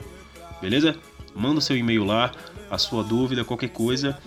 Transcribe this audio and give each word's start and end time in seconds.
Beleza? 0.61 0.95
Manda 1.35 1.59
o 1.59 1.61
seu 1.61 1.75
e-mail 1.75 2.05
lá, 2.05 2.31
a 2.69 2.77
sua 2.77 3.03
dúvida, 3.03 3.43
qualquer 3.43 3.67
coisa 3.69 4.17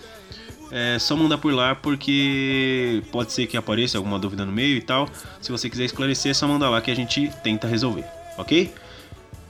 é 0.70 0.98
só 0.98 1.17
mandar 1.17 1.39
por 1.39 1.53
lá 1.53 1.75
porque 1.75 3.03
pode 3.12 3.33
ser 3.33 3.47
que 3.47 3.56
apareça 3.56 3.98
alguma 3.98 4.19
dúvida 4.19 4.45
no 4.45 4.53
meio 4.53 4.77
e 4.77 4.83
tal. 4.83 5.08
Se 5.41 5.53
você 5.53 5.70
quiser 5.70 5.84
esclarecer, 5.84 6.31
é 6.31 6.34
só 6.34 6.47
mandar 6.48 6.70
lá 6.70 6.81
que 6.81 6.91
a 6.91 6.97
gente 6.97 7.31
tenta 7.42 7.67
resolver, 7.67 8.05
ok? 8.36 8.73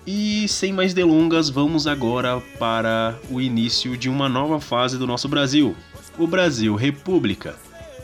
E 0.07 0.47
sem 0.47 0.73
mais 0.73 0.95
delongas, 0.95 1.51
vamos 1.51 1.87
agora 1.87 2.41
para 2.59 3.19
o 3.29 3.41
início 3.41 3.97
de 3.97 4.09
uma 4.09 4.29
nova 4.29 4.61
fase 4.61 4.97
do 4.97 5.07
nosso 5.07 5.29
Brasil. 5.29 5.75
O 6.17 6.27
Brasil 6.27 6.77
República. 6.77 7.57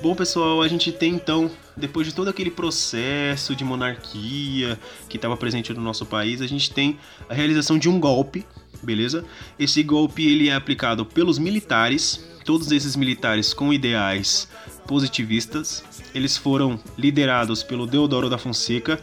Bom, 0.03 0.17
pessoal, 0.17 0.63
a 0.63 0.67
gente 0.67 0.91
tem 0.91 1.15
então, 1.15 1.49
depois 1.77 2.05
de 2.09 2.13
todo 2.13 2.27
aquele 2.27 2.51
processo 2.51 3.55
de 3.55 3.63
monarquia 3.63 4.77
que 5.09 5.17
estava 5.17 5.37
presente 5.37 5.73
no 5.73 5.81
nosso 5.81 6.05
país, 6.05 6.43
a 6.43 6.47
gente 6.49 6.73
tem 6.73 6.99
a 7.29 7.35
realização 7.35 7.79
de 7.79 7.89
um 7.89 8.01
golpe, 8.01 8.45
beleza? 8.83 9.25
Esse 9.57 9.81
golpe 9.85 10.27
ele 10.27 10.49
é 10.49 10.57
aplicado 10.57 11.07
pelos 11.07 11.39
militares 11.39 12.32
todos 12.45 12.73
esses 12.73 12.97
militares 12.97 13.53
com 13.55 13.73
ideais 13.73 14.49
positivistas, 14.87 15.85
eles 16.15 16.37
foram 16.37 16.79
liderados 16.99 17.63
pelo 17.63 17.87
Deodoro 17.87 18.29
da 18.29 18.39
Fonseca 18.39 19.01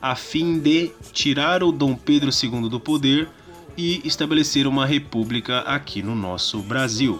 a 0.00 0.14
fim 0.14 0.58
de 0.58 0.90
tirar 1.12 1.62
o 1.62 1.72
Dom 1.72 1.94
Pedro 1.94 2.30
II 2.30 2.68
do 2.68 2.78
poder 2.78 3.28
e 3.76 4.06
estabelecer 4.06 4.66
uma 4.66 4.86
república 4.86 5.60
aqui 5.60 6.02
no 6.02 6.14
nosso 6.14 6.58
Brasil. 6.60 7.18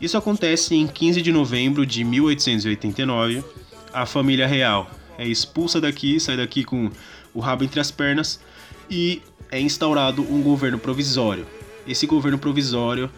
Isso 0.00 0.18
acontece 0.18 0.74
em 0.74 0.86
15 0.86 1.22
de 1.22 1.32
novembro 1.32 1.86
de 1.86 2.02
1889. 2.04 3.44
A 3.92 4.04
família 4.04 4.46
real 4.46 4.90
é 5.16 5.26
expulsa 5.26 5.80
daqui, 5.80 6.18
sai 6.18 6.36
daqui 6.36 6.64
com 6.64 6.90
o 7.32 7.40
rabo 7.40 7.64
entre 7.64 7.80
as 7.80 7.90
pernas 7.90 8.40
e 8.90 9.22
é 9.50 9.60
instaurado 9.60 10.22
um 10.22 10.42
governo 10.42 10.78
provisório. 10.78 11.46
Esse 11.86 12.06
governo 12.06 12.38
provisório 12.38 13.10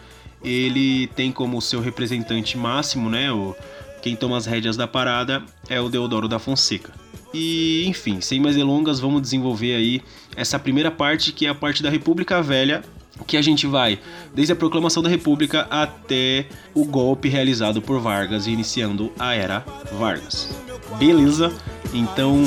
ele 0.43 1.07
tem 1.07 1.31
como 1.31 1.61
seu 1.61 1.81
representante 1.81 2.57
máximo, 2.57 3.09
né, 3.09 3.31
o, 3.31 3.55
quem 4.01 4.15
toma 4.15 4.37
as 4.37 4.45
rédeas 4.45 4.77
da 4.77 4.87
parada 4.87 5.43
é 5.69 5.79
o 5.81 5.89
Deodoro 5.89 6.27
da 6.27 6.39
Fonseca. 6.39 6.93
E, 7.33 7.85
enfim, 7.87 8.21
sem 8.21 8.39
mais 8.39 8.55
delongas, 8.55 8.99
vamos 8.99 9.21
desenvolver 9.21 9.75
aí 9.75 10.01
essa 10.35 10.57
primeira 10.57 10.89
parte, 10.89 11.31
que 11.31 11.45
é 11.45 11.49
a 11.49 11.55
parte 11.55 11.83
da 11.83 11.89
República 11.89 12.41
Velha, 12.41 12.83
que 13.25 13.35
a 13.35 13.41
gente 13.41 13.65
vai 13.65 13.99
desde 14.33 14.53
a 14.53 14.55
proclamação 14.55 15.01
da 15.01 15.09
República 15.09 15.67
até 15.69 16.45
o 16.73 16.85
golpe 16.85 17.27
realizado 17.27 17.81
por 17.81 17.99
Vargas, 17.99 18.47
iniciando 18.47 19.11
a 19.17 19.33
Era 19.33 19.65
Vargas. 19.93 20.49
Beleza? 20.97 21.51
Então, 21.93 22.43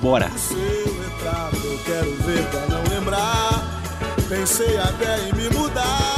bora! 0.00 0.30
Pensei 4.28 4.76
até 4.76 5.28
em 5.28 5.32
me 5.32 5.48
mudar 5.56 6.17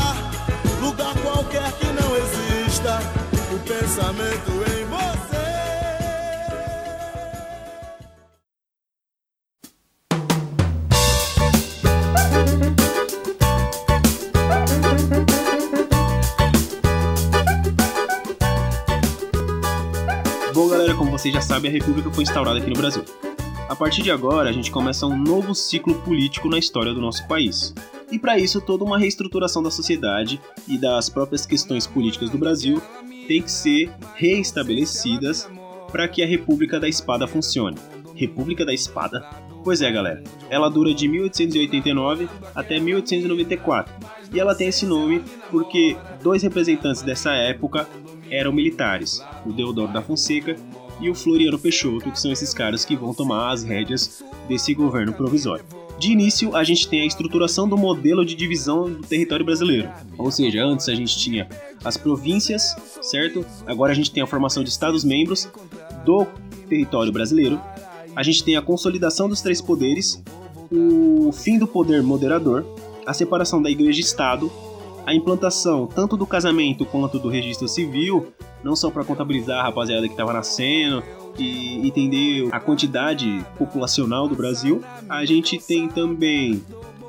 lugar 0.90 1.14
qualquer 1.22 1.70
que 1.72 1.86
não 1.86 2.16
exista 2.16 2.98
o 3.54 3.58
pensamento 3.60 4.50
em 4.72 4.84
você. 4.86 5.20
Bom, 20.52 20.68
galera, 20.68 20.94
como 20.94 21.12
vocês 21.12 21.32
já 21.32 21.40
sabem, 21.40 21.70
a 21.70 21.72
República 21.72 22.10
foi 22.10 22.24
instaurada 22.24 22.58
aqui 22.58 22.68
no 22.68 22.76
Brasil. 22.76 23.04
A 23.68 23.76
partir 23.76 24.02
de 24.02 24.10
agora, 24.10 24.50
a 24.50 24.52
gente 24.52 24.72
começa 24.72 25.06
um 25.06 25.16
novo 25.16 25.54
ciclo 25.54 25.94
político 26.02 26.48
na 26.48 26.58
história 26.58 26.92
do 26.92 27.00
nosso 27.00 27.26
país. 27.28 27.72
E 28.10 28.18
para 28.18 28.38
isso, 28.38 28.60
toda 28.60 28.84
uma 28.84 28.98
reestruturação 28.98 29.62
da 29.62 29.70
sociedade 29.70 30.40
e 30.66 30.76
das 30.76 31.08
próprias 31.08 31.46
questões 31.46 31.86
políticas 31.86 32.30
do 32.30 32.38
Brasil 32.38 32.82
tem 33.28 33.42
que 33.42 33.50
ser 33.50 33.90
reestabelecidas 34.14 35.48
para 35.90 36.08
que 36.08 36.22
a 36.22 36.26
República 36.26 36.80
da 36.80 36.88
Espada 36.88 37.26
funcione. 37.26 37.76
República 38.14 38.64
da 38.64 38.74
Espada? 38.74 39.24
Pois 39.62 39.82
é, 39.82 39.90
galera. 39.90 40.22
Ela 40.48 40.68
dura 40.68 40.92
de 40.92 41.06
1889 41.06 42.28
até 42.54 42.80
1894. 42.80 43.94
E 44.32 44.40
ela 44.40 44.54
tem 44.54 44.68
esse 44.68 44.86
nome 44.86 45.22
porque 45.50 45.96
dois 46.22 46.42
representantes 46.42 47.02
dessa 47.02 47.32
época 47.32 47.88
eram 48.30 48.52
militares, 48.52 49.24
o 49.44 49.52
Deodoro 49.52 49.92
da 49.92 50.02
Fonseca 50.02 50.56
e 51.00 51.10
o 51.10 51.14
Floriano 51.14 51.58
Peixoto, 51.58 52.10
que 52.10 52.20
são 52.20 52.30
esses 52.30 52.54
caras 52.54 52.84
que 52.84 52.96
vão 52.96 53.14
tomar 53.14 53.52
as 53.52 53.64
rédeas 53.64 54.22
desse 54.48 54.74
governo 54.74 55.12
provisório. 55.12 55.64
De 56.00 56.12
início, 56.12 56.56
a 56.56 56.64
gente 56.64 56.88
tem 56.88 57.02
a 57.02 57.04
estruturação 57.04 57.68
do 57.68 57.76
modelo 57.76 58.24
de 58.24 58.34
divisão 58.34 58.90
do 58.90 59.06
território 59.06 59.44
brasileiro. 59.44 59.90
Ou 60.16 60.30
seja, 60.30 60.64
antes 60.64 60.88
a 60.88 60.94
gente 60.94 61.14
tinha 61.18 61.46
as 61.84 61.98
províncias, 61.98 62.74
certo? 63.02 63.44
Agora 63.66 63.92
a 63.92 63.94
gente 63.94 64.10
tem 64.10 64.22
a 64.22 64.26
formação 64.26 64.64
de 64.64 64.70
estados-membros 64.70 65.46
do 66.06 66.24
território 66.70 67.12
brasileiro. 67.12 67.60
A 68.16 68.22
gente 68.22 68.42
tem 68.42 68.56
a 68.56 68.62
consolidação 68.62 69.28
dos 69.28 69.42
três 69.42 69.60
poderes, 69.60 70.24
o 70.72 71.30
fim 71.32 71.58
do 71.58 71.66
poder 71.66 72.02
moderador, 72.02 72.64
a 73.06 73.12
separação 73.12 73.60
da 73.60 73.70
igreja 73.70 74.00
e 74.00 74.02
Estado, 74.02 74.50
a 75.04 75.14
implantação 75.14 75.86
tanto 75.86 76.16
do 76.16 76.26
casamento 76.26 76.86
quanto 76.86 77.18
do 77.18 77.28
registro 77.28 77.68
civil, 77.68 78.32
não 78.64 78.74
só 78.74 78.90
para 78.90 79.04
contabilizar 79.04 79.60
a 79.60 79.64
rapaziada 79.64 80.06
que 80.06 80.14
estava 80.14 80.32
nascendo, 80.32 81.04
e 81.42 81.86
entender 81.86 82.48
a 82.52 82.60
quantidade 82.60 83.44
populacional 83.58 84.28
do 84.28 84.34
Brasil. 84.34 84.82
A 85.08 85.24
gente 85.24 85.58
tem 85.58 85.88
também 85.88 86.62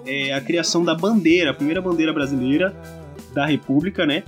é, 0.05 0.33
a 0.33 0.41
criação 0.41 0.83
da 0.83 0.95
bandeira, 0.95 1.51
a 1.51 1.53
primeira 1.53 1.81
bandeira 1.81 2.13
brasileira 2.13 2.75
da 3.33 3.45
República, 3.45 4.05
né? 4.05 4.23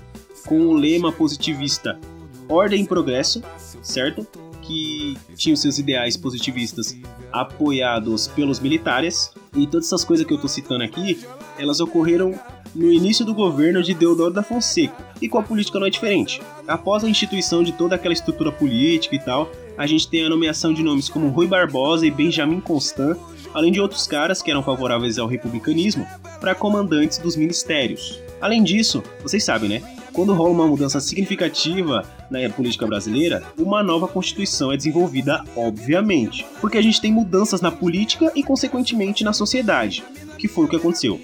Com 0.45 0.59
o 0.67 0.73
lema 0.73 1.11
positivista 1.11 1.99
Ordem 2.47 2.83
e 2.83 2.87
Progresso, 2.87 3.41
certo? 3.81 4.27
Que 4.65 5.17
tinha 5.35 5.53
os 5.53 5.61
seus 5.61 5.77
ideais 5.77 6.15
positivistas 6.15 6.95
apoiados 7.31 8.27
pelos 8.27 8.59
militares. 8.59 9.31
E 9.55 9.67
todas 9.67 9.87
essas 9.87 10.03
coisas 10.03 10.25
que 10.25 10.33
eu 10.33 10.37
tô 10.37 10.47
citando 10.47 10.83
aqui, 10.83 11.19
elas 11.57 11.79
ocorreram 11.79 12.33
no 12.73 12.91
início 12.91 13.23
do 13.23 13.33
governo 13.33 13.83
de 13.83 13.93
Deodoro 13.93 14.33
da 14.33 14.41
Fonseca. 14.41 14.95
E 15.21 15.29
com 15.29 15.37
a 15.37 15.43
política 15.43 15.79
não 15.79 15.87
é 15.87 15.89
diferente. 15.89 16.41
Após 16.67 17.03
a 17.03 17.09
instituição 17.09 17.63
de 17.63 17.71
toda 17.71 17.95
aquela 17.95 18.13
estrutura 18.13 18.51
política 18.51 19.15
e 19.15 19.19
tal, 19.19 19.51
a 19.77 19.85
gente 19.85 20.07
tem 20.07 20.25
a 20.25 20.29
nomeação 20.29 20.73
de 20.73 20.83
nomes 20.83 21.09
como 21.09 21.29
Rui 21.29 21.47
Barbosa 21.47 22.05
e 22.05 22.11
Benjamin 22.11 22.59
Constant, 22.59 23.17
além 23.53 23.71
de 23.71 23.79
outros 23.79 24.07
caras 24.07 24.41
que 24.41 24.49
eram 24.49 24.63
favoráveis 24.63 25.19
ao 25.19 25.27
republicanismo, 25.27 26.07
para 26.39 26.55
comandantes 26.55 27.17
dos 27.19 27.35
ministérios. 27.35 28.19
Além 28.41 28.63
disso, 28.63 29.03
vocês 29.21 29.43
sabem, 29.43 29.69
né? 29.69 29.81
Quando 30.13 30.33
rola 30.33 30.51
uma 30.51 30.67
mudança 30.67 30.99
significativa 30.99 32.05
na 32.29 32.47
política 32.49 32.85
brasileira, 32.85 33.43
uma 33.57 33.81
nova 33.81 34.07
constituição 34.07 34.71
é 34.71 34.77
desenvolvida, 34.77 35.43
obviamente, 35.55 36.45
porque 36.61 36.77
a 36.77 36.81
gente 36.81 37.01
tem 37.01 37.11
mudanças 37.11 37.61
na 37.61 37.71
política 37.71 38.31
e, 38.35 38.43
consequentemente, 38.43 39.23
na 39.23 39.33
sociedade, 39.33 40.03
que 40.37 40.47
foi 40.47 40.65
o 40.65 40.67
que 40.67 40.75
aconteceu. 40.75 41.19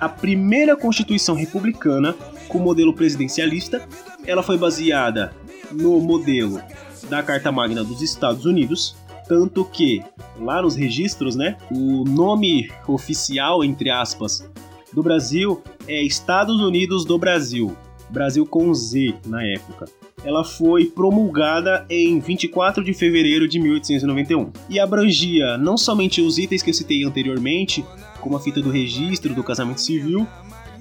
a 0.00 0.08
primeira 0.08 0.76
Constituição 0.76 1.34
republicana 1.34 2.14
com 2.46 2.58
modelo 2.58 2.94
presidencialista. 2.94 3.86
Ela 4.26 4.42
foi 4.42 4.56
baseada 4.56 5.32
no 5.72 6.00
modelo 6.00 6.60
da 7.08 7.22
Carta 7.22 7.50
Magna 7.50 7.82
dos 7.82 8.02
Estados 8.02 8.44
Unidos, 8.44 8.96
tanto 9.26 9.64
que 9.64 10.02
lá 10.38 10.62
nos 10.62 10.76
registros, 10.76 11.34
né, 11.34 11.56
o 11.70 12.04
nome 12.04 12.70
oficial 12.86 13.64
entre 13.64 13.90
aspas 13.90 14.48
do 14.92 15.02
Brasil 15.02 15.62
é 15.86 16.02
Estados 16.02 16.60
Unidos 16.60 17.04
do 17.04 17.18
Brasil, 17.18 17.76
Brasil 18.10 18.46
com 18.46 18.72
Z 18.74 19.14
na 19.26 19.44
época. 19.44 19.86
Ela 20.24 20.44
foi 20.44 20.86
promulgada 20.86 21.86
em 21.88 22.18
24 22.18 22.82
de 22.82 22.92
fevereiro 22.92 23.46
de 23.46 23.58
1891 23.60 24.50
e 24.68 24.80
abrangia 24.80 25.56
não 25.56 25.76
somente 25.76 26.20
os 26.20 26.38
itens 26.38 26.62
que 26.62 26.70
eu 26.70 26.74
citei 26.74 27.04
anteriormente, 27.04 27.84
como 28.20 28.36
a 28.36 28.40
fita 28.40 28.60
do 28.60 28.70
registro 28.70 29.34
do 29.34 29.44
casamento 29.44 29.80
civil, 29.80 30.26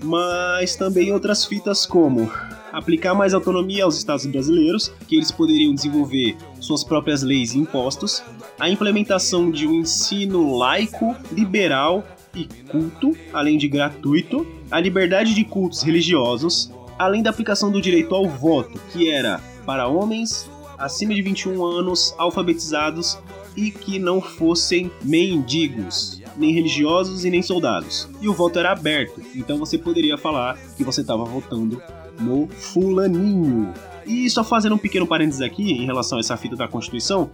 mas 0.04 0.76
também 0.76 1.12
outras 1.12 1.46
fitas 1.46 1.86
como 1.86 2.32
aplicar 2.72 3.14
mais 3.14 3.34
autonomia 3.34 3.84
aos 3.84 3.98
estados 3.98 4.26
brasileiros, 4.26 4.92
que 5.08 5.16
eles 5.16 5.32
poderiam 5.32 5.74
desenvolver 5.74 6.36
suas 6.60 6.84
próprias 6.84 7.24
leis 7.24 7.54
e 7.54 7.60
impostos, 7.60 8.24
a 8.60 8.70
implementação 8.70 9.50
de 9.50 9.68
um 9.68 9.82
ensino 9.82 10.58
laico, 10.58 11.16
liberal 11.32 12.06
e 12.36 12.46
culto, 12.70 13.16
além 13.34 13.58
de 13.58 13.68
gratuito, 13.68 14.46
a 14.70 14.80
liberdade 14.80 15.34
de 15.34 15.44
cultos 15.44 15.82
religiosos, 15.82 16.72
além 16.98 17.22
da 17.22 17.30
aplicação 17.30 17.72
do 17.72 17.82
direito 17.82 18.14
ao 18.14 18.28
voto, 18.28 18.80
que 18.92 19.10
era 19.10 19.40
para 19.66 19.88
homens 19.88 20.50
acima 20.78 21.14
de 21.14 21.22
21 21.22 21.64
anos, 21.66 22.14
alfabetizados 22.18 23.18
e 23.56 23.72
que 23.72 23.98
não 23.98 24.22
fossem 24.22 24.92
mendigos, 25.02 26.22
nem 26.38 26.54
religiosos 26.54 27.26
e 27.26 27.30
nem 27.30 27.42
soldados. 27.42 28.08
E 28.22 28.30
o 28.30 28.34
voto 28.34 28.60
era 28.60 28.72
aberto, 28.72 29.22
então 29.36 29.58
você 29.58 29.78
poderia 29.78 30.18
falar 30.18 30.58
que 30.76 30.84
você 30.84 31.02
estava 31.02 31.26
votando 31.26 31.82
no 32.20 32.48
fulaninho. 32.48 33.74
E 34.06 34.30
só 34.30 34.44
fazendo 34.44 34.76
um 34.76 34.78
pequeno 34.78 35.08
parênteses 35.08 35.42
aqui 35.42 35.72
em 35.72 35.86
relação 35.86 36.18
a 36.18 36.22
essa 36.22 36.38
fita 36.38 36.56
da 36.56 36.68
Constituição, 36.68 37.30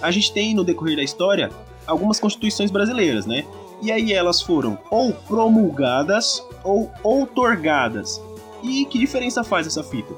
a 0.00 0.10
gente 0.10 0.32
tem 0.32 0.54
no 0.54 0.64
decorrer 0.64 0.96
da 0.96 1.02
história 1.02 1.50
algumas 1.86 2.18
constituições 2.18 2.70
brasileiras, 2.70 3.26
né? 3.26 3.44
E 3.80 3.92
aí 3.92 4.12
elas 4.12 4.42
foram 4.42 4.78
ou 4.90 5.12
promulgadas 5.12 6.42
ou 6.64 6.90
outorgadas. 7.02 8.20
E 8.62 8.84
que 8.86 8.98
diferença 8.98 9.44
faz 9.44 9.66
essa 9.66 9.82
fita? 9.82 10.14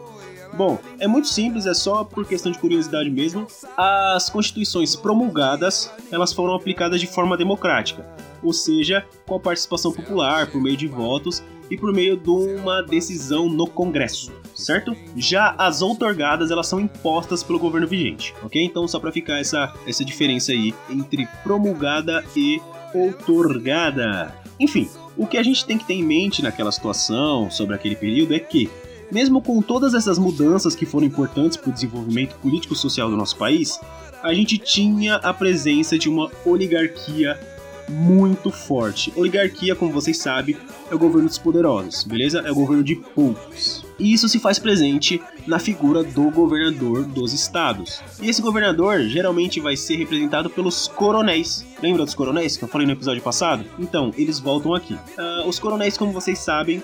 Bom, 0.55 0.79
é 0.99 1.07
muito 1.07 1.29
simples, 1.29 1.67
é 1.67 1.75
só 1.75 2.05
por 2.05 2.27
questão 2.27 2.51
de 2.51 2.59
curiosidade 2.59 3.09
mesmo. 3.09 3.47
As 3.77 4.29
constituições 4.29 4.97
promulgadas, 4.97 5.91
elas 6.11 6.33
foram 6.33 6.55
aplicadas 6.55 7.01
de 7.01 7.07
forma 7.07 7.37
democrática, 7.37 8.05
ou 8.43 8.53
seja, 8.53 9.07
com 9.27 9.37
a 9.37 9.41
participação 9.41 9.93
popular 9.93 10.51
por 10.51 10.61
meio 10.61 10.77
de 10.77 10.89
votos 10.89 11.43
e 11.71 11.77
por 11.77 11.93
meio 11.93 12.17
de 12.17 12.29
uma 12.29 12.83
decisão 12.83 13.49
no 13.49 13.67
Congresso, 13.67 14.33
certo? 14.55 14.95
Já 15.17 15.55
as 15.57 15.83
outorgadas, 15.83 16.51
elas 16.51 16.67
são 16.67 16.81
impostas 16.81 17.45
pelo 17.45 17.61
governo 17.61 17.87
vigente, 17.87 18.35
ok? 18.43 18.63
Então, 18.63 18.89
só 18.89 18.99
para 18.99 19.13
ficar 19.13 19.39
essa, 19.39 19.73
essa 19.87 20.05
diferença 20.05 20.51
aí 20.51 20.75
entre 20.91 21.29
promulgada 21.45 22.25
e 22.37 22.61
outorgada. 22.93 24.35
Enfim, 24.59 24.91
o 25.21 25.27
que 25.27 25.37
a 25.37 25.43
gente 25.43 25.67
tem 25.67 25.77
que 25.77 25.85
ter 25.85 25.93
em 25.93 26.03
mente 26.03 26.43
naquela 26.43 26.73
situação, 26.73 27.51
sobre 27.51 27.75
aquele 27.75 27.95
período, 27.95 28.33
é 28.35 28.39
que, 28.39 28.71
mesmo 29.13 29.43
com 29.43 29.61
todas 29.61 29.93
essas 29.93 30.19
mudanças 30.19 30.75
que 30.75 30.87
foram 30.87 31.07
importantes 31.07 31.59
para 31.59 31.69
o 31.69 31.73
desenvolvimento 31.75 32.37
político-social 32.37 33.11
do 33.11 33.19
nosso 33.19 33.37
país, 33.37 33.79
a 34.23 34.33
gente 34.33 34.57
tinha 34.57 35.17
a 35.17 35.35
presença 35.35 35.99
de 35.99 36.09
uma 36.09 36.31
oligarquia 36.43 37.39
muito 37.87 38.51
forte. 38.51 39.13
Oligarquia, 39.15 39.77
como 39.77 39.93
vocês 39.93 40.17
sabem, 40.17 40.57
é 40.91 40.95
o 40.95 40.99
governo 40.99 41.29
dos 41.29 41.37
poderosos, 41.37 42.03
beleza? 42.03 42.39
É 42.39 42.51
o 42.51 42.55
governo 42.55 42.83
de 42.83 42.97
poucos. 42.97 43.85
E 44.01 44.13
isso 44.13 44.29
se 44.29 44.41
faz 44.41 44.59
presente 44.59 45.23
na 45.47 45.59
figura 45.59 46.03
do 46.03 46.31
governador 46.31 47.05
dos 47.05 47.33
estados. 47.35 48.03
E 48.21 48.29
esse 48.29 48.41
governador 48.41 49.03
geralmente 49.03 49.61
vai 49.61 49.77
ser 49.77 49.97
representado 49.97 50.49
pelos 50.49 50.89
coronéis. 50.89 51.67
Lembra 51.83 52.05
dos 52.05 52.15
coronéis 52.15 52.57
que 52.57 52.65
eu 52.65 52.69
falei 52.69 52.87
no 52.87 52.95
episódio 52.95 53.23
passado? 53.23 53.65
Então, 53.79 54.13
eles 54.17 54.41
voltam 54.41 54.75
aqui. 54.75 54.95
Uh, 54.95 55.47
os 55.47 55.59
coronéis, 55.59 55.99
como 55.99 56.13
vocês 56.13 56.39
sabem, 56.39 56.83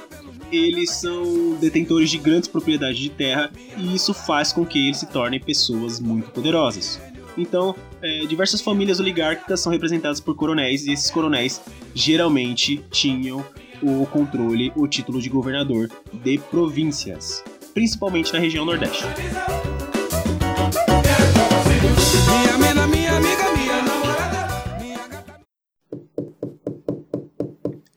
eles 0.53 0.91
são 0.91 1.57
detentores 1.61 2.11
de 2.11 2.19
grandes 2.19 2.49
propriedades 2.49 2.99
de 2.99 3.09
terra 3.09 3.51
e 3.77 3.95
isso 3.95 4.15
faz 4.15 4.53
com 4.53 4.65
que 4.65 4.87
eles 4.87 4.99
se 4.99 5.07
tornem 5.07 5.41
pessoas 5.41 5.99
muito 5.99 6.31
poderosas. 6.31 7.01
Então, 7.37 7.75
é, 8.01 8.27
diversas 8.27 8.61
famílias 8.61 9.01
oligárquicas 9.01 9.61
são 9.61 9.73
representadas 9.73 10.21
por 10.21 10.35
coronéis 10.35 10.87
e 10.87 10.93
esses 10.93 11.11
coronéis 11.11 11.61
geralmente 11.95 12.83
tinham 12.91 13.45
o 13.83 14.07
controle, 14.07 14.73
o 14.77 14.87
título 14.87 15.21
de 15.21 15.29
governador 15.29 15.91
de 16.13 16.39
províncias, 16.39 17.43
principalmente 17.75 18.33
na 18.33 18.39
região 18.39 18.65
Nordeste. 18.65 19.05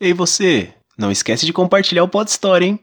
Ei 0.01 0.13
você, 0.13 0.73
não 0.97 1.11
esquece 1.11 1.45
de 1.45 1.51
compartilhar 1.51 2.03
o 2.03 2.07
Pod 2.07 2.29
Story, 2.29 2.65
hein? 2.65 2.79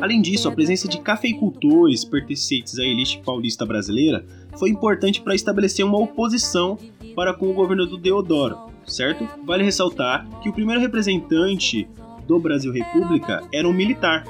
Além 0.00 0.20
disso, 0.22 0.48
a 0.48 0.52
presença 0.52 0.88
de 0.88 1.00
cafeicultores 1.00 2.04
pertencentes 2.04 2.78
à 2.78 2.84
elite 2.84 3.20
paulista 3.24 3.66
brasileira 3.66 4.24
foi 4.56 4.70
importante 4.70 5.20
para 5.20 5.34
estabelecer 5.34 5.84
uma 5.84 5.98
oposição 5.98 6.78
para 7.14 7.34
com 7.34 7.50
o 7.50 7.54
governo 7.54 7.86
do 7.86 7.98
Deodoro, 7.98 8.56
certo? 8.86 9.28
Vale 9.44 9.64
ressaltar 9.64 10.26
que 10.40 10.48
o 10.48 10.52
primeiro 10.52 10.80
representante 10.80 11.88
do 12.26 12.38
Brasil 12.38 12.72
República 12.72 13.42
era 13.52 13.68
um 13.68 13.72
militar. 13.72 14.24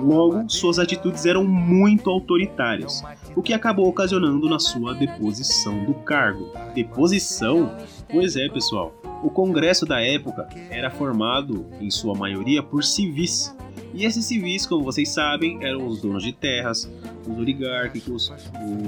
Logo, 0.00 0.48
suas 0.48 0.78
atitudes 0.78 1.26
eram 1.26 1.44
muito 1.44 2.10
autoritárias, 2.10 3.04
o 3.36 3.42
que 3.42 3.52
acabou 3.52 3.86
ocasionando 3.86 4.48
na 4.48 4.58
sua 4.58 4.94
deposição 4.94 5.84
do 5.84 5.94
cargo. 5.94 6.50
Deposição? 6.74 7.76
Pois 8.12 8.36
é, 8.36 8.46
pessoal. 8.46 8.94
O 9.24 9.30
Congresso 9.30 9.86
da 9.86 9.98
época 9.98 10.46
era 10.70 10.90
formado, 10.90 11.64
em 11.80 11.90
sua 11.90 12.14
maioria, 12.14 12.62
por 12.62 12.84
civis, 12.84 13.56
e 13.94 14.04
esses 14.04 14.26
civis, 14.26 14.66
como 14.66 14.84
vocês 14.84 15.08
sabem, 15.08 15.64
eram 15.64 15.86
os 15.86 16.02
donos 16.02 16.22
de 16.22 16.32
terras, 16.32 16.90
os 17.26 17.38
oligárquicos, 17.38 18.30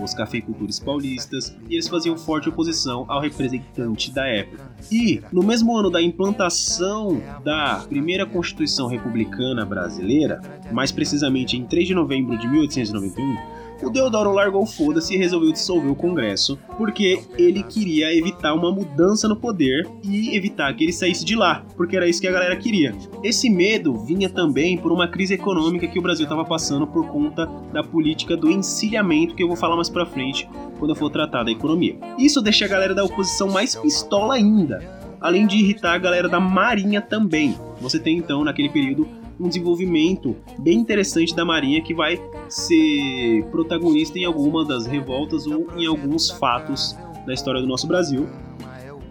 os 0.02 0.12
cafeicultores 0.12 0.78
paulistas, 0.78 1.56
e 1.68 1.74
eles 1.74 1.88
faziam 1.88 2.18
forte 2.18 2.50
oposição 2.50 3.06
ao 3.08 3.20
representante 3.20 4.10
da 4.12 4.26
época. 4.26 4.70
E, 4.92 5.22
no 5.32 5.42
mesmo 5.42 5.74
ano 5.76 5.90
da 5.90 6.02
implantação 6.02 7.22
da 7.42 7.84
primeira 7.88 8.26
Constituição 8.26 8.86
Republicana 8.86 9.64
Brasileira, 9.64 10.40
mais 10.70 10.92
precisamente 10.92 11.56
em 11.56 11.64
3 11.64 11.88
de 11.88 11.94
novembro 11.94 12.36
de 12.38 12.46
1891, 12.46 13.36
o 13.86 13.90
Deodoro 13.90 14.32
largou 14.32 14.64
foda-se 14.66 15.14
e 15.14 15.18
resolveu 15.18 15.52
dissolver 15.52 15.90
o 15.90 15.94
Congresso, 15.94 16.58
porque 16.76 17.22
ele 17.36 17.62
queria 17.62 18.16
evitar 18.16 18.54
uma 18.54 18.72
mudança 18.72 19.28
no 19.28 19.36
poder 19.36 19.86
e 20.02 20.36
evitar 20.36 20.74
que 20.74 20.84
ele 20.84 20.92
saísse 20.92 21.24
de 21.24 21.36
lá, 21.36 21.64
porque 21.76 21.96
era 21.96 22.08
isso 22.08 22.20
que 22.20 22.26
a 22.26 22.32
galera 22.32 22.56
queria. 22.56 22.94
Esse 23.22 23.50
medo 23.50 23.94
vinha 23.94 24.28
também 24.28 24.76
por 24.76 24.92
uma 24.92 25.08
crise 25.08 25.34
econômica 25.34 25.86
que 25.86 25.98
o 25.98 26.02
Brasil 26.02 26.24
estava 26.24 26.44
passando 26.44 26.86
por 26.86 27.06
conta 27.08 27.46
da 27.72 27.82
política 27.82 28.36
do 28.36 28.50
encilhamento, 28.50 29.34
que 29.34 29.42
eu 29.42 29.48
vou 29.48 29.56
falar 29.56 29.76
mais 29.76 29.90
pra 29.90 30.06
frente 30.06 30.48
quando 30.78 30.90
eu 30.90 30.96
for 30.96 31.10
tratar 31.10 31.44
da 31.44 31.50
economia. 31.50 31.96
Isso 32.18 32.42
deixa 32.42 32.64
a 32.64 32.68
galera 32.68 32.94
da 32.94 33.04
oposição 33.04 33.48
mais 33.48 33.74
pistola 33.74 34.34
ainda, 34.34 34.82
além 35.20 35.46
de 35.46 35.56
irritar 35.56 35.94
a 35.94 35.98
galera 35.98 36.28
da 36.28 36.40
Marinha 36.40 37.00
também. 37.00 37.56
Você 37.80 37.98
tem 37.98 38.18
então, 38.18 38.44
naquele 38.44 38.68
período, 38.68 39.08
um 39.38 39.48
desenvolvimento 39.48 40.36
bem 40.58 40.78
interessante 40.78 41.34
da 41.34 41.44
Marinha 41.44 41.82
que 41.82 41.94
vai 41.94 42.20
ser 42.48 43.44
protagonista 43.50 44.18
em 44.18 44.24
alguma 44.24 44.64
das 44.64 44.86
revoltas 44.86 45.46
ou 45.46 45.66
em 45.76 45.86
alguns 45.86 46.30
fatos 46.30 46.96
da 47.26 47.32
história 47.32 47.60
do 47.60 47.66
nosso 47.66 47.86
Brasil. 47.86 48.28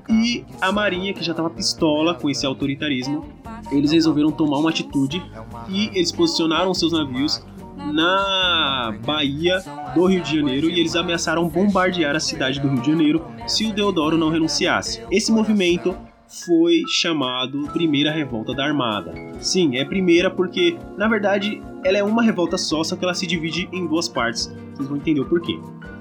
E 0.09 0.45
a 0.61 0.71
Marinha, 0.71 1.13
que 1.13 1.23
já 1.23 1.31
estava 1.31 1.49
pistola 1.49 2.13
com 2.13 2.29
esse 2.29 2.45
autoritarismo, 2.45 3.25
eles 3.71 3.91
resolveram 3.91 4.31
tomar 4.31 4.57
uma 4.57 4.69
atitude 4.69 5.23
e 5.69 5.87
eles 5.93 6.11
posicionaram 6.11 6.73
seus 6.73 6.91
navios 6.91 7.43
na 7.91 8.93
Bahia 9.05 9.63
do 9.93 10.05
Rio 10.05 10.21
de 10.21 10.37
Janeiro 10.37 10.69
e 10.69 10.79
eles 10.79 10.95
ameaçaram 10.95 11.47
bombardear 11.47 12.15
a 12.15 12.19
cidade 12.19 12.59
do 12.59 12.67
Rio 12.67 12.81
de 12.81 12.91
Janeiro 12.91 13.25
se 13.47 13.65
o 13.65 13.73
Deodoro 13.73 14.17
não 14.17 14.29
renunciasse. 14.29 15.01
Esse 15.09 15.31
movimento 15.31 15.95
foi 16.33 16.83
chamado 16.87 17.67
Primeira 17.71 18.11
Revolta 18.11 18.53
da 18.53 18.65
Armada. 18.65 19.13
Sim, 19.39 19.77
é 19.77 19.85
primeira 19.85 20.31
porque, 20.31 20.77
na 20.97 21.07
verdade, 21.07 21.61
ela 21.83 21.97
é 21.97 22.03
uma 22.03 22.23
revolta 22.23 22.57
só, 22.57 22.83
só 22.83 22.95
que 22.95 23.03
ela 23.03 23.13
se 23.13 23.27
divide 23.27 23.69
em 23.71 23.85
duas 23.85 24.07
partes. 24.07 24.51
Vocês 24.73 24.89
vão 24.89 24.97
entender 24.97 25.21
o 25.21 25.25
porquê. 25.25 25.59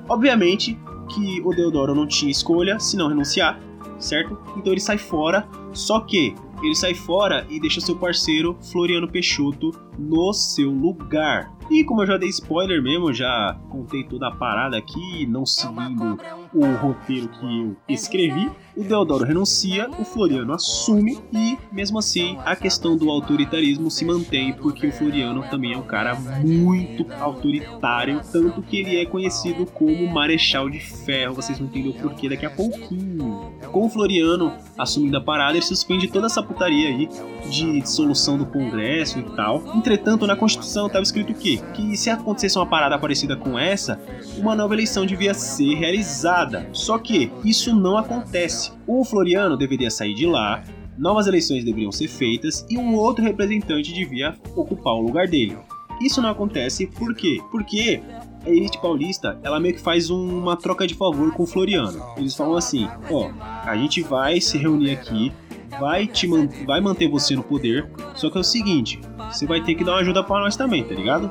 Obviamente 0.08 0.78
que 1.14 1.40
o 1.42 1.50
Deodoro 1.50 1.94
não 1.94 2.06
tinha 2.06 2.30
escolha 2.30 2.80
se 2.80 2.96
não 2.96 3.08
renunciar, 3.08 3.60
certo? 3.98 4.38
Então 4.56 4.72
ele 4.72 4.80
sai 4.80 4.96
fora, 4.96 5.46
só 5.72 6.00
que 6.00 6.34
ele 6.62 6.74
sai 6.74 6.94
fora 6.94 7.46
e 7.50 7.60
deixa 7.60 7.80
seu 7.80 7.96
parceiro 7.96 8.56
Floriano 8.70 9.08
Peixoto 9.08 9.72
no 9.98 10.32
seu 10.32 10.70
lugar. 10.70 11.52
E 11.70 11.84
como 11.84 12.02
eu 12.02 12.06
já 12.06 12.16
dei 12.16 12.28
spoiler 12.28 12.82
mesmo, 12.82 13.12
já 13.12 13.56
contei 13.68 14.04
toda 14.04 14.28
a 14.28 14.30
parada 14.30 14.76
aqui, 14.76 15.26
não 15.26 15.46
seguindo 15.46 16.18
o 16.54 16.66
roteiro 16.74 17.28
que 17.28 17.60
eu 17.60 17.76
escrevi, 17.88 18.50
o 18.76 18.82
Deodoro 18.82 19.24
renuncia, 19.24 19.88
o 19.98 20.04
Floriano 20.04 20.52
assume 20.52 21.18
e, 21.32 21.58
mesmo 21.70 21.98
assim, 21.98 22.38
a 22.44 22.56
questão 22.56 22.96
do 22.96 23.10
autoritarismo 23.10 23.90
se 23.90 24.04
mantém, 24.04 24.52
porque 24.52 24.86
o 24.86 24.92
Floriano 24.92 25.42
também 25.50 25.72
é 25.72 25.78
um 25.78 25.82
cara 25.82 26.14
muito 26.14 27.06
autoritário, 27.20 28.20
tanto 28.30 28.62
que 28.62 28.78
ele 28.78 28.96
é 28.96 29.06
conhecido 29.06 29.66
como 29.66 30.06
Marechal 30.12 30.68
de 30.68 30.80
Ferro. 30.80 31.34
Vocês 31.34 31.58
vão 31.58 31.68
entender 31.68 31.90
o 31.90 31.94
porquê 31.94 32.28
daqui 32.28 32.46
a 32.46 32.50
pouquinho. 32.50 33.52
Com 33.70 33.86
o 33.86 33.88
Floriano 33.88 34.52
assumindo 34.76 35.16
a 35.16 35.20
parada, 35.20 35.52
ele 35.52 35.62
suspende 35.62 36.08
toda 36.08 36.26
essa 36.26 36.42
putaria 36.42 36.88
aí 36.88 37.08
de 37.50 37.80
dissolução 37.80 38.36
do 38.36 38.46
Congresso 38.46 39.18
e 39.18 39.22
tal. 39.36 39.62
Entretanto, 39.74 40.26
na 40.26 40.36
Constituição 40.36 40.86
estava 40.86 41.02
escrito 41.02 41.32
o 41.32 41.34
quê? 41.34 41.60
Que 41.74 41.96
se 41.96 42.10
acontecesse 42.10 42.58
uma 42.58 42.66
parada 42.66 42.98
parecida 42.98 43.36
com 43.36 43.58
essa, 43.58 44.00
uma 44.36 44.54
nova 44.54 44.74
eleição 44.74 45.06
devia 45.06 45.34
ser 45.34 45.74
realizada. 45.74 46.68
Só 46.72 46.98
que 46.98 47.30
isso 47.44 47.74
não 47.74 47.96
acontece. 47.96 48.72
O 48.86 49.04
Floriano 49.04 49.56
deveria 49.56 49.90
sair 49.90 50.14
de 50.14 50.26
lá, 50.26 50.62
novas 50.98 51.26
eleições 51.26 51.64
deveriam 51.64 51.92
ser 51.92 52.08
feitas 52.08 52.66
e 52.68 52.76
um 52.76 52.94
outro 52.94 53.24
representante 53.24 53.92
devia 53.92 54.34
ocupar 54.54 54.94
o 54.94 55.00
lugar 55.00 55.26
dele. 55.26 55.56
Isso 56.00 56.20
não 56.20 56.30
acontece 56.30 56.86
por 56.86 57.14
quê? 57.14 57.40
Porque 57.50 58.02
a 58.44 58.50
elite 58.50 58.80
paulista, 58.80 59.38
ela 59.42 59.60
meio 59.60 59.74
que 59.74 59.80
faz 59.80 60.10
uma 60.10 60.56
troca 60.56 60.86
de 60.86 60.94
favor 60.94 61.32
com 61.32 61.44
o 61.44 61.46
Floriano. 61.46 62.02
Eles 62.16 62.34
falam 62.34 62.56
assim: 62.56 62.88
ó, 63.10 63.30
a 63.64 63.76
gente 63.76 64.02
vai 64.02 64.40
se 64.40 64.58
reunir 64.58 64.90
aqui, 64.90 65.32
vai 65.78 66.06
te 66.06 66.26
man 66.26 66.48
vai 66.66 66.80
manter 66.80 67.08
você 67.08 67.36
no 67.36 67.42
poder, 67.42 67.88
só 68.14 68.30
que 68.30 68.36
é 68.36 68.40
o 68.40 68.44
seguinte, 68.44 69.00
você 69.30 69.46
vai 69.46 69.60
ter 69.62 69.74
que 69.74 69.84
dar 69.84 69.92
uma 69.92 70.00
ajuda 70.00 70.22
para 70.24 70.40
nós 70.40 70.56
também, 70.56 70.82
tá 70.82 70.94
ligado? 70.94 71.30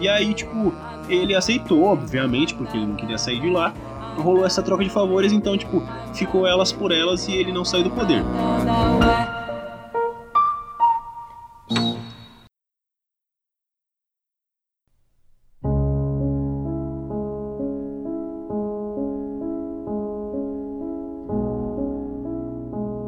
E 0.00 0.08
aí, 0.08 0.32
tipo, 0.32 0.72
ele 1.08 1.34
aceitou, 1.34 1.82
obviamente, 1.82 2.54
porque 2.54 2.76
ele 2.76 2.86
não 2.86 2.94
queria 2.94 3.18
sair 3.18 3.40
de 3.40 3.50
lá. 3.50 3.74
Rolou 4.16 4.44
essa 4.44 4.62
troca 4.62 4.84
de 4.84 4.90
favores, 4.90 5.32
então, 5.32 5.56
tipo, 5.56 5.82
ficou 6.14 6.46
elas 6.46 6.72
por 6.72 6.92
elas 6.92 7.26
e 7.28 7.32
ele 7.32 7.52
não 7.52 7.64
saiu 7.64 7.84
do 7.84 7.90
poder. 7.90 8.22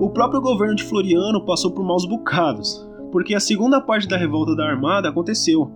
O 0.01 0.09
próprio 0.13 0.41
governo 0.41 0.75
de 0.75 0.85
Floriano 0.85 1.45
passou 1.45 1.71
por 1.71 1.85
maus 1.85 2.05
bocados, 2.05 2.85
porque 3.13 3.35
a 3.35 3.41
segunda 3.41 3.81
parte 3.81 4.09
da 4.09 4.17
revolta 4.17 4.57
da 4.57 4.69
Armada 4.69 5.09
aconteceu. 5.09 5.71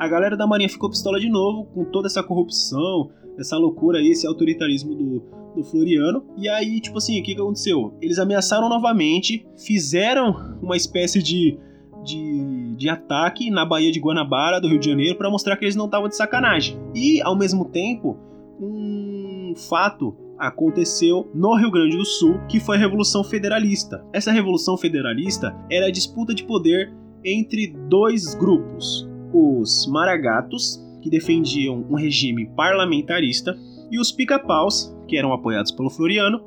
A 0.00 0.08
galera 0.08 0.34
da 0.34 0.46
Marinha 0.46 0.70
ficou 0.70 0.88
pistola 0.88 1.20
de 1.20 1.28
novo 1.28 1.66
com 1.74 1.84
toda 1.84 2.06
essa 2.06 2.22
corrupção, 2.22 3.10
essa 3.38 3.58
loucura 3.58 3.98
aí, 3.98 4.08
esse 4.08 4.26
autoritarismo 4.26 4.94
do, 4.94 5.22
do 5.54 5.62
Floriano. 5.62 6.24
E 6.38 6.48
aí, 6.48 6.80
tipo 6.80 6.96
assim, 6.96 7.20
o 7.20 7.22
que, 7.22 7.34
que 7.34 7.40
aconteceu? 7.40 7.92
Eles 8.00 8.18
ameaçaram 8.18 8.66
novamente, 8.66 9.46
fizeram 9.58 10.56
uma 10.62 10.74
espécie 10.74 11.22
de, 11.22 11.58
de, 12.02 12.74
de 12.78 12.88
ataque 12.88 13.50
na 13.50 13.66
Baía 13.66 13.92
de 13.92 14.00
Guanabara, 14.00 14.58
do 14.58 14.68
Rio 14.68 14.78
de 14.78 14.86
Janeiro, 14.86 15.18
para 15.18 15.28
mostrar 15.28 15.54
que 15.58 15.66
eles 15.66 15.76
não 15.76 15.84
estavam 15.84 16.08
de 16.08 16.16
sacanagem. 16.16 16.80
E, 16.94 17.20
ao 17.20 17.36
mesmo 17.36 17.66
tempo, 17.66 18.16
um 18.58 19.52
fato 19.54 20.16
aconteceu 20.38 21.30
no 21.34 21.54
Rio 21.56 21.70
Grande 21.70 21.98
do 21.98 22.06
Sul, 22.06 22.40
que 22.48 22.58
foi 22.58 22.78
a 22.78 22.80
Revolução 22.80 23.22
Federalista. 23.22 24.02
Essa 24.14 24.32
Revolução 24.32 24.78
Federalista 24.78 25.54
era 25.70 25.88
a 25.88 25.92
disputa 25.92 26.34
de 26.34 26.44
poder 26.44 26.90
entre 27.22 27.76
dois 27.86 28.34
grupos: 28.34 29.09
os 29.32 29.86
Maragatos, 29.86 30.82
que 31.02 31.10
defendiam 31.10 31.84
um 31.90 31.94
regime 31.94 32.46
parlamentarista, 32.56 33.56
e 33.90 33.98
os 33.98 34.12
Pica-Paus, 34.12 34.94
que 35.08 35.16
eram 35.16 35.32
apoiados 35.32 35.72
pelo 35.72 35.90
Floriano, 35.90 36.40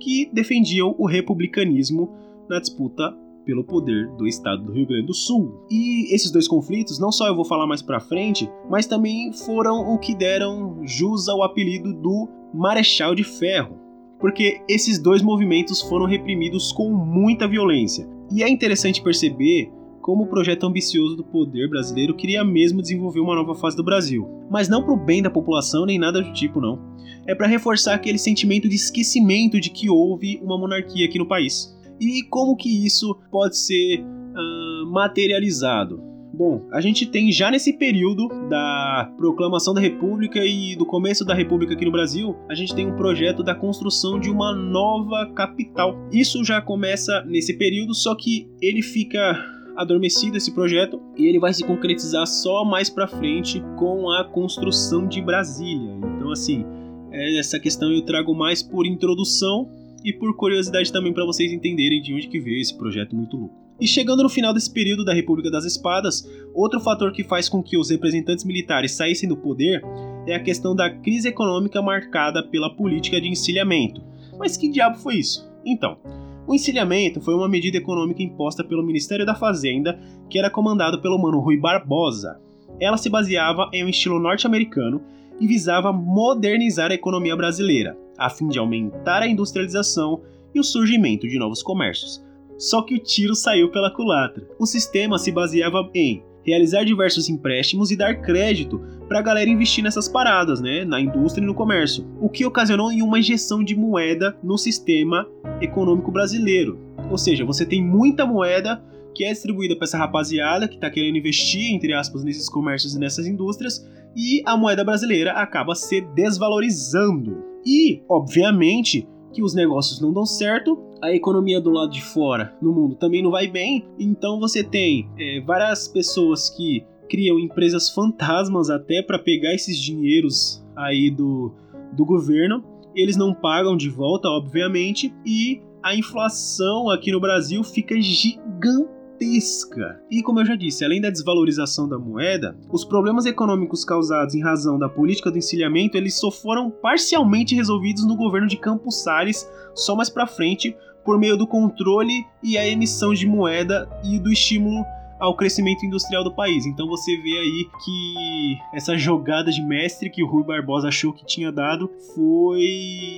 que 0.00 0.30
defendiam 0.32 0.94
o 0.98 1.06
republicanismo 1.06 2.10
na 2.48 2.58
disputa 2.60 3.14
pelo 3.44 3.62
poder 3.62 4.08
do 4.16 4.26
estado 4.26 4.64
do 4.64 4.72
Rio 4.72 4.86
Grande 4.86 5.06
do 5.06 5.14
Sul. 5.14 5.64
E 5.70 6.12
esses 6.12 6.30
dois 6.30 6.48
conflitos, 6.48 6.98
não 6.98 7.12
só 7.12 7.28
eu 7.28 7.34
vou 7.34 7.44
falar 7.44 7.66
mais 7.66 7.80
para 7.80 8.00
frente, 8.00 8.50
mas 8.68 8.86
também 8.86 9.32
foram 9.32 9.94
o 9.94 9.98
que 9.98 10.14
deram 10.14 10.80
jus 10.84 11.28
ao 11.28 11.42
apelido 11.42 11.94
do 11.94 12.28
Marechal 12.52 13.14
de 13.14 13.22
Ferro, 13.22 13.78
porque 14.18 14.60
esses 14.68 14.98
dois 14.98 15.22
movimentos 15.22 15.80
foram 15.80 16.06
reprimidos 16.06 16.72
com 16.72 16.90
muita 16.90 17.46
violência. 17.46 18.08
E 18.32 18.42
é 18.42 18.48
interessante 18.48 19.00
perceber 19.00 19.70
como 20.06 20.22
o 20.22 20.28
projeto 20.28 20.64
ambicioso 20.64 21.16
do 21.16 21.24
poder 21.24 21.68
brasileiro 21.68 22.14
queria 22.14 22.44
mesmo 22.44 22.80
desenvolver 22.80 23.18
uma 23.18 23.34
nova 23.34 23.56
fase 23.56 23.76
do 23.76 23.82
Brasil. 23.82 24.24
Mas 24.48 24.68
não 24.68 24.84
para 24.84 24.94
o 24.94 24.96
bem 24.96 25.20
da 25.20 25.28
população 25.28 25.84
nem 25.84 25.98
nada 25.98 26.22
do 26.22 26.32
tipo, 26.32 26.60
não. 26.60 26.78
É 27.26 27.34
para 27.34 27.48
reforçar 27.48 27.94
aquele 27.94 28.16
sentimento 28.16 28.68
de 28.68 28.76
esquecimento 28.76 29.60
de 29.60 29.68
que 29.68 29.90
houve 29.90 30.40
uma 30.44 30.56
monarquia 30.56 31.06
aqui 31.06 31.18
no 31.18 31.26
país. 31.26 31.76
E 32.00 32.22
como 32.30 32.54
que 32.54 32.86
isso 32.86 33.18
pode 33.32 33.58
ser 33.58 34.00
uh, 34.00 34.86
materializado? 34.92 36.00
Bom, 36.32 36.68
a 36.70 36.80
gente 36.80 37.06
tem 37.06 37.32
já 37.32 37.50
nesse 37.50 37.72
período 37.72 38.28
da 38.48 39.12
proclamação 39.16 39.74
da 39.74 39.80
República 39.80 40.38
e 40.44 40.76
do 40.76 40.86
começo 40.86 41.24
da 41.24 41.34
República 41.34 41.74
aqui 41.74 41.84
no 41.84 41.90
Brasil, 41.90 42.36
a 42.48 42.54
gente 42.54 42.72
tem 42.76 42.86
um 42.86 42.94
projeto 42.94 43.42
da 43.42 43.56
construção 43.56 44.20
de 44.20 44.30
uma 44.30 44.54
nova 44.54 45.32
capital. 45.34 45.98
Isso 46.12 46.44
já 46.44 46.60
começa 46.60 47.24
nesse 47.24 47.54
período, 47.54 47.92
só 47.92 48.14
que 48.14 48.48
ele 48.62 48.82
fica 48.82 49.55
adormecido 49.76 50.36
esse 50.36 50.52
projeto 50.52 51.00
e 51.16 51.26
ele 51.26 51.38
vai 51.38 51.52
se 51.52 51.64
concretizar 51.64 52.26
só 52.26 52.64
mais 52.64 52.88
para 52.88 53.06
frente 53.06 53.62
com 53.76 54.10
a 54.10 54.24
construção 54.24 55.06
de 55.06 55.20
Brasília. 55.20 55.92
Então 56.16 56.30
assim, 56.30 56.64
essa 57.12 57.58
questão 57.58 57.92
eu 57.92 58.02
trago 58.02 58.34
mais 58.34 58.62
por 58.62 58.86
introdução 58.86 59.70
e 60.04 60.12
por 60.12 60.36
curiosidade 60.36 60.92
também 60.92 61.12
para 61.12 61.24
vocês 61.24 61.52
entenderem 61.52 62.00
de 62.00 62.14
onde 62.14 62.28
que 62.28 62.40
veio 62.40 62.60
esse 62.60 62.76
projeto 62.76 63.14
muito 63.14 63.36
louco. 63.36 63.66
E 63.78 63.86
chegando 63.86 64.22
no 64.22 64.28
final 64.28 64.54
desse 64.54 64.72
período 64.72 65.04
da 65.04 65.12
República 65.12 65.50
das 65.50 65.64
Espadas, 65.64 66.26
outro 66.54 66.80
fator 66.80 67.12
que 67.12 67.22
faz 67.22 67.48
com 67.48 67.62
que 67.62 67.76
os 67.76 67.90
representantes 67.90 68.44
militares 68.44 68.92
saíssem 68.92 69.28
do 69.28 69.36
poder 69.36 69.82
é 70.26 70.34
a 70.34 70.42
questão 70.42 70.74
da 70.74 70.88
crise 70.88 71.28
econômica 71.28 71.82
marcada 71.82 72.42
pela 72.42 72.74
política 72.74 73.20
de 73.20 73.28
encilhamento. 73.28 74.02
Mas 74.38 74.56
que 74.56 74.68
diabo 74.68 74.96
foi 74.96 75.16
isso? 75.16 75.46
Então, 75.64 75.98
o 76.46 76.54
encilhamento 76.54 77.20
foi 77.20 77.34
uma 77.34 77.48
medida 77.48 77.76
econômica 77.76 78.22
imposta 78.22 78.62
pelo 78.62 78.84
Ministério 78.84 79.26
da 79.26 79.34
Fazenda, 79.34 79.98
que 80.30 80.38
era 80.38 80.50
comandado 80.50 81.00
pelo 81.00 81.18
mano 81.18 81.40
Rui 81.40 81.56
Barbosa. 81.56 82.40
Ela 82.80 82.96
se 82.96 83.10
baseava 83.10 83.68
em 83.72 83.84
um 83.84 83.88
estilo 83.88 84.18
norte-americano 84.18 85.02
e 85.40 85.46
visava 85.46 85.92
modernizar 85.92 86.90
a 86.90 86.94
economia 86.94 87.36
brasileira, 87.36 87.98
a 88.16 88.30
fim 88.30 88.48
de 88.48 88.58
aumentar 88.58 89.22
a 89.22 89.28
industrialização 89.28 90.22
e 90.54 90.60
o 90.60 90.64
surgimento 90.64 91.28
de 91.28 91.38
novos 91.38 91.62
comércios. 91.62 92.24
Só 92.56 92.80
que 92.82 92.94
o 92.94 92.98
tiro 92.98 93.34
saiu 93.34 93.70
pela 93.70 93.90
culatra. 93.90 94.48
O 94.58 94.66
sistema 94.66 95.18
se 95.18 95.30
baseava 95.30 95.90
em 95.94 96.22
realizar 96.46 96.84
diversos 96.84 97.28
empréstimos 97.28 97.90
e 97.90 97.96
dar 97.96 98.22
crédito 98.22 98.80
para 99.08 99.18
a 99.18 99.22
galera 99.22 99.50
investir 99.50 99.82
nessas 99.82 100.08
paradas, 100.08 100.60
né, 100.60 100.84
na 100.84 101.00
indústria 101.00 101.42
e 101.42 101.46
no 101.46 101.54
comércio, 101.54 102.06
o 102.20 102.28
que 102.28 102.44
ocasionou 102.44 102.92
em 102.92 103.02
uma 103.02 103.18
injeção 103.18 103.62
de 103.62 103.74
moeda 103.74 104.36
no 104.42 104.56
sistema 104.56 105.28
econômico 105.60 106.10
brasileiro. 106.10 106.78
Ou 107.10 107.18
seja, 107.18 107.44
você 107.44 107.66
tem 107.66 107.84
muita 107.84 108.24
moeda 108.24 108.82
que 109.14 109.24
é 109.24 109.32
distribuída 109.32 109.74
para 109.74 109.84
essa 109.84 109.98
rapaziada 109.98 110.68
que 110.68 110.74
está 110.74 110.90
querendo 110.90 111.16
investir, 111.16 111.72
entre 111.72 111.94
aspas, 111.94 112.22
nesses 112.22 112.48
comércios 112.48 112.94
e 112.94 112.98
nessas 112.98 113.26
indústrias, 113.26 113.86
e 114.14 114.42
a 114.44 114.56
moeda 114.56 114.84
brasileira 114.84 115.32
acaba 115.32 115.74
se 115.74 116.02
desvalorizando. 116.14 117.42
E, 117.64 118.02
obviamente, 118.08 119.08
que 119.36 119.42
os 119.42 119.54
negócios 119.54 120.00
não 120.00 120.14
dão 120.14 120.24
certo, 120.24 120.78
a 121.02 121.12
economia 121.12 121.60
do 121.60 121.68
lado 121.68 121.92
de 121.92 122.02
fora 122.02 122.56
no 122.60 122.72
mundo 122.72 122.96
também 122.96 123.22
não 123.22 123.30
vai 123.30 123.46
bem, 123.46 123.86
então 123.98 124.40
você 124.40 124.64
tem 124.64 125.10
é, 125.18 125.42
várias 125.42 125.86
pessoas 125.86 126.48
que 126.48 126.82
criam 127.06 127.38
empresas 127.38 127.90
fantasmas 127.90 128.70
até 128.70 129.02
para 129.02 129.18
pegar 129.18 129.54
esses 129.54 129.78
dinheiros 129.78 130.64
aí 130.74 131.10
do, 131.10 131.52
do 131.92 132.04
governo. 132.06 132.64
Eles 132.94 133.14
não 133.14 133.34
pagam 133.34 133.76
de 133.76 133.90
volta, 133.90 134.26
obviamente, 134.26 135.14
e 135.24 135.60
a 135.82 135.94
inflação 135.94 136.88
aqui 136.88 137.12
no 137.12 137.20
Brasil 137.20 137.62
fica 137.62 138.00
gigante 138.00 138.95
gigantesca. 139.16 140.00
E 140.10 140.22
como 140.22 140.40
eu 140.40 140.46
já 140.46 140.54
disse, 140.54 140.84
além 140.84 141.00
da 141.00 141.10
desvalorização 141.10 141.88
da 141.88 141.98
moeda, 141.98 142.56
os 142.70 142.84
problemas 142.84 143.26
econômicos 143.26 143.84
causados 143.84 144.34
em 144.34 144.42
razão 144.42 144.78
da 144.78 144.88
política 144.88 145.30
do 145.30 145.38
encilhamento, 145.38 145.96
eles 145.96 146.18
só 146.18 146.30
foram 146.30 146.70
parcialmente 146.70 147.54
resolvidos 147.54 148.06
no 148.06 148.16
governo 148.16 148.46
de 148.46 148.56
Campos 148.56 149.02
Salles, 149.02 149.48
só 149.74 149.96
mais 149.96 150.10
para 150.10 150.26
frente, 150.26 150.76
por 151.04 151.18
meio 151.18 151.36
do 151.36 151.46
controle 151.46 152.24
e 152.42 152.58
a 152.58 152.66
emissão 152.66 153.14
de 153.14 153.26
moeda 153.26 153.88
e 154.04 154.18
do 154.18 154.32
estímulo 154.32 154.84
ao 155.18 155.34
crescimento 155.34 155.84
industrial 155.84 156.22
do 156.22 156.34
país. 156.34 156.66
Então 156.66 156.86
você 156.86 157.16
vê 157.16 157.38
aí 157.38 157.68
que 157.84 158.58
essa 158.74 158.96
jogada 158.96 159.50
de 159.50 159.62
mestre 159.62 160.10
que 160.10 160.22
o 160.22 160.26
Rui 160.26 160.44
Barbosa 160.44 160.88
achou 160.88 161.12
que 161.12 161.24
tinha 161.24 161.50
dado 161.50 161.90
foi 162.14 162.62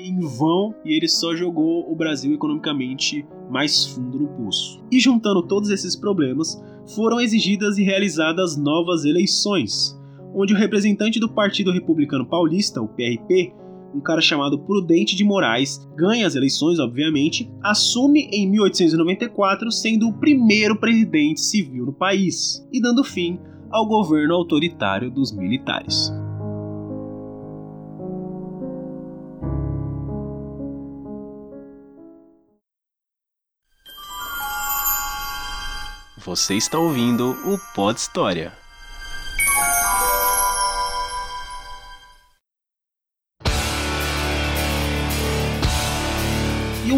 em 0.04 0.20
vão 0.20 0.74
e 0.84 0.96
ele 0.96 1.08
só 1.08 1.34
jogou 1.34 1.90
o 1.90 1.96
Brasil 1.96 2.32
economicamente 2.34 3.26
mais 3.50 3.86
fundo 3.86 4.18
no 4.18 4.28
poço. 4.28 4.80
E 4.90 5.00
juntando 5.00 5.42
todos 5.42 5.70
esses 5.70 5.96
problemas, 5.96 6.62
foram 6.94 7.20
exigidas 7.20 7.78
e 7.78 7.82
realizadas 7.82 8.56
novas 8.56 9.04
eleições, 9.04 9.98
onde 10.34 10.54
o 10.54 10.56
representante 10.56 11.20
do 11.20 11.28
Partido 11.28 11.72
Republicano 11.72 12.24
Paulista, 12.24 12.80
o 12.80 12.88
PRP, 12.88 13.52
um 13.94 14.00
cara 14.00 14.20
chamado 14.20 14.58
Prudente 14.58 15.16
de 15.16 15.24
Moraes, 15.24 15.86
ganha 15.96 16.26
as 16.26 16.34
eleições, 16.34 16.78
obviamente, 16.78 17.50
assume 17.62 18.28
em 18.32 18.48
1894, 18.48 19.70
sendo 19.72 20.08
o 20.08 20.12
primeiro 20.12 20.76
presidente 20.76 21.40
civil 21.40 21.86
no 21.86 21.92
país 21.92 22.66
e 22.72 22.80
dando 22.80 23.02
fim 23.02 23.38
ao 23.70 23.86
governo 23.86 24.34
autoritário 24.34 25.10
dos 25.10 25.32
militares. 25.32 26.12
Você 36.24 36.56
está 36.56 36.78
ouvindo 36.78 37.30
o 37.30 37.58
Pod 37.74 37.98
História. 37.98 38.52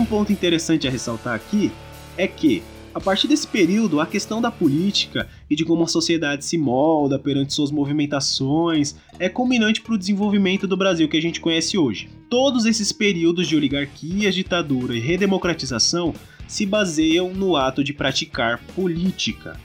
Um 0.00 0.04
ponto 0.04 0.33
interessante 0.33 0.88
a 0.88 0.90
ressaltar 0.90 1.35
aqui 1.35 1.71
é 2.16 2.26
que, 2.26 2.62
a 2.95 3.00
partir 3.00 3.28
desse 3.28 3.47
período, 3.47 4.00
a 4.00 4.07
questão 4.07 4.40
da 4.40 4.50
política 4.50 5.28
e 5.49 5.54
de 5.54 5.64
como 5.64 5.85
a 5.85 5.88
sociedade 5.88 6.45
se 6.45 6.57
molda 6.57 7.19
perante 7.19 7.52
suas 7.52 7.71
movimentações 7.71 8.97
é 9.19 9.28
culminante 9.28 9.83
para 9.83 9.95
o 9.95 9.99
desenvolvimento 9.99 10.66
do 10.66 10.76
Brasil 10.76 11.09
que 11.09 11.19
a 11.19 11.23
gente 11.23 11.40
conhece 11.40 11.76
hoje. 11.76 12.09
Todos 12.30 12.64
esses 12.64 12.92
períodos 12.92 13.47
de 13.47 13.54
oligarquia, 13.54 14.33
ditadura 14.33 14.97
e 14.97 15.00
redemocratização 15.00 16.14
se 16.49 16.64
baseiam 16.64 17.33
no 17.33 17.54
ato 17.54 17.85
de 17.85 17.92
praticar 17.92 18.59
política. 18.75 19.61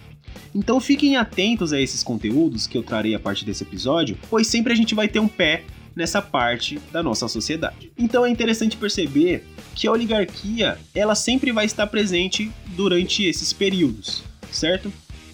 Então 0.54 0.80
fiquem 0.80 1.16
atentos 1.16 1.74
a 1.74 1.80
esses 1.82 2.04
conteúdos 2.04 2.68
que 2.68 2.78
eu 2.78 2.84
trarei 2.84 3.16
a 3.16 3.20
partir 3.20 3.46
desse 3.46 3.64
episódio, 3.64 4.18
pois 4.30 4.48
sempre 4.48 4.74
a 4.74 4.76
gente 4.76 4.94
vai 4.94 5.08
ter 5.08 5.20
um 5.20 5.28
pé 5.28 5.64
nessa 5.96 6.22
parte 6.22 6.80
da 6.92 7.02
nossa 7.02 7.28
sociedade. 7.28 7.92
Então 7.98 8.26
é 8.26 8.30
interessante 8.30 8.78
perceber 8.78 9.46
que 9.74 9.88
a 9.88 9.92
oligarquia 9.92 10.78
ela 10.94 11.16
sempre 11.16 11.52
vai 11.52 11.66
estar 11.66 11.88
presente 11.88 12.52
durante 12.76 13.24
esses 13.24 13.54
períodos, 13.54 14.24
certo? 14.52 14.92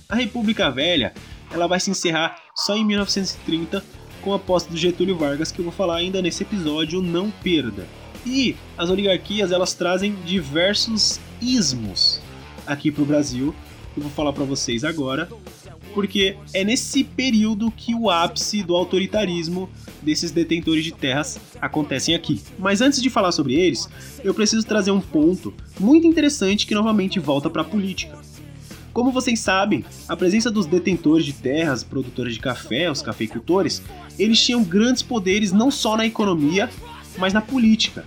A 0.07 0.15
República 0.15 0.69
Velha 0.69 1.13
ela 1.51 1.67
vai 1.67 1.79
se 1.79 1.89
encerrar 1.89 2.37
só 2.55 2.75
em 2.75 2.85
1930 2.85 3.83
com 4.21 4.33
a 4.33 4.39
posse 4.39 4.69
do 4.69 4.77
Getúlio 4.77 5.17
Vargas, 5.17 5.51
que 5.51 5.59
eu 5.59 5.65
vou 5.65 5.73
falar 5.73 5.97
ainda 5.97 6.21
nesse 6.21 6.43
episódio, 6.43 7.01
não 7.01 7.31
perda. 7.31 7.87
E 8.25 8.55
as 8.77 8.89
oligarquias 8.89 9.51
elas 9.51 9.73
trazem 9.73 10.15
diversos 10.25 11.19
ismos 11.41 12.21
aqui 12.67 12.91
para 12.91 13.01
o 13.01 13.05
Brasil. 13.05 13.53
Eu 13.97 14.03
vou 14.03 14.11
falar 14.11 14.31
para 14.31 14.45
vocês 14.45 14.83
agora, 14.83 15.27
porque 15.93 16.37
é 16.53 16.63
nesse 16.63 17.03
período 17.03 17.71
que 17.71 17.95
o 17.95 18.09
ápice 18.09 18.63
do 18.63 18.75
autoritarismo 18.75 19.69
desses 20.01 20.31
detentores 20.31 20.83
de 20.83 20.91
terras 20.91 21.39
acontecem 21.61 22.15
aqui. 22.15 22.41
Mas 22.57 22.81
antes 22.81 23.01
de 23.01 23.09
falar 23.09 23.31
sobre 23.31 23.55
eles, 23.55 23.87
eu 24.23 24.33
preciso 24.33 24.65
trazer 24.65 24.91
um 24.91 25.01
ponto 25.01 25.53
muito 25.79 26.07
interessante 26.07 26.65
que 26.65 26.73
novamente 26.73 27.19
volta 27.19 27.49
para 27.49 27.61
a 27.61 27.65
política. 27.65 28.17
Como 28.93 29.11
vocês 29.11 29.39
sabem, 29.39 29.85
a 30.07 30.17
presença 30.17 30.51
dos 30.51 30.65
detentores 30.65 31.25
de 31.25 31.31
terras, 31.31 31.81
produtores 31.81 32.33
de 32.33 32.41
café, 32.41 32.91
os 32.91 33.01
cafeicultores, 33.01 33.81
eles 34.19 34.43
tinham 34.43 34.63
grandes 34.63 35.01
poderes 35.01 35.53
não 35.53 35.71
só 35.71 35.95
na 35.95 36.05
economia, 36.05 36.69
mas 37.17 37.31
na 37.31 37.41
política. 37.41 38.05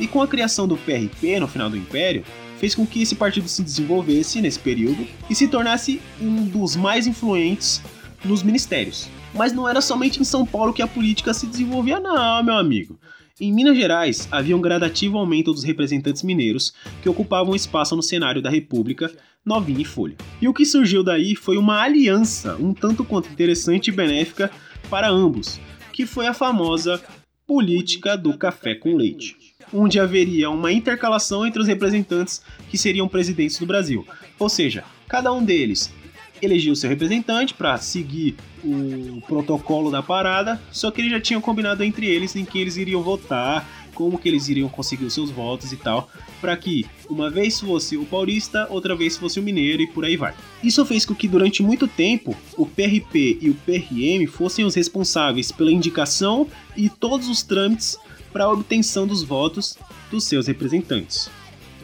E 0.00 0.06
com 0.06 0.22
a 0.22 0.26
criação 0.26 0.66
do 0.66 0.76
PRP 0.76 1.38
no 1.38 1.46
final 1.46 1.68
do 1.68 1.76
Império, 1.76 2.24
fez 2.58 2.74
com 2.74 2.86
que 2.86 3.02
esse 3.02 3.14
partido 3.14 3.46
se 3.46 3.62
desenvolvesse 3.62 4.40
nesse 4.40 4.58
período 4.58 5.06
e 5.28 5.34
se 5.34 5.48
tornasse 5.48 6.00
um 6.20 6.46
dos 6.46 6.76
mais 6.76 7.06
influentes 7.06 7.82
nos 8.24 8.42
ministérios. 8.42 9.10
Mas 9.34 9.52
não 9.52 9.68
era 9.68 9.80
somente 9.80 10.20
em 10.20 10.24
São 10.24 10.44
Paulo 10.44 10.72
que 10.72 10.82
a 10.82 10.86
política 10.86 11.32
se 11.32 11.46
desenvolvia, 11.46 11.98
não, 11.98 12.42
meu 12.42 12.54
amigo. 12.54 12.98
Em 13.40 13.52
Minas 13.52 13.76
Gerais, 13.76 14.28
havia 14.30 14.56
um 14.56 14.60
gradativo 14.60 15.18
aumento 15.18 15.52
dos 15.52 15.64
representantes 15.64 16.22
mineiros 16.22 16.72
que 17.02 17.08
ocupavam 17.08 17.56
espaço 17.56 17.96
no 17.96 18.02
cenário 18.02 18.42
da 18.42 18.50
República, 18.50 19.10
novinha 19.44 19.80
e 19.80 19.84
folha. 19.84 20.16
E 20.40 20.46
o 20.46 20.54
que 20.54 20.66
surgiu 20.66 21.02
daí 21.02 21.34
foi 21.34 21.56
uma 21.56 21.80
aliança, 21.80 22.56
um 22.56 22.74
tanto 22.74 23.04
quanto 23.04 23.30
interessante 23.30 23.88
e 23.88 23.92
benéfica 23.92 24.50
para 24.88 25.10
ambos, 25.10 25.58
que 25.92 26.06
foi 26.06 26.26
a 26.26 26.34
famosa 26.34 27.02
política 27.46 28.16
do 28.16 28.36
café 28.36 28.74
com 28.74 28.96
leite, 28.96 29.36
onde 29.72 29.98
haveria 29.98 30.50
uma 30.50 30.70
intercalação 30.70 31.46
entre 31.46 31.60
os 31.60 31.66
representantes 31.66 32.42
que 32.68 32.78
seriam 32.78 33.08
presidentes 33.08 33.58
do 33.58 33.66
Brasil. 33.66 34.06
Ou 34.38 34.48
seja, 34.48 34.84
cada 35.08 35.32
um 35.32 35.42
deles 35.42 35.92
elegia 36.40 36.72
o 36.72 36.76
seu 36.76 36.90
representante 36.90 37.54
para 37.54 37.78
seguir 37.78 38.36
o 38.64 39.20
protocolo 39.26 39.90
da 39.90 40.02
parada, 40.02 40.60
só 40.70 40.90
que 40.90 41.00
eles 41.00 41.10
já 41.10 41.20
tinham 41.20 41.40
combinado 41.40 41.82
entre 41.82 42.06
eles 42.06 42.36
em 42.36 42.44
que 42.44 42.58
eles 42.58 42.76
iriam 42.76 43.02
votar, 43.02 43.68
como 43.94 44.18
que 44.18 44.28
eles 44.28 44.48
iriam 44.48 44.68
conseguir 44.68 45.04
os 45.04 45.14
seus 45.14 45.30
votos 45.30 45.72
e 45.72 45.76
tal, 45.76 46.10
para 46.40 46.56
que 46.56 46.86
uma 47.08 47.30
vez 47.30 47.60
fosse 47.60 47.96
o 47.96 48.04
paulista, 48.04 48.66
outra 48.70 48.94
vez 48.94 49.16
fosse 49.16 49.38
o 49.38 49.42
mineiro 49.42 49.82
e 49.82 49.86
por 49.86 50.04
aí 50.04 50.16
vai. 50.16 50.34
Isso 50.62 50.84
fez 50.84 51.04
com 51.04 51.14
que 51.14 51.28
durante 51.28 51.62
muito 51.62 51.86
tempo 51.86 52.36
o 52.56 52.66
PRP 52.66 53.38
e 53.40 53.50
o 53.50 53.54
PRM 53.54 54.26
fossem 54.30 54.64
os 54.64 54.74
responsáveis 54.74 55.52
pela 55.52 55.72
indicação 55.72 56.46
e 56.76 56.88
todos 56.88 57.28
os 57.28 57.42
trâmites 57.42 57.98
para 58.32 58.44
a 58.44 58.52
obtenção 58.52 59.06
dos 59.06 59.22
votos 59.22 59.76
dos 60.10 60.24
seus 60.24 60.46
representantes. 60.46 61.30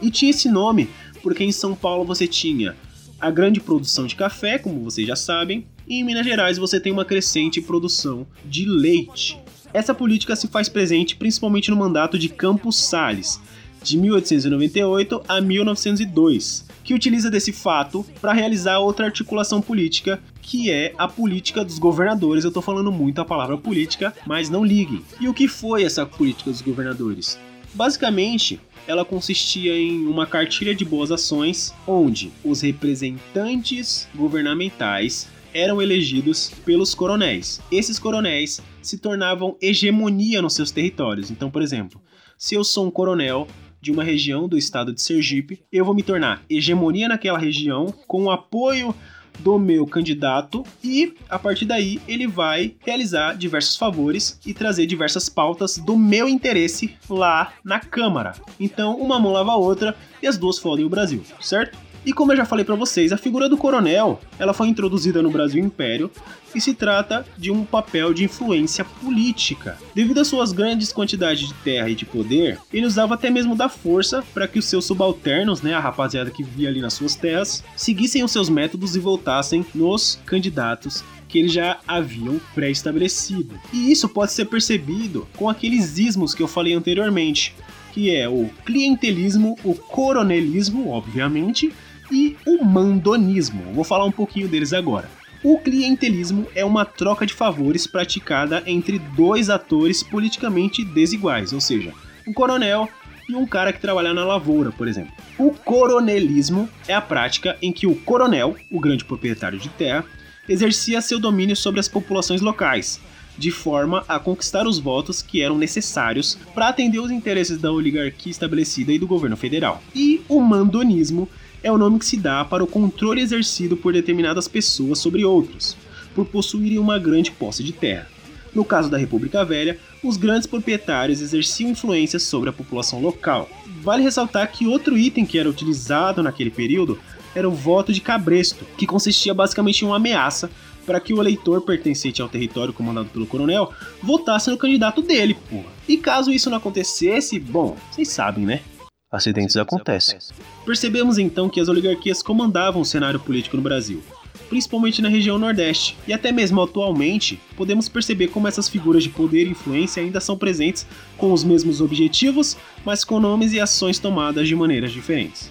E 0.01 0.11
tinha 0.11 0.31
esse 0.31 0.49
nome 0.49 0.89
porque 1.23 1.45
em 1.45 1.53
São 1.53 1.75
Paulo 1.75 2.05
você 2.05 2.27
tinha 2.27 2.77
a 3.21 3.31
grande 3.31 3.61
produção 3.61 4.07
de 4.07 4.15
café, 4.15 4.59
como 4.59 4.85
vocês 4.85 5.07
já 5.07 5.17
sabem, 5.17 5.67
e 5.89 5.97
em 5.97 6.05
Minas 6.05 6.27
Gerais 6.27 6.59
você 6.59 6.79
tem 6.79 6.93
uma 6.93 7.05
crescente 7.05 7.61
produção 7.61 8.27
de 8.45 8.65
leite. 8.65 9.39
Essa 9.73 9.95
política 9.95 10.37
se 10.37 10.49
faz 10.49 10.69
presente 10.69 11.17
principalmente 11.17 11.71
no 11.71 11.77
mandato 11.77 12.19
de 12.19 12.29
Campos 12.29 12.77
Salles, 12.79 13.41
de 13.83 13.97
1898 13.97 15.23
a 15.29 15.41
1902, 15.41 16.67
que 16.85 16.95
utiliza 16.95 17.31
desse 17.31 17.53
fato 17.53 18.05
para 18.21 18.33
realizar 18.33 18.79
outra 18.79 19.07
articulação 19.07 19.63
política, 19.63 20.21
que 20.43 20.71
é 20.71 20.93
a 20.99 21.07
política 21.07 21.65
dos 21.65 21.79
governadores. 21.79 22.45
Eu 22.45 22.49
estou 22.49 22.63
falando 22.63 22.91
muito 22.91 23.21
a 23.21 23.25
palavra 23.25 23.57
política, 23.57 24.13
mas 24.27 24.51
não 24.51 24.65
liguem. 24.65 25.03
E 25.21 25.29
o 25.29 25.35
que 25.35 25.47
foi 25.47 25.85
essa 25.85 26.05
política 26.05 26.51
dos 26.51 26.61
governadores? 26.61 27.39
Basicamente, 27.75 28.59
ela 28.87 29.05
consistia 29.05 29.77
em 29.77 30.07
uma 30.07 30.27
cartilha 30.27 30.75
de 30.75 30.85
boas 30.85 31.13
ações 31.13 31.75
onde 31.87 32.33
os 32.43 32.63
representantes 32.63 34.09
governamentais 34.15 35.29
eram 35.59 35.83
elegidos 35.83 36.53
pelos 36.65 36.95
coronéis. 36.95 37.61
Esses 37.71 37.99
coronéis 37.99 38.61
se 38.81 38.99
tornavam 38.99 39.57
hegemonia 39.61 40.41
nos 40.41 40.55
seus 40.55 40.71
territórios. 40.71 41.31
Então, 41.31 41.51
por 41.51 41.63
exemplo, 41.63 42.01
se 42.37 42.55
eu 42.55 42.63
sou 42.63 42.87
um 42.87 42.91
coronel 42.91 43.49
de 43.81 43.91
uma 43.91 44.05
região 44.05 44.49
do 44.49 44.57
estado 44.57 44.93
de 44.93 45.03
Sergipe, 45.03 45.61
eu 45.73 45.85
vou 45.85 45.95
me 45.95 46.03
tornar 46.03 46.43
hegemonia 46.49 47.09
naquela 47.09 47.39
região 47.39 47.93
com 48.07 48.25
o 48.25 48.31
apoio 48.31 48.95
do 49.41 49.59
meu 49.59 49.87
candidato 49.87 50.65
e 50.83 51.15
a 51.29 51.39
partir 51.39 51.65
daí 51.65 52.01
ele 52.09 52.27
vai 52.27 52.75
realizar 52.81 53.37
diversos 53.37 53.77
favores 53.77 54.39
e 54.45 54.53
trazer 54.53 54.87
diversas 54.87 55.29
pautas 55.29 55.79
do 55.79 55.97
meu 55.97 56.29
interesse 56.29 56.97
lá 57.09 57.53
na 57.65 57.79
Câmara. 57.79 58.35
Então, 58.59 58.97
uma 58.97 59.19
mão 59.19 59.33
lava 59.33 59.53
a 59.53 59.57
outra 59.57 59.97
e 60.23 60.27
as 60.27 60.37
duas 60.37 60.59
fodem 60.59 60.85
o 60.85 60.89
Brasil, 60.89 61.23
certo? 61.41 61.79
E 62.09 62.13
como 62.15 62.33
eu 62.33 62.37
já 62.39 62.47
falei 62.47 62.65
para 62.65 62.75
vocês, 62.75 63.13
a 63.13 63.19
figura 63.19 63.51
do 63.51 63.57
coronel, 63.59 64.19
ela 64.39 64.55
foi 64.55 64.69
introduzida 64.69 65.21
no 65.21 65.31
Brasil 65.31 65.63
Império 65.63 66.11
e 66.55 66.59
se 66.59 66.73
trata 66.73 67.27
de 67.37 67.51
um 67.51 67.67
papel 67.67 68.15
de 68.15 68.25
influência 68.25 68.83
política. 68.83 69.77
Devido 69.95 70.19
às 70.19 70.27
suas 70.27 70.51
grandes 70.51 70.91
quantidades 70.91 71.49
de 71.49 71.53
terra 71.57 71.91
e 71.91 71.95
de 71.95 72.07
poder, 72.07 72.59
ele 72.73 72.87
usava 72.87 73.13
até 73.13 73.29
mesmo 73.29 73.55
da 73.55 73.69
força 73.69 74.25
para 74.33 74.49
que 74.49 74.59
os 74.59 74.65
seus 74.65 74.87
subalternos, 74.87 75.61
né, 75.61 75.75
a 75.75 75.81
rapaziada 75.81 76.31
que 76.31 76.43
vivia 76.43 76.71
ali 76.71 76.81
nas 76.81 76.95
suas 76.95 77.15
terras, 77.15 77.63
seguissem 77.77 78.25
os 78.25 78.33
seus 78.33 78.49
métodos 78.49 78.97
e 78.97 78.99
voltassem 78.99 79.67
nos 79.75 80.19
candidatos 80.25 81.05
que 81.29 81.39
eles 81.39 81.53
já 81.53 81.79
haviam 81.87 82.41
pré-estabelecido. 82.55 83.61
E 83.71 83.93
isso 83.93 84.09
pode 84.09 84.33
ser 84.33 84.47
percebido 84.47 85.29
com 85.37 85.47
aqueles 85.47 85.99
ismos 85.99 86.35
que 86.35 86.43
eu 86.43 86.49
falei 86.49 86.73
anteriormente, 86.73 87.55
que 87.93 88.15
é 88.15 88.27
o 88.27 88.49
clientelismo, 88.65 89.59
o 89.63 89.75
coronelismo, 89.75 90.89
obviamente, 90.89 91.71
e 92.11 92.37
o 92.47 92.65
mandonismo. 92.65 93.73
Vou 93.75 93.85
falar 93.85 94.05
um 94.05 94.13
pouquinho 94.13 94.49
deles 94.49 94.73
agora. 94.73 95.11
O 95.43 95.59
clientelismo 95.59 96.47
é 96.55 96.65
uma 96.65 96.85
troca 96.85 97.25
de 97.25 97.33
favores 97.33 97.87
praticada 97.87 98.63
entre 98.67 98.99
dois 98.99 99.49
atores 99.49 100.03
politicamente 100.03 100.85
desiguais, 100.85 101.53
ou 101.53 101.61
seja, 101.61 101.93
um 102.27 102.33
coronel 102.33 102.89
e 103.29 103.35
um 103.37 103.47
cara 103.47 103.73
que 103.73 103.81
trabalha 103.81 104.13
na 104.13 104.25
lavoura, 104.25 104.73
por 104.73 104.89
exemplo. 104.89 105.13
O 105.39 105.53
coronelismo 105.53 106.69
é 106.89 106.95
a 106.95 107.01
prática 107.01 107.57
em 107.63 107.71
que 107.71 107.87
o 107.87 107.95
coronel, 107.95 108.57
o 108.71 108.81
grande 108.81 109.05
proprietário 109.05 109.59
de 109.59 109.69
terra, 109.69 110.05
exercia 110.49 111.01
seu 111.01 111.21
domínio 111.21 111.55
sobre 111.55 111.79
as 111.79 111.89
populações 111.89 112.41
locais, 112.41 113.01
de 113.37 113.51
forma 113.53 114.05
a 114.09 114.19
conquistar 114.19 114.67
os 114.67 114.79
votos 114.79 115.23
que 115.23 115.41
eram 115.41 115.57
necessários 115.57 116.37
para 116.55 116.69
atender 116.69 116.99
os 116.99 117.11
interesses 117.11 117.59
da 117.59 117.71
oligarquia 117.71 118.33
estabelecida 118.33 118.93
e 118.93 118.99
do 118.99 119.07
governo 119.07 119.37
federal. 119.37 119.81
E 119.95 120.21
o 120.29 120.41
mandonismo 120.41 121.29
é 121.63 121.71
o 121.71 121.79
nome 121.79 121.99
que 121.99 122.07
se 122.07 122.17
dá 122.17 122.45
para 122.45 122.63
o 122.63 122.67
controle 122.67 123.21
exercido 123.21 123.77
por 123.77 123.93
determinadas 123.93 124.49
pessoas 124.49 124.99
sobre 124.99 125.25
outros, 125.25 125.77
por 126.15 126.27
possuírem 126.27 126.79
uma 126.79 126.99
grande 126.99 127.31
posse 127.31 127.63
de 127.63 127.73
terra. 127.73 128.09
No 128.55 128.65
caso 128.65 128.89
da 128.91 128.97
República 128.97 129.45
Velha, 129.45 129.79
os 130.03 130.17
grandes 130.17 130.47
proprietários 130.47 131.21
exerciam 131.21 131.71
influência 131.71 132.19
sobre 132.19 132.49
a 132.49 132.53
população 132.53 133.01
local. 133.01 133.49
Vale 133.83 134.03
ressaltar 134.03 134.51
que 134.51 134.67
outro 134.67 134.97
item 134.97 135.27
que 135.27 135.39
era 135.39 135.49
utilizado 135.49 136.23
naquele 136.23 136.51
período 136.51 136.99
era 137.35 137.49
o 137.49 137.53
voto 137.53 137.93
de 137.93 138.01
cabresto, 138.01 138.65
que 138.77 138.87
consistia 138.87 139.35
basicamente 139.35 139.83
em 139.83 139.87
uma 139.87 139.97
ameaça 139.97 140.51
para 140.87 140.99
que 140.99 141.13
o 141.13 141.21
eleitor 141.21 141.61
pertencente 141.61 142.23
ao 142.23 142.31
território 142.31 142.73
comandado 142.73 143.11
pelo 143.11 143.27
coronel 143.27 143.73
votasse 144.03 144.51
no 144.51 144.57
candidato 144.57 145.03
dele, 145.03 145.37
porra. 145.51 145.69
E 145.87 145.99
caso 145.99 146.33
isso 146.33 146.49
não 146.49 146.57
acontecesse, 146.57 147.39
bom, 147.39 147.77
vocês 147.91 148.09
sabem, 148.09 148.47
né? 148.47 148.63
Acidentes 149.11 149.57
acontecem. 149.57 150.19
Percebemos 150.67 151.17
então 151.17 151.49
que 151.49 151.61
as 151.61 151.69
oligarquias 151.69 152.23
comandavam 152.23 152.83
o 152.83 152.85
cenário 152.85 153.19
político 153.19 153.57
no 153.57 153.63
Brasil, 153.63 154.03
principalmente 154.51 155.01
na 155.01 155.09
região 155.09 155.39
Nordeste, 155.39 155.97
e 156.07 156.13
até 156.13 156.31
mesmo 156.31 156.61
atualmente 156.61 157.41
podemos 157.57 157.89
perceber 157.89 158.29
como 158.29 158.47
essas 158.47 158.69
figuras 158.69 159.03
de 159.03 159.09
poder 159.09 159.47
e 159.47 159.51
influência 159.51 160.03
ainda 160.03 160.21
são 160.21 160.37
presentes 160.37 160.87
com 161.17 161.33
os 161.33 161.43
mesmos 161.43 161.81
objetivos, 161.81 162.57
mas 162.85 163.03
com 163.03 163.19
nomes 163.19 163.55
e 163.55 163.61
ações 163.61 163.99
tomadas 163.99 164.47
de 164.47 164.55
maneiras 164.55 164.93
diferentes. 164.93 165.51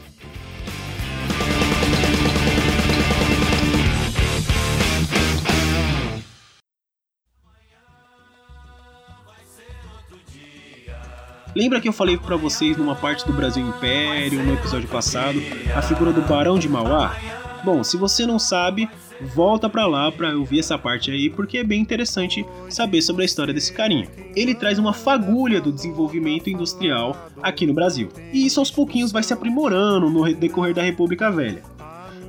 Lembra 11.58 11.82
que 11.82 11.90
eu 11.90 11.92
falei 11.92 12.18
para 12.18 12.36
vocês 12.36 12.78
numa 12.78 12.94
parte 12.94 13.26
do 13.26 13.34
Brasil 13.34 13.68
Império, 13.68 14.46
no 14.46 14.54
episódio 14.54 14.88
passado, 14.88 15.42
a 15.76 15.82
figura 15.82 16.14
do 16.14 16.22
Barão 16.22 16.60
de 16.60 16.70
Mauá? 16.70 17.18
Bom, 17.66 17.84
se 17.84 17.98
você 17.98 18.28
não 18.28 18.38
sabe, 18.38 18.88
volta 19.34 19.68
para 19.68 19.88
lá 19.88 20.12
para 20.12 20.38
ouvir 20.38 20.60
essa 20.60 20.78
parte 20.78 21.10
aí, 21.10 21.32
porque 21.32 21.58
é 21.58 21.64
bem 21.64 21.82
interessante 21.82 22.46
saber 22.70 23.02
sobre 23.02 23.24
a 23.24 23.26
história 23.26 23.56
desse 23.56 23.74
carinha. 23.74 24.08
Ele 24.36 24.54
traz 24.54 24.78
uma 24.78 24.94
fagulha 24.94 25.60
do 25.60 25.72
desenvolvimento 25.72 26.48
industrial 26.48 27.28
aqui 27.42 27.66
no 27.66 27.74
Brasil. 27.74 28.10
E 28.32 28.46
isso 28.46 28.60
aos 28.60 28.70
pouquinhos 28.70 29.12
vai 29.12 29.24
se 29.24 29.34
aprimorando 29.34 30.12
no 30.12 30.32
decorrer 30.36 30.76
da 30.76 30.84
República 30.84 31.32
Velha. 31.32 31.64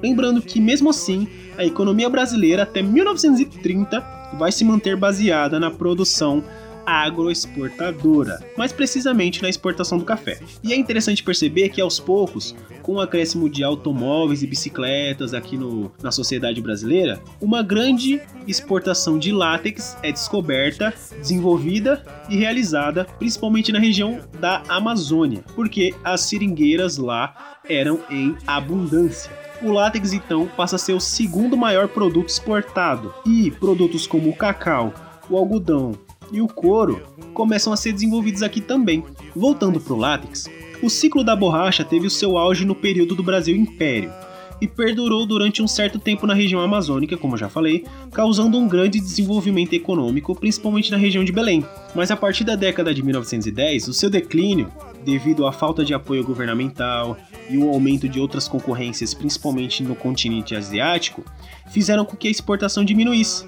Lembrando 0.03 0.41
que 0.41 0.59
mesmo 0.59 0.88
assim, 0.88 1.29
a 1.59 1.67
economia 1.67 2.09
brasileira 2.09 2.62
até 2.62 2.81
1930 2.81 4.01
vai 4.38 4.51
se 4.51 4.64
manter 4.64 4.97
baseada 4.97 5.61
na 5.61 5.71
produção 5.71 6.43
agroexportadora, 6.88 8.40
mais 8.57 8.72
precisamente 8.72 9.42
na 9.42 9.48
exportação 9.51 9.98
do 9.98 10.05
café. 10.05 10.40
E 10.62 10.72
é 10.72 10.77
interessante 10.77 11.22
perceber 11.22 11.68
que 11.68 11.83
aos 11.83 12.01
poucos, 12.01 12.57
com 12.83 12.94
o 12.94 13.01
acréscimo 13.01 13.51
de 13.51 13.62
automóveis 13.62 14.42
e 14.42 14.46
bicicletas 14.46 15.35
aqui 15.35 15.59
no, 15.59 15.92
na 16.03 16.11
sociedade 16.11 16.62
brasileira, 16.62 17.20
uma 17.40 17.62
grande 17.62 18.22
exportação 18.46 19.18
de 19.18 19.31
látex 19.31 19.98
é 20.03 20.11
descoberta, 20.11 20.94
desenvolvida 21.18 22.03
e 22.31 22.37
realizada 22.37 23.05
principalmente 23.18 23.70
na 23.70 23.79
região 23.79 24.20
da 24.40 24.62
Amazônia, 24.68 25.44
porque 25.55 25.94
as 26.03 26.22
seringueiras 26.22 26.96
lá 26.96 27.59
eram 27.68 28.01
em 28.09 28.35
abundância. 28.46 29.31
O 29.61 29.72
látex 29.72 30.12
então 30.12 30.46
passa 30.46 30.77
a 30.77 30.79
ser 30.79 30.92
o 30.92 31.01
segundo 31.01 31.57
maior 31.57 31.88
produto 31.88 32.29
exportado, 32.29 33.12
e 33.27 33.51
produtos 33.51 34.07
como 34.07 34.31
o 34.31 34.37
cacau, 34.37 34.94
o 35.29 35.37
algodão 35.37 35.92
e 36.33 36.41
o 36.41 36.49
couro 36.49 37.03
começam 37.35 37.73
a 37.73 37.77
ser 37.77 37.93
desenvolvidos 37.93 38.43
aqui 38.43 38.61
também. 38.61 39.05
Voltando 39.35 39.81
para 39.81 39.95
o 39.95 39.99
látex, 39.99 40.49
o 40.83 40.88
ciclo 40.88 41.25
da 41.25 41.35
borracha 41.35 41.85
teve 41.85 42.07
o 42.07 42.11
seu 42.11 42.38
auge 42.38 42.64
no 42.64 42.75
período 42.75 43.14
do 43.14 43.23
Brasil 43.23 43.57
Império 43.57 44.12
e 44.61 44.67
perdurou 44.67 45.25
durante 45.25 45.62
um 45.62 45.69
certo 45.69 45.99
tempo 45.99 46.27
na 46.27 46.35
região 46.35 46.61
amazônica, 46.61 47.17
como 47.17 47.37
já 47.37 47.49
falei, 47.49 47.85
causando 48.12 48.59
um 48.59 48.67
grande 48.67 48.99
desenvolvimento 48.99 49.73
econômico, 49.73 50.35
principalmente 50.35 50.91
na 50.91 50.97
região 50.97 51.25
de 51.25 51.33
Belém. 51.33 51.64
Mas 51.95 52.11
a 52.11 52.17
partir 52.17 52.45
da 52.45 52.57
década 52.57 52.93
de 52.93 53.03
1910, 53.03 53.88
o 53.88 53.93
seu 53.95 54.11
declínio, 54.11 54.69
devido 55.05 55.47
à 55.47 55.53
falta 55.53 55.85
de 55.85 55.95
apoio 55.95 56.25
governamental 56.25 57.17
e 57.49 57.57
o 57.57 57.69
aumento 57.69 58.09
de 58.09 58.21
outras 58.21 58.47
concorrências, 58.47 59.15
principalmente 59.15 59.83
no 59.83 59.95
continente 59.95 60.55
asiático, 60.55 61.25
fizeram 61.71 62.05
com 62.05 62.17
que 62.17 62.29
a 62.29 62.31
exportação 62.31 62.85
diminuísse, 62.85 63.47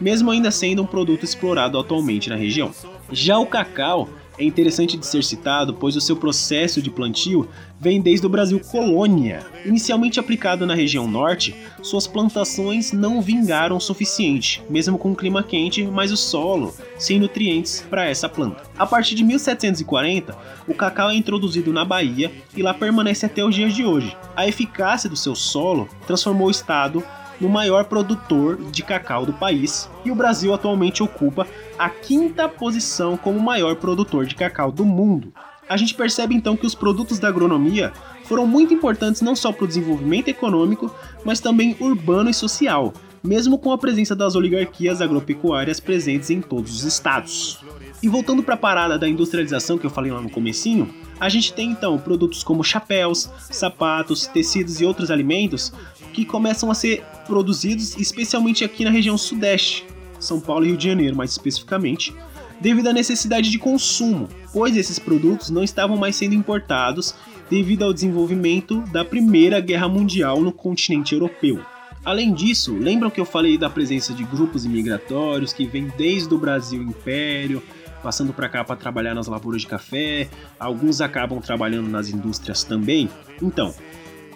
mesmo 0.00 0.30
ainda 0.30 0.50
sendo 0.50 0.82
um 0.82 0.86
produto 0.86 1.24
explorado 1.24 1.78
atualmente 1.78 2.30
na 2.30 2.36
região. 2.36 2.70
Já 3.10 3.38
o 3.38 3.46
cacau 3.46 4.08
é 4.38 4.44
interessante 4.44 4.96
de 4.96 5.06
ser 5.06 5.22
citado, 5.22 5.74
pois 5.74 5.96
o 5.96 6.00
seu 6.00 6.16
processo 6.16 6.80
de 6.80 6.90
plantio 6.90 7.48
vem 7.78 8.00
desde 8.00 8.26
o 8.26 8.30
Brasil 8.30 8.60
colônia. 8.60 9.44
Inicialmente 9.64 10.18
aplicado 10.18 10.66
na 10.66 10.74
região 10.74 11.06
norte, 11.06 11.54
suas 11.82 12.06
plantações 12.06 12.92
não 12.92 13.20
vingaram 13.20 13.76
o 13.76 13.80
suficiente, 13.80 14.62
mesmo 14.70 14.96
com 14.96 15.10
um 15.10 15.14
clima 15.14 15.42
quente, 15.42 15.82
mas 15.84 16.12
o 16.12 16.16
solo 16.16 16.74
sem 16.98 17.18
nutrientes 17.18 17.84
para 17.90 18.06
essa 18.06 18.28
planta. 18.28 18.62
A 18.78 18.86
partir 18.86 19.14
de 19.14 19.24
1740, 19.24 20.36
o 20.66 20.74
cacau 20.74 21.10
é 21.10 21.14
introduzido 21.14 21.72
na 21.72 21.84
Bahia 21.84 22.30
e 22.56 22.62
lá 22.62 22.72
permanece 22.72 23.26
até 23.26 23.44
os 23.44 23.54
dias 23.54 23.74
de 23.74 23.84
hoje. 23.84 24.16
A 24.36 24.46
eficácia 24.46 25.10
do 25.10 25.16
seu 25.16 25.34
solo 25.34 25.88
transformou 26.06 26.46
o 26.46 26.50
estado 26.50 27.02
no 27.42 27.48
maior 27.48 27.86
produtor 27.86 28.56
de 28.70 28.84
cacau 28.84 29.26
do 29.26 29.32
país, 29.32 29.90
e 30.04 30.12
o 30.12 30.14
Brasil 30.14 30.54
atualmente 30.54 31.02
ocupa 31.02 31.44
a 31.76 31.90
quinta 31.90 32.48
posição 32.48 33.16
como 33.16 33.40
maior 33.40 33.74
produtor 33.74 34.24
de 34.26 34.36
cacau 34.36 34.70
do 34.70 34.84
mundo. 34.84 35.34
A 35.68 35.76
gente 35.76 35.92
percebe 35.92 36.36
então 36.36 36.56
que 36.56 36.66
os 36.66 36.74
produtos 36.74 37.18
da 37.18 37.26
agronomia 37.26 37.92
foram 38.26 38.46
muito 38.46 38.72
importantes 38.72 39.22
não 39.22 39.34
só 39.34 39.50
para 39.50 39.64
o 39.64 39.68
desenvolvimento 39.68 40.28
econômico, 40.28 40.94
mas 41.24 41.40
também 41.40 41.76
urbano 41.80 42.30
e 42.30 42.34
social, 42.34 42.92
mesmo 43.24 43.58
com 43.58 43.72
a 43.72 43.78
presença 43.78 44.14
das 44.14 44.36
oligarquias 44.36 45.00
agropecuárias 45.00 45.80
presentes 45.80 46.30
em 46.30 46.40
todos 46.40 46.72
os 46.76 46.84
estados. 46.84 47.58
E 48.00 48.08
voltando 48.08 48.42
para 48.42 48.54
a 48.54 48.58
parada 48.58 48.98
da 48.98 49.08
industrialização 49.08 49.78
que 49.78 49.86
eu 49.86 49.90
falei 49.90 50.12
lá 50.12 50.20
no 50.20 50.30
comecinho, 50.30 50.92
a 51.18 51.28
gente 51.28 51.52
tem 51.52 51.70
então 51.70 51.98
produtos 51.98 52.42
como 52.42 52.64
chapéus, 52.64 53.30
sapatos, 53.50 54.26
tecidos 54.26 54.80
e 54.80 54.84
outros 54.84 55.10
alimentos 55.10 55.72
que 56.12 56.24
começam 56.24 56.70
a 56.70 56.74
ser 56.74 57.02
produzidos 57.26 57.96
especialmente 57.96 58.64
aqui 58.64 58.84
na 58.84 58.90
região 58.90 59.16
sudeste, 59.16 59.86
São 60.20 60.40
Paulo 60.40 60.64
e 60.64 60.68
Rio 60.68 60.76
de 60.76 60.88
Janeiro 60.88 61.16
mais 61.16 61.30
especificamente, 61.30 62.14
devido 62.60 62.88
à 62.88 62.92
necessidade 62.92 63.50
de 63.50 63.58
consumo, 63.58 64.28
pois 64.52 64.76
esses 64.76 64.98
produtos 64.98 65.50
não 65.50 65.64
estavam 65.64 65.96
mais 65.96 66.14
sendo 66.14 66.34
importados 66.34 67.14
devido 67.50 67.82
ao 67.82 67.92
desenvolvimento 67.92 68.80
da 68.92 69.04
Primeira 69.04 69.60
Guerra 69.60 69.88
Mundial 69.88 70.40
no 70.40 70.52
continente 70.52 71.12
europeu. 71.12 71.60
Além 72.04 72.32
disso, 72.32 72.74
lembram 72.74 73.10
que 73.10 73.20
eu 73.20 73.24
falei 73.24 73.56
da 73.56 73.70
presença 73.70 74.12
de 74.12 74.24
grupos 74.24 74.64
imigratórios 74.64 75.52
que 75.52 75.66
vêm 75.66 75.92
desde 75.96 76.32
o 76.34 76.38
Brasil 76.38 76.82
Império, 76.82 77.62
passando 78.02 78.32
para 78.32 78.48
cá 78.48 78.64
para 78.64 78.74
trabalhar 78.74 79.14
nas 79.14 79.28
lavouras 79.28 79.62
de 79.62 79.68
café, 79.68 80.28
alguns 80.58 81.00
acabam 81.00 81.40
trabalhando 81.40 81.88
nas 81.88 82.08
indústrias 82.08 82.64
também? 82.64 83.08
Então, 83.40 83.72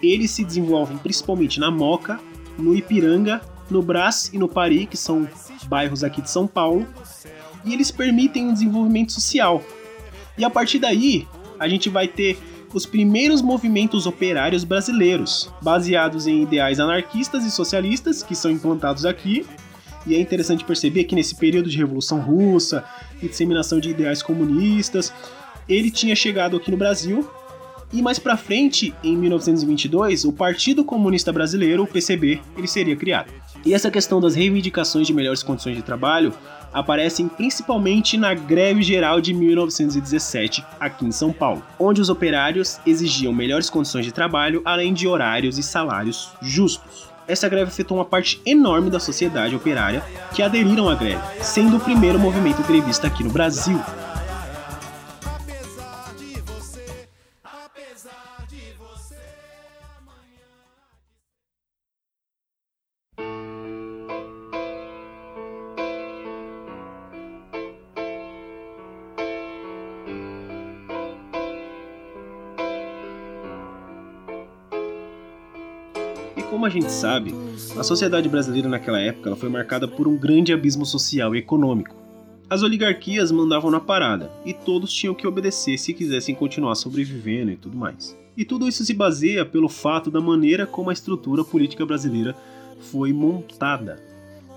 eles 0.01 0.31
se 0.31 0.43
desenvolvem 0.43 0.97
principalmente 0.97 1.59
na 1.59 1.71
Moca, 1.71 2.19
no 2.57 2.75
Ipiranga, 2.75 3.41
no 3.69 3.81
Brás 3.81 4.29
e 4.33 4.37
no 4.37 4.47
Pari, 4.47 4.85
que 4.85 4.97
são 4.97 5.27
bairros 5.67 6.03
aqui 6.03 6.21
de 6.21 6.29
São 6.29 6.47
Paulo, 6.47 6.87
e 7.65 7.73
eles 7.73 7.91
permitem 7.91 8.47
um 8.47 8.53
desenvolvimento 8.53 9.11
social. 9.11 9.61
E 10.37 10.45
a 10.45 10.49
partir 10.49 10.79
daí, 10.79 11.27
a 11.59 11.67
gente 11.67 11.89
vai 11.89 12.07
ter 12.07 12.37
os 12.73 12.85
primeiros 12.85 13.41
movimentos 13.41 14.05
operários 14.05 14.63
brasileiros, 14.63 15.51
baseados 15.61 16.27
em 16.27 16.43
ideais 16.43 16.79
anarquistas 16.79 17.45
e 17.45 17.51
socialistas 17.51 18.21
que 18.21 18.35
são 18.35 18.51
implantados 18.51 19.05
aqui. 19.05 19.45
E 20.05 20.15
é 20.15 20.19
interessante 20.19 20.63
perceber 20.63 21.05
que 21.05 21.15
nesse 21.15 21.35
período 21.35 21.69
de 21.69 21.77
Revolução 21.77 22.19
Russa 22.19 22.85
e 23.21 23.27
disseminação 23.27 23.79
de 23.79 23.89
ideais 23.89 24.21
comunistas, 24.21 25.11
ele 25.67 25.91
tinha 25.91 26.15
chegado 26.15 26.55
aqui 26.55 26.71
no 26.71 26.77
Brasil 26.77 27.27
e 27.91 28.01
mais 28.01 28.19
para 28.19 28.35
frente, 28.35 28.93
em 29.03 29.15
1922, 29.15 30.25
o 30.25 30.33
Partido 30.33 30.83
Comunista 30.83 31.31
Brasileiro, 31.31 31.83
o 31.83 31.87
PCB, 31.87 32.41
ele 32.57 32.67
seria 32.67 32.95
criado. 32.95 33.31
E 33.65 33.73
essa 33.73 33.89
questão 33.89 34.19
das 34.19 34.35
reivindicações 34.35 35.07
de 35.07 35.13
melhores 35.13 35.41
condições 35.41 35.75
de 35.75 35.81
trabalho 35.81 36.33
aparecem 36.73 37.27
principalmente 37.27 38.17
na 38.17 38.33
greve 38.33 38.83
geral 38.83 39.21
de 39.21 39.33
1917 39.33 40.63
aqui 40.79 41.05
em 41.05 41.11
São 41.11 41.31
Paulo, 41.31 41.63
onde 41.79 42.01
os 42.01 42.09
operários 42.09 42.79
exigiam 42.85 43.33
melhores 43.33 43.69
condições 43.69 44.05
de 44.05 44.11
trabalho, 44.11 44.61
além 44.65 44.93
de 44.93 45.07
horários 45.07 45.57
e 45.57 45.63
salários 45.63 46.29
justos. 46.41 47.07
Essa 47.27 47.49
greve 47.49 47.69
afetou 47.69 47.97
uma 47.97 48.05
parte 48.05 48.41
enorme 48.45 48.89
da 48.89 48.99
sociedade 48.99 49.55
operária 49.55 50.03
que 50.33 50.41
aderiram 50.41 50.89
à 50.89 50.95
greve, 50.95 51.21
sendo 51.41 51.77
o 51.77 51.79
primeiro 51.79 52.19
movimento 52.19 52.63
grevista 52.63 53.07
aqui 53.07 53.23
no 53.23 53.29
Brasil. 53.29 53.79
A 76.67 76.69
gente 76.69 76.91
sabe, 76.91 77.33
a 77.77 77.83
sociedade 77.83 78.27
brasileira 78.27 78.67
naquela 78.67 78.99
época 78.99 79.37
foi 79.37 79.47
marcada 79.47 79.87
por 79.87 80.05
um 80.05 80.17
grande 80.17 80.51
abismo 80.51 80.85
social 80.85 81.33
e 81.33 81.39
econômico. 81.39 81.95
As 82.49 82.61
oligarquias 82.61 83.31
mandavam 83.31 83.71
na 83.71 83.79
parada 83.79 84.29
e 84.45 84.53
todos 84.53 84.91
tinham 84.91 85.15
que 85.15 85.25
obedecer 85.25 85.77
se 85.77 85.93
quisessem 85.93 86.35
continuar 86.35 86.75
sobrevivendo 86.75 87.51
e 87.51 87.55
tudo 87.55 87.77
mais. 87.77 88.17
E 88.35 88.43
tudo 88.43 88.67
isso 88.67 88.83
se 88.83 88.93
baseia 88.93 89.45
pelo 89.45 89.69
fato 89.69 90.11
da 90.11 90.19
maneira 90.19 90.67
como 90.67 90.89
a 90.89 90.93
estrutura 90.93 91.41
política 91.41 91.85
brasileira 91.85 92.35
foi 92.91 93.13
montada. 93.13 94.03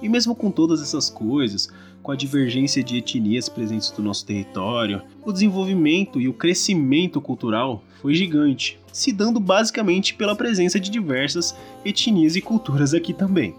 E 0.03 0.09
mesmo 0.09 0.35
com 0.35 0.51
todas 0.51 0.83
essas 0.83 1.09
coisas, 1.09 1.73
com 2.03 2.11
a 2.11 2.16
divergência 2.16 2.83
de 2.83 2.96
etnias 2.96 3.49
presentes 3.49 3.94
no 3.96 4.03
nosso 4.03 4.27
território, 4.27 5.01
o 5.25 5.33
desenvolvimento 5.33 6.20
e 6.20 6.27
o 6.27 6.33
crescimento 6.33 7.20
cultural 7.20 7.85
foi 8.03 8.14
gigante, 8.14 8.79
se 8.92 9.12
dando 9.12 9.40
basicamente 9.40 10.14
pela 10.14 10.37
presença 10.37 10.79
de 10.79 10.90
diversas 10.90 11.55
etnias 11.85 12.37
e 12.37 12.40
culturas 12.40 12.94
aqui 12.94 13.12
também. 13.12 13.55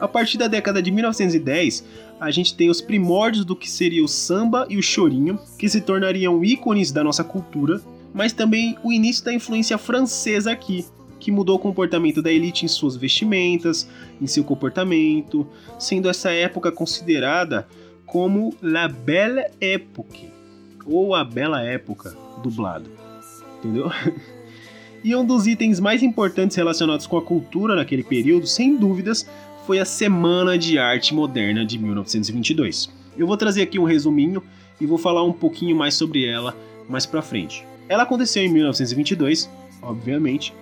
A 0.00 0.08
partir 0.08 0.38
da 0.38 0.48
década 0.48 0.82
de 0.82 0.90
1910, 0.90 1.84
a 2.20 2.30
gente 2.30 2.54
tem 2.54 2.68
os 2.68 2.80
primórdios 2.80 3.44
do 3.44 3.56
que 3.56 3.70
seria 3.70 4.04
o 4.04 4.08
samba 4.08 4.66
e 4.68 4.76
o 4.76 4.82
chorinho, 4.82 5.38
que 5.58 5.68
se 5.68 5.80
tornariam 5.80 6.44
ícones 6.44 6.90
da 6.90 7.04
nossa 7.04 7.24
cultura, 7.24 7.80
mas 8.12 8.32
também 8.32 8.76
o 8.82 8.92
início 8.92 9.24
da 9.24 9.32
influência 9.32 9.78
francesa 9.78 10.50
aqui, 10.52 10.84
que 11.18 11.30
mudou 11.30 11.56
o 11.56 11.60
comportamento 11.60 12.20
da 12.20 12.30
elite 12.30 12.64
em 12.64 12.68
suas 12.68 12.96
vestimentas, 12.96 13.88
em 14.20 14.26
seu 14.26 14.44
comportamento, 14.44 15.46
sendo 15.78 16.08
essa 16.08 16.30
época 16.30 16.70
considerada 16.70 17.66
como 18.04 18.54
La 18.60 18.88
Belle 18.88 19.46
Époque, 19.60 20.28
ou 20.84 21.14
a 21.14 21.24
Bela 21.24 21.62
Época, 21.62 22.16
dublado. 22.42 22.90
Entendeu? 23.58 23.90
E 25.04 25.14
um 25.14 25.22
dos 25.22 25.46
itens 25.46 25.78
mais 25.78 26.02
importantes 26.02 26.56
relacionados 26.56 27.06
com 27.06 27.18
a 27.18 27.22
cultura 27.22 27.76
naquele 27.76 28.02
período, 28.02 28.46
sem 28.46 28.74
dúvidas, 28.74 29.28
foi 29.66 29.78
a 29.78 29.84
Semana 29.84 30.56
de 30.56 30.78
Arte 30.78 31.14
Moderna 31.14 31.62
de 31.62 31.78
1922. 31.78 32.88
Eu 33.14 33.26
vou 33.26 33.36
trazer 33.36 33.60
aqui 33.60 33.78
um 33.78 33.84
resuminho 33.84 34.42
e 34.80 34.86
vou 34.86 34.96
falar 34.96 35.22
um 35.22 35.32
pouquinho 35.32 35.76
mais 35.76 35.92
sobre 35.92 36.24
ela 36.24 36.56
mais 36.88 37.04
pra 37.04 37.20
frente. 37.20 37.66
Ela 37.86 38.04
aconteceu 38.04 38.42
em 38.42 38.48
1922, 38.48 39.50
obviamente, 39.82 40.54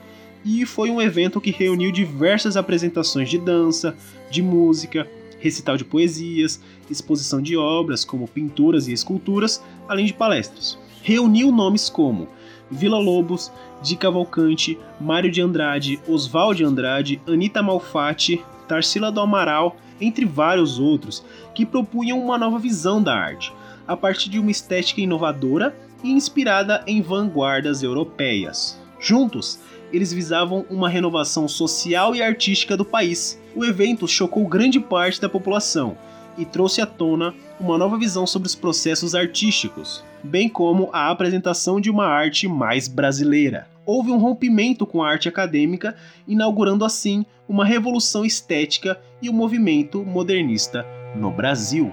e 0.44 0.66
foi 0.66 0.90
um 0.90 1.00
evento 1.00 1.40
que 1.40 1.52
reuniu 1.52 1.92
diversas 1.92 2.57
apresentações 2.57 3.31
de 3.31 3.38
dança, 3.38 3.94
de 4.28 4.42
música, 4.42 5.09
recital 5.38 5.76
de 5.76 5.85
poesias, 5.85 6.61
exposição 6.90 7.40
de 7.40 7.57
obras 7.57 8.05
como 8.05 8.26
pinturas 8.26 8.88
e 8.88 8.92
esculturas, 8.92 9.62
além 9.87 10.05
de 10.05 10.12
palestras. 10.12 10.76
Reuniu 11.00 11.52
nomes 11.52 11.88
como 11.88 12.26
Vila 12.73 12.99
Lobos, 12.99 13.53
Di 13.83 13.97
Cavalcante, 13.97 14.79
Mário 15.01 15.31
de 15.31 15.43
Andrade, 15.43 16.01
Oswald 16.09 16.57
de 16.57 16.65
Andrade, 16.65 17.21
Anita 17.29 17.63
Malfatti, 17.63 18.43
Tarsila 18.67 19.13
do 19.13 19.21
Amaral, 19.21 19.77
entre 20.01 20.25
vários 20.25 20.79
outros, 20.79 21.25
que 21.55 21.67
propunham 21.67 22.19
uma 22.19 22.39
nova 22.39 22.59
visão 22.59 23.03
da 23.03 23.15
arte, 23.15 23.53
a 23.87 23.97
partir 23.97 24.31
de 24.31 24.39
uma 24.39 24.51
estética 24.51 25.01
inovadora 25.01 25.77
e 26.03 26.11
inspirada 26.11 26.83
em 26.87 27.03
vanguardas 27.03 27.83
europeias. 27.83 28.81
Juntos, 28.99 29.59
eles 29.93 30.13
visavam 30.13 30.65
uma 30.71 30.89
renovação 30.89 31.47
social 31.47 32.17
e 32.17 32.23
artística 32.23 32.77
do 32.77 32.85
país. 32.85 33.39
O 33.55 33.65
evento 33.65 34.09
chocou 34.09 34.47
grande 34.47 34.81
parte 34.81 35.21
da 35.21 35.29
população 35.29 35.97
e 36.37 36.45
trouxe 36.45 36.81
à 36.81 36.87
tona 36.87 37.35
uma 37.59 37.79
nova 37.79 37.99
visão 37.99 38.27
sobre 38.27 38.47
os 38.47 38.55
processos 38.55 39.14
artísticos, 39.14 40.05
bem 40.23 40.49
como 40.49 40.88
a 40.92 41.11
apresentação 41.11 41.81
de 41.81 41.90
uma 41.90 42.07
arte 42.07 42.49
mais 42.49 42.88
brasileira 42.88 43.73
houve 43.85 44.11
um 44.11 44.18
rompimento 44.18 44.87
com 44.87 45.03
a 45.03 45.09
arte 45.09 45.29
acadêmica, 45.29 45.97
inaugurando 46.27 46.85
assim 46.85 47.25
uma 47.49 47.64
revolução 47.64 48.25
estética 48.25 49.01
e 49.21 49.29
o 49.29 49.33
um 49.33 49.37
movimento 49.37 50.05
modernista 50.05 50.87
no 51.16 51.31
Brasil. 51.31 51.90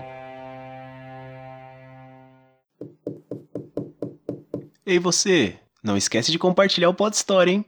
Ei 4.86 4.98
você, 4.98 5.56
não 5.84 5.98
esquece 5.98 6.32
de 6.32 6.40
compartilhar 6.40 6.90
o 6.90 6.94
Pod 6.94 7.16
Story, 7.16 7.52
hein? 7.52 7.66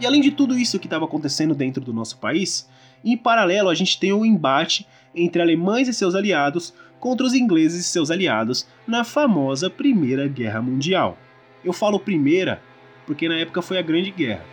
E 0.00 0.06
além 0.06 0.20
de 0.20 0.32
tudo 0.32 0.58
isso 0.58 0.78
que 0.78 0.86
estava 0.86 1.04
acontecendo 1.04 1.54
dentro 1.54 1.82
do 1.82 1.92
nosso 1.92 2.18
país, 2.18 2.68
em 3.12 3.16
paralelo 3.16 3.68
a 3.68 3.74
gente 3.74 3.98
tem 3.98 4.12
o 4.12 4.20
um 4.20 4.24
embate 4.24 4.86
entre 5.14 5.42
alemães 5.42 5.88
e 5.88 5.92
seus 5.92 6.14
aliados 6.14 6.72
contra 6.98 7.26
os 7.26 7.34
ingleses 7.34 7.84
e 7.84 7.88
seus 7.88 8.10
aliados 8.10 8.66
na 8.86 9.04
famosa 9.04 9.68
Primeira 9.68 10.26
Guerra 10.26 10.62
Mundial. 10.62 11.18
Eu 11.62 11.72
falo 11.72 12.00
primeira 12.00 12.62
porque 13.06 13.28
na 13.28 13.36
época 13.36 13.60
foi 13.60 13.78
a 13.78 13.82
Grande 13.82 14.10
Guerra. 14.10 14.44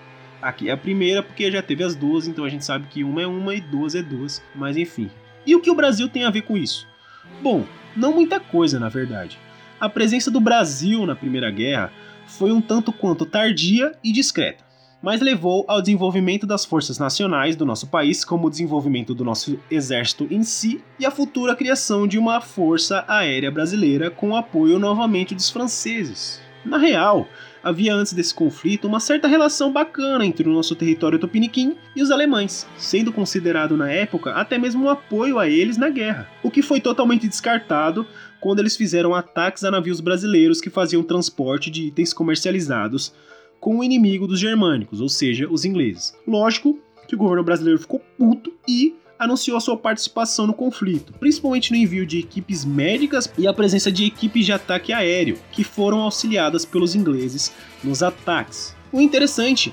Aqui 0.42 0.70
é 0.70 0.74
a 0.74 0.78
primeira 0.78 1.24
porque 1.24 1.50
já 1.50 1.62
teve 1.62 1.84
as 1.84 1.96
duas, 1.96 2.28
então 2.28 2.44
a 2.44 2.50
gente 2.50 2.66
sabe 2.66 2.88
que 2.88 3.04
uma 3.04 3.22
é 3.22 3.28
uma 3.28 3.56
e 3.56 3.62
duas 3.62 3.96
é 3.96 4.02
duas, 4.02 4.44
mas 4.54 4.76
enfim. 4.76 5.10
E 5.46 5.56
o 5.56 5.62
que 5.62 5.72
o 5.72 5.76
Brasil 5.76 6.10
tem 6.10 6.26
a 6.26 6.30
ver 6.30 6.42
com 6.42 6.58
isso? 6.58 6.86
Bom, 7.42 7.64
não 7.96 8.14
muita 8.14 8.40
coisa 8.40 8.80
na 8.80 8.90
verdade. 8.90 9.40
A 9.80 9.88
presença 9.88 10.30
do 10.30 10.42
Brasil 10.42 11.06
na 11.06 11.16
Primeira 11.16 11.50
Guerra 11.50 11.92
foi 12.28 12.52
um 12.52 12.62
tanto 12.62 12.92
quanto 12.92 13.26
tardia 13.26 13.94
e 14.04 14.12
discreta 14.12 14.71
mas 15.02 15.20
levou 15.20 15.66
ao 15.68 15.82
desenvolvimento 15.82 16.46
das 16.46 16.64
forças 16.64 17.00
nacionais 17.00 17.56
do 17.56 17.66
nosso 17.66 17.88
país, 17.88 18.24
como 18.24 18.48
o 18.48 18.50
desenvolvimento 18.50 19.16
do 19.16 19.26
nosso 19.26 19.58
exército 19.70 20.28
em 20.30 20.44
si 20.44 20.82
e 21.00 21.06
a 21.06 21.12
futura 21.12 21.56
criação 21.56 22.08
de 22.08 22.20
uma 22.20 22.40
força 22.40 23.04
aérea 23.08 23.50
brasileira 23.50 24.12
com 24.12 24.36
apoio 24.36 24.78
novamente 24.78 25.34
dos 25.34 25.50
franceses. 25.50 26.40
Na 26.64 26.78
real, 26.78 27.28
havia 27.64 27.94
antes 27.94 28.14
desse 28.14 28.34
conflito 28.34 28.88
uma 28.88 29.00
certa 29.00 29.28
relação 29.28 29.74
bacana 29.74 30.24
entre 30.24 30.48
o 30.48 30.54
nosso 30.54 30.76
território 30.76 31.18
tupiniquim 31.18 31.76
e 31.96 32.04
os 32.04 32.12
alemães, 32.12 32.68
sendo 32.78 33.12
considerado 33.12 33.76
na 33.76 33.92
época 33.92 34.32
até 34.34 34.60
mesmo 34.60 34.86
um 34.86 34.90
apoio 34.90 35.40
a 35.40 35.50
eles 35.50 35.78
na 35.78 35.90
guerra, 35.90 36.30
o 36.44 36.52
que 36.52 36.62
foi 36.62 36.80
totalmente 36.80 37.28
descartado 37.28 38.06
quando 38.40 38.60
eles 38.60 38.78
fizeram 38.78 39.16
ataques 39.16 39.64
a 39.64 39.72
navios 39.72 40.00
brasileiros 40.00 40.62
que 40.62 40.70
faziam 40.70 41.02
transporte 41.02 41.72
de 41.72 41.88
itens 41.88 42.14
comercializados 42.14 43.12
com 43.62 43.78
o 43.78 43.84
inimigo 43.84 44.28
dos 44.28 44.39
germânicos, 44.39 45.00
ou 45.00 45.08
seja, 45.08 45.47
os 45.47 45.63
ingleses. 45.63 46.13
Lógico 46.28 46.80
que 47.08 47.15
o 47.15 47.17
governo 47.17 47.43
brasileiro 47.43 47.80
ficou 47.80 48.02
puto 48.17 48.52
e 48.67 48.95
anunciou 49.19 49.62
sua 49.62 49.78
participação 49.78 50.47
no 50.47 50.54
conflito, 50.54 51.13
principalmente 51.13 51.71
no 51.71 51.78
envio 51.78 52.06
de 52.06 52.17
equipes 52.17 52.65
médicas 52.65 53.32
e 53.38 53.47
a 53.47 53.54
presença 53.54 53.91
de 53.91 54.04
equipes 54.04 54.47
de 54.47 54.52
ataque 54.52 54.91
aéreo, 54.91 55.38
que 55.52 55.63
foram 55.63 56.02
auxiliadas 56.02 56.65
pelos 56.65 56.95
ingleses 56.95 57.54
nos 57.84 58.02
ataques. 58.02 58.76
O 58.91 59.00
interessante 59.00 59.71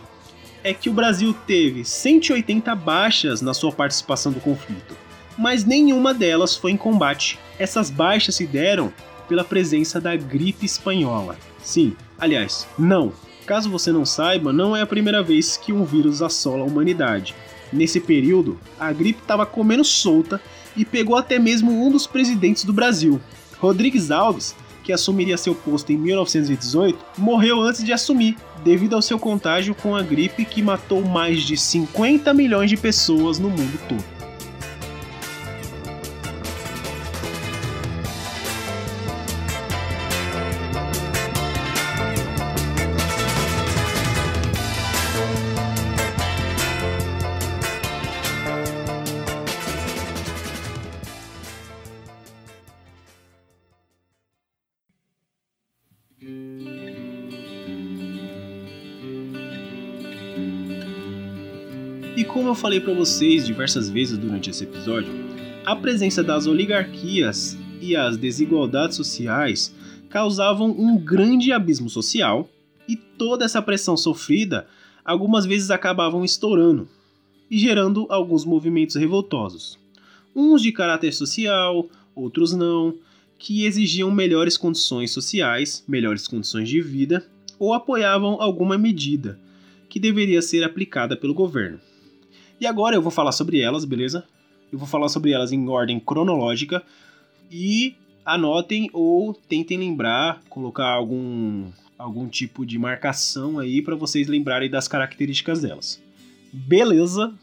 é 0.62 0.74
que 0.74 0.90
o 0.90 0.92
Brasil 0.92 1.34
teve 1.46 1.82
180 1.82 2.74
baixas 2.74 3.40
na 3.40 3.54
sua 3.54 3.72
participação 3.72 4.30
do 4.30 4.40
conflito, 4.40 4.94
mas 5.38 5.64
nenhuma 5.64 6.12
delas 6.12 6.54
foi 6.54 6.72
em 6.72 6.76
combate. 6.76 7.38
Essas 7.58 7.88
baixas 7.88 8.34
se 8.34 8.46
deram 8.46 8.92
pela 9.28 9.44
presença 9.44 9.98
da 9.98 10.14
gripe 10.14 10.66
espanhola. 10.66 11.38
Sim, 11.62 11.96
aliás, 12.18 12.66
não, 12.78 13.12
Caso 13.48 13.70
você 13.70 13.90
não 13.90 14.04
saiba, 14.04 14.52
não 14.52 14.76
é 14.76 14.82
a 14.82 14.86
primeira 14.86 15.22
vez 15.22 15.56
que 15.56 15.72
um 15.72 15.82
vírus 15.82 16.20
assola 16.20 16.64
a 16.64 16.66
humanidade. 16.66 17.34
Nesse 17.72 17.98
período, 17.98 18.60
a 18.78 18.92
gripe 18.92 19.22
estava 19.22 19.46
comendo 19.46 19.82
solta 19.82 20.38
e 20.76 20.84
pegou 20.84 21.16
até 21.16 21.38
mesmo 21.38 21.72
um 21.72 21.90
dos 21.90 22.06
presidentes 22.06 22.64
do 22.64 22.74
Brasil. 22.74 23.18
Rodrigues 23.58 24.10
Alves, 24.10 24.54
que 24.84 24.92
assumiria 24.92 25.38
seu 25.38 25.54
posto 25.54 25.90
em 25.90 25.96
1918, 25.96 26.98
morreu 27.16 27.62
antes 27.62 27.82
de 27.82 27.90
assumir, 27.90 28.36
devido 28.62 28.94
ao 28.94 29.00
seu 29.00 29.18
contágio 29.18 29.74
com 29.74 29.96
a 29.96 30.02
gripe 30.02 30.44
que 30.44 30.60
matou 30.60 31.02
mais 31.02 31.40
de 31.40 31.56
50 31.56 32.34
milhões 32.34 32.68
de 32.68 32.76
pessoas 32.76 33.38
no 33.38 33.48
mundo 33.48 33.80
todo. 33.88 34.17
Como 62.28 62.48
eu 62.48 62.54
falei 62.54 62.78
para 62.78 62.92
vocês 62.92 63.46
diversas 63.46 63.88
vezes 63.88 64.18
durante 64.18 64.50
esse 64.50 64.62
episódio, 64.62 65.12
a 65.64 65.74
presença 65.74 66.22
das 66.22 66.46
oligarquias 66.46 67.56
e 67.80 67.96
as 67.96 68.16
desigualdades 68.18 68.96
sociais 68.96 69.74
causavam 70.10 70.70
um 70.70 70.98
grande 70.98 71.52
abismo 71.52 71.88
social 71.88 72.48
e 72.86 72.96
toda 72.96 73.44
essa 73.44 73.62
pressão 73.62 73.96
sofrida 73.96 74.66
algumas 75.04 75.46
vezes 75.46 75.70
acabavam 75.70 76.22
estourando 76.22 76.86
e 77.50 77.58
gerando 77.58 78.06
alguns 78.10 78.44
movimentos 78.44 78.96
revoltosos. 78.96 79.78
Uns 80.36 80.60
de 80.60 80.70
caráter 80.70 81.12
social, 81.12 81.88
outros 82.14 82.52
não, 82.52 82.94
que 83.38 83.64
exigiam 83.64 84.10
melhores 84.10 84.56
condições 84.56 85.10
sociais, 85.10 85.82
melhores 85.88 86.28
condições 86.28 86.68
de 86.68 86.80
vida 86.82 87.26
ou 87.58 87.72
apoiavam 87.72 88.40
alguma 88.40 88.76
medida 88.76 89.40
que 89.88 89.98
deveria 89.98 90.42
ser 90.42 90.62
aplicada 90.62 91.16
pelo 91.16 91.32
governo. 91.32 91.80
E 92.60 92.66
agora 92.66 92.96
eu 92.96 93.02
vou 93.02 93.10
falar 93.10 93.32
sobre 93.32 93.60
elas, 93.60 93.84
beleza? 93.84 94.24
Eu 94.72 94.78
vou 94.78 94.88
falar 94.88 95.08
sobre 95.08 95.32
elas 95.32 95.52
em 95.52 95.68
ordem 95.68 96.00
cronológica 96.00 96.82
e 97.50 97.94
anotem 98.24 98.90
ou 98.92 99.32
tentem 99.32 99.78
lembrar, 99.78 100.42
colocar 100.48 100.88
algum 100.88 101.66
algum 101.98 102.28
tipo 102.28 102.64
de 102.64 102.78
marcação 102.78 103.58
aí 103.58 103.82
para 103.82 103.96
vocês 103.96 104.28
lembrarem 104.28 104.70
das 104.70 104.86
características 104.86 105.60
delas. 105.60 106.00
Beleza? 106.52 107.34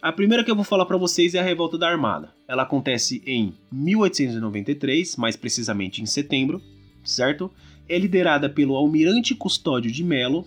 A 0.00 0.12
primeira 0.12 0.44
que 0.44 0.50
eu 0.50 0.54
vou 0.54 0.64
falar 0.64 0.86
para 0.86 0.96
vocês 0.96 1.34
é 1.34 1.40
a 1.40 1.42
Revolta 1.42 1.76
da 1.76 1.88
Armada. 1.88 2.32
Ela 2.46 2.62
acontece 2.62 3.20
em 3.26 3.52
1893, 3.72 5.16
mais 5.16 5.34
precisamente 5.34 6.00
em 6.00 6.06
setembro, 6.06 6.62
certo? 7.02 7.50
É 7.88 7.98
liderada 7.98 8.48
pelo 8.48 8.76
Almirante 8.76 9.34
Custódio 9.34 9.90
de 9.90 10.04
Melo 10.04 10.46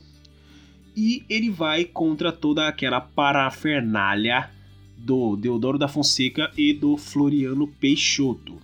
e 0.96 1.24
ele 1.30 1.50
vai 1.50 1.86
contra 1.86 2.32
toda 2.32 2.68
aquela 2.68 3.00
parafernália 3.02 4.50
do 4.98 5.36
Deodoro 5.36 5.78
da 5.78 5.88
Fonseca 5.88 6.52
e 6.58 6.74
do 6.74 6.98
Floriano 6.98 7.68
Peixoto. 7.68 8.62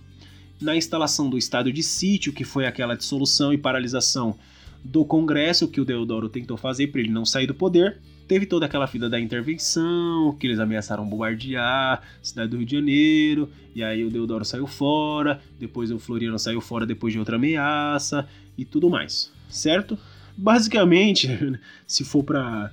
Na 0.60 0.76
instalação 0.76 1.28
do 1.28 1.38
estado 1.38 1.72
de 1.72 1.82
sítio, 1.82 2.32
que 2.32 2.44
foi 2.44 2.66
aquela 2.66 2.96
dissolução 2.96 3.52
e 3.52 3.58
paralisação 3.58 4.36
do 4.84 5.04
Congresso 5.04 5.68
que 5.68 5.80
o 5.80 5.84
Deodoro 5.84 6.28
tentou 6.28 6.56
fazer 6.56 6.88
para 6.88 7.00
ele 7.00 7.10
não 7.10 7.24
sair 7.24 7.46
do 7.46 7.54
poder, 7.54 7.98
Teve 8.28 8.44
toda 8.44 8.66
aquela 8.66 8.86
fila 8.86 9.08
da 9.08 9.18
intervenção, 9.18 10.36
que 10.38 10.46
eles 10.46 10.60
ameaçaram 10.60 11.08
bombardear 11.08 12.02
a 12.02 12.02
cidade 12.22 12.50
do 12.50 12.58
Rio 12.58 12.66
de 12.66 12.76
Janeiro, 12.76 13.48
e 13.74 13.82
aí 13.82 14.04
o 14.04 14.10
Deodoro 14.10 14.44
saiu 14.44 14.66
fora, 14.66 15.40
depois 15.58 15.90
o 15.90 15.98
Floriano 15.98 16.38
saiu 16.38 16.60
fora 16.60 16.84
depois 16.84 17.14
de 17.14 17.18
outra 17.18 17.36
ameaça 17.36 18.28
e 18.56 18.66
tudo 18.66 18.90
mais, 18.90 19.32
certo? 19.48 19.98
Basicamente, 20.40 21.28
se 21.84 22.04
for 22.04 22.22
para 22.22 22.70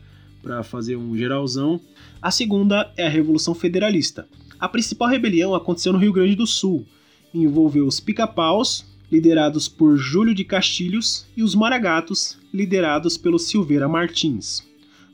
fazer 0.63 0.95
um 0.95 1.17
geralzão, 1.17 1.81
a 2.21 2.29
segunda 2.29 2.93
é 2.95 3.07
a 3.07 3.09
Revolução 3.09 3.55
Federalista. 3.55 4.27
A 4.59 4.69
principal 4.69 5.09
rebelião 5.09 5.55
aconteceu 5.55 5.91
no 5.91 5.97
Rio 5.97 6.13
Grande 6.13 6.35
do 6.35 6.45
Sul, 6.45 6.85
envolveu 7.33 7.87
os 7.87 7.99
pica-paus, 7.99 8.85
liderados 9.11 9.67
por 9.67 9.97
Júlio 9.97 10.35
de 10.35 10.43
Castilhos, 10.43 11.25
e 11.35 11.41
os 11.41 11.55
maragatos, 11.55 12.37
liderados 12.53 13.17
pelo 13.17 13.39
Silveira 13.39 13.89
Martins 13.89 14.63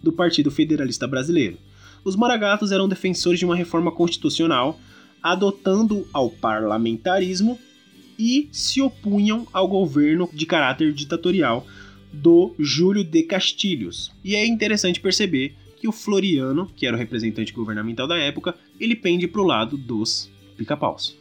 do 0.03 0.11
Partido 0.11 0.51
Federalista 0.51 1.07
Brasileiro. 1.07 1.57
Os 2.03 2.17
maragatos 2.17 2.73
eram 2.73 2.89
defensores 2.89 3.39
de 3.39 3.45
uma 3.45 3.55
reforma 3.55 3.93
constitucional, 3.93 4.77
adotando 5.23 6.05
ao 6.11 6.29
parlamentarismo 6.29 7.57
e 8.19 8.49
se 8.51 8.81
opunham 8.81 9.47
ao 9.53 9.69
governo 9.69 10.29
de 10.33 10.45
caráter 10.45 10.91
ditatorial 10.91 11.65
do 12.11 12.53
Júlio 12.59 13.03
de 13.03 13.23
Castilhos. 13.23 14.11
E 14.23 14.35
é 14.35 14.45
interessante 14.45 14.99
perceber 14.99 15.55
que 15.79 15.87
o 15.87 15.91
Floriano, 15.91 16.69
que 16.75 16.85
era 16.85 16.95
o 16.95 16.99
representante 16.99 17.53
governamental 17.53 18.07
da 18.07 18.17
época, 18.17 18.55
ele 18.79 18.95
pende 18.95 19.27
para 19.27 19.41
o 19.41 19.45
lado 19.45 19.77
dos 19.77 20.29
pica-paus. 20.57 21.17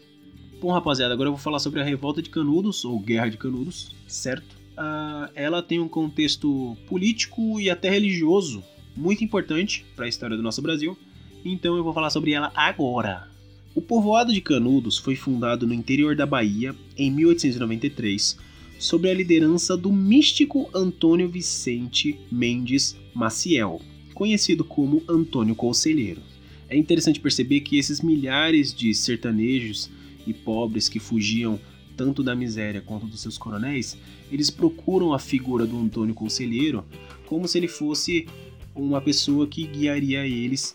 Bom, 0.61 0.71
rapaziada, 0.73 1.15
agora 1.15 1.29
eu 1.29 1.33
vou 1.33 1.41
falar 1.41 1.59
sobre 1.59 1.81
a 1.81 1.85
Revolta 1.85 2.21
de 2.21 2.29
Canudos, 2.29 2.85
ou 2.85 2.99
Guerra 2.99 3.29
de 3.29 3.39
Canudos, 3.39 3.95
certo? 4.07 4.61
uh, 4.81 5.31
ela 5.35 5.63
tem 5.63 5.79
um 5.79 5.89
contexto 5.89 6.77
político 6.87 7.61
e 7.61 7.69
até 7.69 7.91
religioso 7.91 8.65
muito 8.97 9.23
importante 9.23 9.85
para 9.95 10.07
a 10.07 10.09
história 10.09 10.37
do 10.37 10.43
nosso 10.43 10.63
Brasil, 10.63 10.97
então 11.45 11.77
eu 11.77 11.85
vou 11.85 11.93
falar 11.93 12.11
sobre 12.11 12.33
ela 12.33 12.51
agora. 12.55 13.29
O 13.75 13.81
povoado 13.81 14.33
de 14.33 14.41
Canudos 14.41 14.99
foi 14.99 15.15
fundado 15.15 15.67
no 15.67 15.75
interior 15.75 16.17
da 16.17 16.27
Bahia 16.27 16.75
em 16.97 17.11
1893, 17.11 18.37
sob 18.81 19.11
a 19.11 19.15
liderança 19.15 19.77
do 19.77 19.93
místico 19.93 20.71
Antônio 20.75 21.29
Vicente 21.29 22.19
Mendes 22.33 22.97
Maciel, 23.15 23.79
conhecido 24.15 24.65
como 24.65 25.03
Antônio 25.07 25.55
Conselheiro. 25.55 26.23
É 26.67 26.79
interessante 26.79 27.21
perceber 27.21 27.61
que 27.61 27.77
esses 27.77 28.01
milhares 28.01 28.73
de 28.73 28.95
sertanejos 28.95 29.91
e 30.27 30.33
pobres 30.33 30.89
que 30.89 30.99
fugiam 30.99 31.61
tanto 31.95 32.23
da 32.23 32.35
miséria 32.35 32.81
quanto 32.81 33.05
dos 33.05 33.21
seus 33.21 33.37
coronéis, 33.37 33.99
eles 34.33 34.49
procuram 34.49 35.13
a 35.13 35.19
figura 35.19 35.67
do 35.67 35.79
Antônio 35.79 36.15
Conselheiro 36.15 36.83
como 37.27 37.47
se 37.47 37.59
ele 37.59 37.69
fosse 37.69 38.27
uma 38.75 39.03
pessoa 39.03 39.47
que 39.47 39.67
guiaria 39.67 40.27
eles 40.27 40.75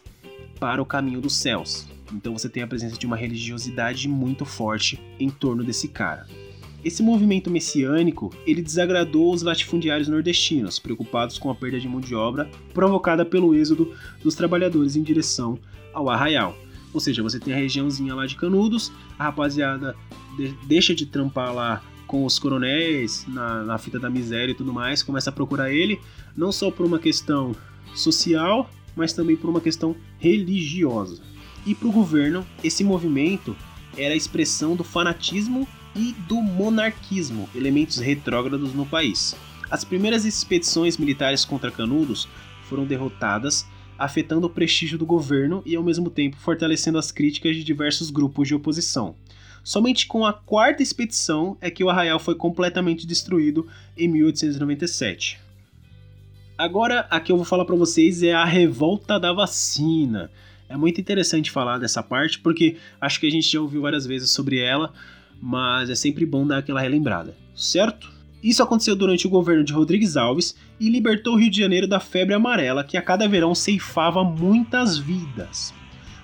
para 0.60 0.80
o 0.80 0.86
caminho 0.86 1.22
dos 1.22 1.36
céus. 1.36 1.88
Então 2.14 2.34
você 2.34 2.48
tem 2.48 2.62
a 2.62 2.68
presença 2.68 3.00
de 3.00 3.08
uma 3.08 3.18
religiosidade 3.18 4.08
muito 4.08 4.46
forte 4.46 5.02
em 5.20 5.32
torno 5.32 5.64
desse 5.64 5.88
cara. 5.88 6.28
Esse 6.86 7.02
movimento 7.02 7.50
messiânico, 7.50 8.32
ele 8.46 8.62
desagradou 8.62 9.34
os 9.34 9.42
latifundiários 9.42 10.08
nordestinos, 10.08 10.78
preocupados 10.78 11.40
com 11.40 11.50
a 11.50 11.56
perda 11.56 11.80
de 11.80 11.90
mão 11.90 12.00
de 12.00 12.14
obra 12.14 12.48
provocada 12.76 13.26
pelo 13.26 13.56
êxodo 13.56 13.92
dos 14.22 14.36
trabalhadores 14.36 14.96
em 14.96 15.02
direção 15.02 15.58
ao 15.92 16.12
arraial. 16.12 16.56
Ou 16.94 17.00
seja, 17.00 17.24
você 17.24 17.40
tem 17.40 17.56
a 17.56 17.58
regiãozinha 17.58 18.14
lá 18.14 18.28
de 18.28 18.36
Canudos, 18.36 18.92
a 19.18 19.24
rapaziada 19.24 19.96
de, 20.38 20.50
deixa 20.68 20.94
de 20.94 21.08
trampar 21.08 21.52
lá 21.56 21.84
com 22.06 22.24
os 22.24 22.38
coronéis 22.38 23.26
na, 23.28 23.64
na 23.64 23.80
fita 23.80 24.00
da 24.00 24.08
miséria 24.08 24.52
e 24.52 24.56
tudo 24.56 24.72
mais, 24.72 25.02
começa 25.02 25.32
a 25.32 25.34
procurar 25.34 25.72
ele, 25.74 26.00
não 26.38 26.52
só 26.52 26.70
por 26.70 26.86
uma 26.86 27.00
questão 27.00 27.56
social, 27.96 28.70
mas 28.96 29.12
também 29.12 29.36
por 29.36 29.50
uma 29.50 29.60
questão 29.60 29.96
religiosa. 30.20 31.20
E 31.66 31.74
para 31.74 31.88
o 31.88 31.92
governo, 31.92 32.46
esse 32.64 32.84
movimento 32.84 33.56
era 33.98 34.14
a 34.14 34.18
expressão 34.18 34.76
do 34.76 34.84
fanatismo 34.84 35.68
e 35.96 36.14
do 36.28 36.42
monarquismo, 36.42 37.50
elementos 37.56 37.98
retrógrados 37.98 38.74
no 38.74 38.86
país. 38.86 39.36
As 39.72 39.84
primeiras 39.84 40.26
expedições 40.26 40.98
militares 40.98 41.46
contra 41.46 41.72
Canudos 41.72 42.28
foram 42.64 42.86
derrotadas, 42.86 43.66
afetando 43.98 44.48
o 44.48 44.50
prestígio 44.50 44.98
do 44.98 45.06
governo 45.06 45.64
e 45.66 45.76
ao 45.76 45.84
mesmo 45.84 46.10
tempo 46.10 46.38
fortalecendo 46.38 46.98
as 46.98 47.12
críticas 47.12 47.56
de 47.56 47.64
diversos 47.64 48.10
grupos 48.10 48.48
de 48.48 48.56
oposição. 48.56 49.16
Somente 49.64 50.06
com 50.06 50.26
a 50.26 50.34
quarta 50.34 50.84
expedição 50.84 51.58
é 51.60 51.72
que 51.72 51.84
o 51.84 51.90
arraial 51.90 52.20
foi 52.20 52.36
completamente 52.36 53.08
destruído 53.08 53.68
em 53.98 54.08
1897. 54.08 55.40
Agora, 56.58 57.08
a 57.10 57.20
que 57.20 57.32
eu 57.32 57.36
vou 57.36 57.46
falar 57.46 57.66
para 57.66 57.76
vocês 57.76 58.22
é 58.22 58.34
a 58.34 58.46
revolta 58.46 59.20
da 59.20 59.34
vacina. 59.34 60.30
É 60.70 60.78
muito 60.78 61.02
interessante 61.02 61.52
falar 61.52 61.80
dessa 61.80 62.04
parte 62.04 62.40
porque 62.40 62.78
acho 63.02 63.20
que 63.20 63.28
a 63.28 63.30
gente 63.30 63.52
já 63.52 63.60
ouviu 63.60 63.82
várias 63.82 64.06
vezes 64.06 64.32
sobre 64.32 64.60
ela, 64.60 64.94
mas 65.42 65.90
é 65.90 65.96
sempre 65.96 66.26
bom 66.26 66.46
dar 66.46 66.60
aquela 66.60 66.82
relembrada, 66.82 67.36
certo? 67.56 68.12
Isso 68.44 68.62
aconteceu 68.62 68.96
durante 68.96 69.26
o 69.26 69.30
governo 69.30 69.64
de 69.64 69.74
Rodrigues 69.74 70.16
Alves 70.16 70.56
e 70.80 70.90
libertou 70.90 71.34
o 71.34 71.38
Rio 71.38 71.50
de 71.50 71.60
Janeiro 71.60 71.88
da 71.88 72.00
febre 72.00 72.34
amarela 72.34 72.84
que 72.84 72.98
a 72.98 73.02
cada 73.02 73.28
verão 73.28 73.56
ceifava 73.56 74.24
muitas 74.24 74.98
vidas. 74.98 75.74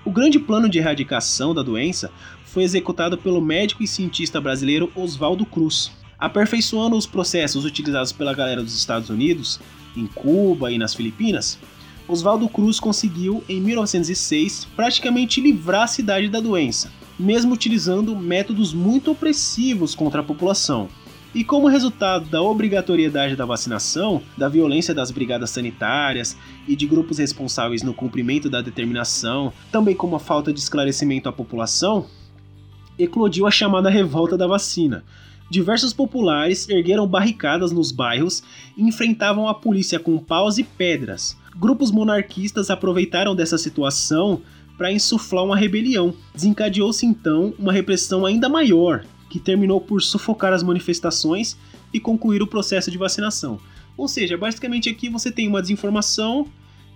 O 0.05 0.11
grande 0.11 0.39
plano 0.39 0.69
de 0.69 0.77
erradicação 0.77 1.53
da 1.53 1.63
doença 1.63 2.11
foi 2.43 2.63
executado 2.63 3.17
pelo 3.17 3.41
médico 3.41 3.81
e 3.81 3.87
cientista 3.87 4.41
brasileiro 4.41 4.91
Oswaldo 4.95 5.45
Cruz. 5.45 5.91
Aperfeiçoando 6.19 6.95
os 6.95 7.07
processos 7.07 7.65
utilizados 7.65 8.11
pela 8.11 8.33
galera 8.33 8.61
dos 8.61 8.77
Estados 8.77 9.09
Unidos, 9.09 9.59
em 9.95 10.05
Cuba 10.05 10.71
e 10.71 10.77
nas 10.77 10.93
Filipinas, 10.93 11.57
Oswaldo 12.07 12.49
Cruz 12.49 12.79
conseguiu, 12.79 13.43
em 13.47 13.61
1906, 13.61 14.67
praticamente 14.75 15.39
livrar 15.39 15.83
a 15.83 15.87
cidade 15.87 16.27
da 16.27 16.39
doença, 16.39 16.91
mesmo 17.21 17.53
utilizando 17.53 18.15
métodos 18.15 18.73
muito 18.73 19.11
opressivos 19.11 19.93
contra 19.93 20.21
a 20.21 20.23
população. 20.23 20.89
E 21.33 21.45
como 21.45 21.69
resultado 21.69 22.29
da 22.29 22.41
obrigatoriedade 22.41 23.37
da 23.37 23.45
vacinação, 23.45 24.21
da 24.37 24.49
violência 24.49 24.93
das 24.93 25.11
brigadas 25.11 25.51
sanitárias 25.51 26.35
e 26.67 26.75
de 26.75 26.85
grupos 26.85 27.19
responsáveis 27.19 27.83
no 27.83 27.93
cumprimento 27.93 28.49
da 28.49 28.59
determinação, 28.59 29.53
também 29.71 29.95
como 29.95 30.15
a 30.15 30.19
falta 30.19 30.51
de 30.51 30.59
esclarecimento 30.59 31.29
à 31.29 31.31
população, 31.31 32.07
eclodiu 32.99 33.47
a 33.47 33.51
chamada 33.51 33.89
revolta 33.89 34.37
da 34.37 34.45
vacina. 34.45 35.05
Diversos 35.49 35.93
populares 35.93 36.67
ergueram 36.67 37.07
barricadas 37.07 37.71
nos 37.71 37.91
bairros 37.91 38.43
e 38.75 38.83
enfrentavam 38.83 39.47
a 39.47 39.53
polícia 39.53 39.99
com 39.99 40.17
paus 40.17 40.57
e 40.57 40.63
pedras. 40.63 41.37
Grupos 41.55 41.91
monarquistas 41.91 42.69
aproveitaram 42.69 43.35
dessa 43.35 43.57
situação 43.57 44.41
para 44.81 44.91
insuflar 44.91 45.45
uma 45.45 45.55
rebelião. 45.55 46.11
Desencadeou-se 46.33 47.05
então 47.05 47.53
uma 47.59 47.71
repressão 47.71 48.25
ainda 48.25 48.49
maior, 48.49 49.05
que 49.29 49.37
terminou 49.37 49.79
por 49.79 50.01
sufocar 50.01 50.53
as 50.53 50.63
manifestações 50.63 51.55
e 51.93 51.99
concluir 51.99 52.41
o 52.41 52.47
processo 52.47 52.89
de 52.89 52.97
vacinação. 52.97 53.59
Ou 53.95 54.07
seja, 54.07 54.35
basicamente 54.35 54.89
aqui 54.89 55.07
você 55.07 55.31
tem 55.31 55.47
uma 55.47 55.61
desinformação 55.61 56.47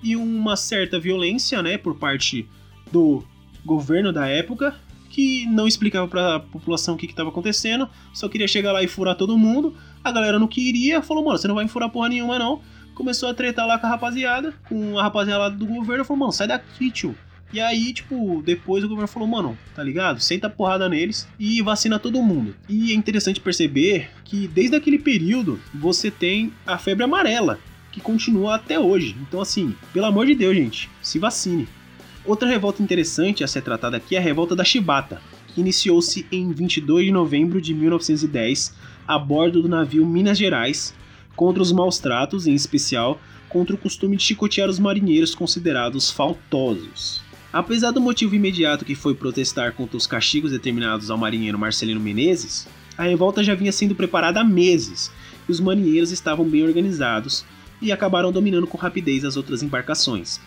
e 0.01 0.15
uma 0.15 0.55
certa 0.55 0.99
violência, 0.99 1.61
né, 1.61 1.77
por 1.77 1.93
parte 1.93 2.49
do 2.91 3.23
governo 3.63 4.11
da 4.11 4.25
época, 4.25 4.75
que 5.11 5.45
não 5.45 5.67
explicava 5.67 6.07
para 6.07 6.37
a 6.37 6.39
população 6.39 6.95
o 6.95 6.97
que 6.97 7.05
estava 7.05 7.29
acontecendo, 7.29 7.87
só 8.11 8.27
queria 8.27 8.47
chegar 8.47 8.71
lá 8.71 8.81
e 8.81 8.87
furar 8.87 9.13
todo 9.13 9.37
mundo. 9.37 9.75
A 10.03 10.11
galera 10.11 10.39
não 10.39 10.47
queria, 10.47 11.03
falou, 11.03 11.23
mano, 11.23 11.37
você 11.37 11.47
não 11.47 11.53
vai 11.53 11.67
furar 11.67 11.91
porra 11.91 12.09
nenhuma 12.09 12.39
não. 12.39 12.63
Começou 12.95 13.29
a 13.29 13.33
tretar 13.35 13.67
lá 13.67 13.77
com 13.77 13.85
a 13.85 13.89
rapaziada, 13.91 14.55
com 14.67 14.97
a 14.97 15.03
rapaziada 15.03 15.51
do 15.51 15.67
governo, 15.67 16.03
falou, 16.03 16.21
mano, 16.21 16.31
sai 16.31 16.47
daqui, 16.47 16.89
tio. 16.89 17.15
E 17.53 17.59
aí, 17.61 17.93
tipo, 17.93 18.41
depois 18.45 18.83
o 18.83 18.87
governo 18.87 19.07
falou, 19.07 19.27
mano, 19.27 19.57
tá 19.73 19.83
ligado? 19.83 20.19
Senta 20.19 20.47
a 20.47 20.49
porrada 20.49 20.89
neles 20.89 21.27
e 21.39 21.61
vacina 21.61 21.99
todo 21.99 22.21
mundo. 22.21 22.55
E 22.67 22.91
é 22.91 22.95
interessante 22.95 23.39
perceber 23.39 24.09
que 24.23 24.47
desde 24.47 24.75
aquele 24.75 24.99
período 24.99 25.59
você 25.73 26.11
tem 26.11 26.51
a 26.65 26.77
febre 26.77 27.03
amarela, 27.03 27.59
que 27.91 28.01
continua 28.01 28.55
até 28.55 28.79
hoje. 28.79 29.15
Então, 29.21 29.39
assim, 29.39 29.73
pelo 29.93 30.05
amor 30.05 30.25
de 30.25 30.35
Deus, 30.35 30.55
gente, 30.55 30.89
se 31.01 31.17
vacine. 31.17 31.67
Outra 32.25 32.49
revolta 32.49 32.81
interessante 32.81 33.43
a 33.43 33.47
ser 33.47 33.61
tratada 33.61 33.97
aqui 33.97 34.15
é 34.15 34.19
a 34.19 34.21
revolta 34.21 34.55
da 34.55 34.63
Chibata, 34.63 35.21
que 35.47 35.61
iniciou-se 35.61 36.25
em 36.31 36.51
22 36.51 37.05
de 37.05 37.11
novembro 37.11 37.61
de 37.61 37.73
1910 37.73 38.75
a 39.07 39.17
bordo 39.17 39.61
do 39.61 39.69
navio 39.69 40.05
Minas 40.05 40.37
Gerais 40.37 40.93
contra 41.35 41.61
os 41.61 41.71
maus 41.71 41.99
tratos, 41.99 42.47
em 42.47 42.53
especial 42.53 43.21
contra 43.47 43.75
o 43.75 43.77
costume 43.77 44.17
de 44.17 44.23
chicotear 44.23 44.67
os 44.69 44.79
marinheiros 44.79 45.33
considerados 45.33 46.11
faltosos. 46.11 47.21
Apesar 47.55 47.91
do 47.91 48.01
motivo 48.01 48.35
imediato 48.35 48.83
que 48.83 48.95
foi 48.95 49.15
protestar 49.15 49.71
contra 49.71 49.95
os 49.95 50.05
castigos 50.05 50.51
determinados 50.51 51.09
ao 51.09 51.17
marinheiro 51.17 51.57
Marcelino 51.57 52.01
Menezes, 52.01 52.67
a 52.97 53.03
revolta 53.03 53.41
já 53.41 53.55
vinha 53.55 53.71
sendo 53.71 53.95
preparada 53.95 54.41
há 54.41 54.43
meses 54.43 55.09
e 55.47 55.51
os 55.53 55.61
marinheiros 55.61 56.11
estavam 56.11 56.45
bem 56.45 56.65
organizados 56.65 57.45
e 57.81 57.93
acabaram 57.93 58.29
dominando 58.29 58.67
com 58.67 58.77
rapidez 58.77 59.23
as 59.23 59.37
outras 59.37 59.63
embarcações. 59.63 60.37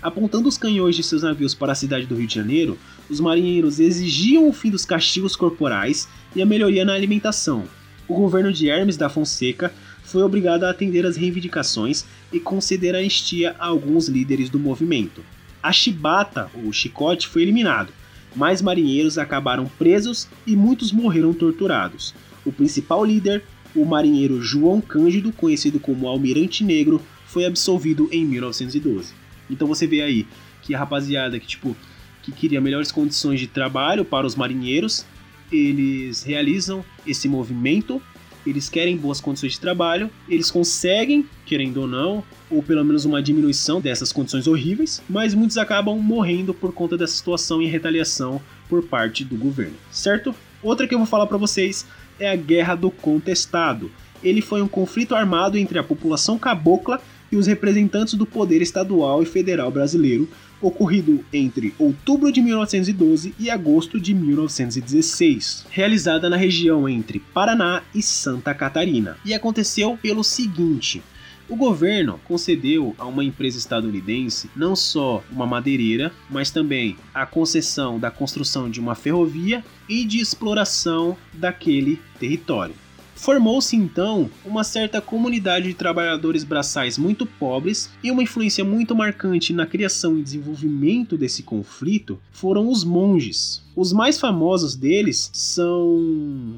Apontando 0.00 0.48
os 0.48 0.56
canhões 0.56 0.94
de 0.94 1.02
seus 1.02 1.24
navios 1.24 1.54
para 1.54 1.72
a 1.72 1.74
cidade 1.74 2.06
do 2.06 2.14
Rio 2.14 2.28
de 2.28 2.36
Janeiro, 2.36 2.78
os 3.10 3.18
marinheiros 3.18 3.80
exigiam 3.80 4.48
o 4.48 4.52
fim 4.52 4.70
dos 4.70 4.84
castigos 4.84 5.34
corporais 5.34 6.08
e 6.36 6.40
a 6.40 6.46
melhoria 6.46 6.84
na 6.84 6.94
alimentação. 6.94 7.64
O 8.06 8.14
governo 8.14 8.52
de 8.52 8.68
Hermes 8.68 8.96
da 8.96 9.08
Fonseca 9.08 9.74
foi 10.04 10.22
obrigado 10.22 10.62
a 10.62 10.70
atender 10.70 11.04
às 11.04 11.16
reivindicações 11.16 12.04
e 12.32 12.38
conceder 12.38 12.94
anistia 12.94 13.56
a 13.58 13.66
alguns 13.66 14.06
líderes 14.06 14.48
do 14.48 14.60
movimento. 14.60 15.20
A 15.64 15.72
chibata, 15.72 16.50
ou 16.54 16.70
chicote, 16.74 17.26
foi 17.26 17.40
eliminado. 17.40 17.90
Mais 18.36 18.60
marinheiros 18.60 19.16
acabaram 19.16 19.64
presos 19.78 20.28
e 20.46 20.54
muitos 20.54 20.92
morreram 20.92 21.32
torturados. 21.32 22.14
O 22.44 22.52
principal 22.52 23.02
líder, 23.02 23.42
o 23.74 23.82
marinheiro 23.86 24.42
João 24.42 24.78
Cândido, 24.78 25.32
conhecido 25.32 25.80
como 25.80 26.06
Almirante 26.06 26.62
Negro, 26.62 27.00
foi 27.24 27.46
absolvido 27.46 28.10
em 28.12 28.26
1912. 28.26 29.14
Então 29.48 29.66
você 29.66 29.86
vê 29.86 30.02
aí 30.02 30.26
que 30.60 30.74
a 30.74 30.78
rapaziada 30.78 31.40
que 31.40 31.46
tipo 31.46 31.74
que 32.22 32.30
queria 32.30 32.60
melhores 32.60 32.92
condições 32.92 33.40
de 33.40 33.46
trabalho 33.46 34.04
para 34.04 34.26
os 34.26 34.36
marinheiros, 34.36 35.06
eles 35.50 36.22
realizam 36.24 36.84
esse 37.06 37.26
movimento, 37.26 38.02
eles 38.46 38.68
querem 38.68 38.96
boas 38.96 39.20
condições 39.20 39.52
de 39.52 39.60
trabalho, 39.60 40.10
eles 40.28 40.50
conseguem, 40.50 41.26
querendo 41.46 41.82
ou 41.82 41.86
não, 41.86 42.24
ou 42.50 42.62
pelo 42.62 42.84
menos 42.84 43.04
uma 43.04 43.22
diminuição 43.22 43.80
dessas 43.80 44.12
condições 44.12 44.46
horríveis, 44.46 45.02
mas 45.08 45.34
muitos 45.34 45.56
acabam 45.56 45.98
morrendo 45.98 46.52
por 46.52 46.72
conta 46.72 46.96
dessa 46.96 47.14
situação 47.14 47.60
em 47.60 47.66
retaliação 47.66 48.40
por 48.68 48.82
parte 48.84 49.24
do 49.24 49.36
governo, 49.36 49.76
certo? 49.90 50.34
Outra 50.62 50.86
que 50.86 50.94
eu 50.94 50.98
vou 50.98 51.06
falar 51.06 51.26
para 51.26 51.38
vocês 51.38 51.86
é 52.18 52.30
a 52.30 52.36
Guerra 52.36 52.74
do 52.74 52.90
Contestado. 52.90 53.90
Ele 54.22 54.40
foi 54.40 54.62
um 54.62 54.68
conflito 54.68 55.14
armado 55.14 55.58
entre 55.58 55.78
a 55.78 55.82
população 55.82 56.38
cabocla 56.38 57.00
e 57.30 57.36
os 57.36 57.46
representantes 57.46 58.14
do 58.14 58.26
poder 58.26 58.62
estadual 58.62 59.22
e 59.22 59.26
federal 59.26 59.70
brasileiro, 59.70 60.28
ocorrido 60.60 61.24
entre 61.32 61.74
outubro 61.78 62.32
de 62.32 62.40
1912 62.40 63.34
e 63.38 63.50
agosto 63.50 64.00
de 64.00 64.14
1916, 64.14 65.66
realizada 65.70 66.30
na 66.30 66.36
região 66.36 66.88
entre 66.88 67.18
Paraná 67.18 67.82
e 67.94 68.02
Santa 68.02 68.54
Catarina. 68.54 69.16
E 69.24 69.34
aconteceu 69.34 69.98
pelo 70.00 70.24
seguinte: 70.24 71.02
o 71.48 71.56
governo 71.56 72.18
concedeu 72.24 72.94
a 72.98 73.04
uma 73.04 73.22
empresa 73.22 73.58
estadunidense 73.58 74.48
não 74.56 74.74
só 74.74 75.22
uma 75.30 75.46
madeireira, 75.46 76.10
mas 76.30 76.50
também 76.50 76.96
a 77.12 77.26
concessão 77.26 77.98
da 77.98 78.10
construção 78.10 78.70
de 78.70 78.80
uma 78.80 78.94
ferrovia 78.94 79.62
e 79.86 80.04
de 80.04 80.18
exploração 80.18 81.16
daquele 81.34 82.00
território. 82.18 82.74
Formou-se 83.14 83.76
então 83.76 84.28
uma 84.44 84.64
certa 84.64 85.00
comunidade 85.00 85.68
de 85.68 85.74
trabalhadores 85.74 86.44
braçais 86.44 86.98
muito 86.98 87.24
pobres 87.24 87.90
e 88.02 88.10
uma 88.10 88.22
influência 88.22 88.64
muito 88.64 88.94
marcante 88.94 89.52
na 89.52 89.66
criação 89.66 90.18
e 90.18 90.22
desenvolvimento 90.22 91.16
desse 91.16 91.42
conflito 91.42 92.18
foram 92.32 92.68
os 92.68 92.84
monges. 92.84 93.62
Os 93.76 93.92
mais 93.92 94.18
famosos 94.18 94.74
deles 94.74 95.30
são 95.32 95.96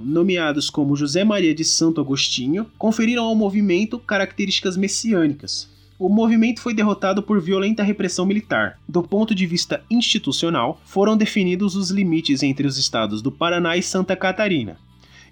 nomeados 0.04 0.70
como 0.70 0.96
José 0.96 1.24
Maria 1.24 1.54
de 1.54 1.64
Santo 1.64 2.00
Agostinho, 2.00 2.66
conferiram 2.78 3.24
ao 3.24 3.34
movimento 3.34 3.98
características 3.98 4.76
messiânicas. 4.76 5.68
O 5.98 6.10
movimento 6.10 6.60
foi 6.60 6.74
derrotado 6.74 7.22
por 7.22 7.40
violenta 7.40 7.82
repressão 7.82 8.26
militar. 8.26 8.78
Do 8.86 9.02
ponto 9.02 9.34
de 9.34 9.46
vista 9.46 9.82
institucional, 9.90 10.78
foram 10.84 11.16
definidos 11.16 11.74
os 11.74 11.90
limites 11.90 12.42
entre 12.42 12.66
os 12.66 12.76
estados 12.76 13.22
do 13.22 13.32
Paraná 13.32 13.78
e 13.78 13.82
Santa 13.82 14.14
Catarina 14.14 14.76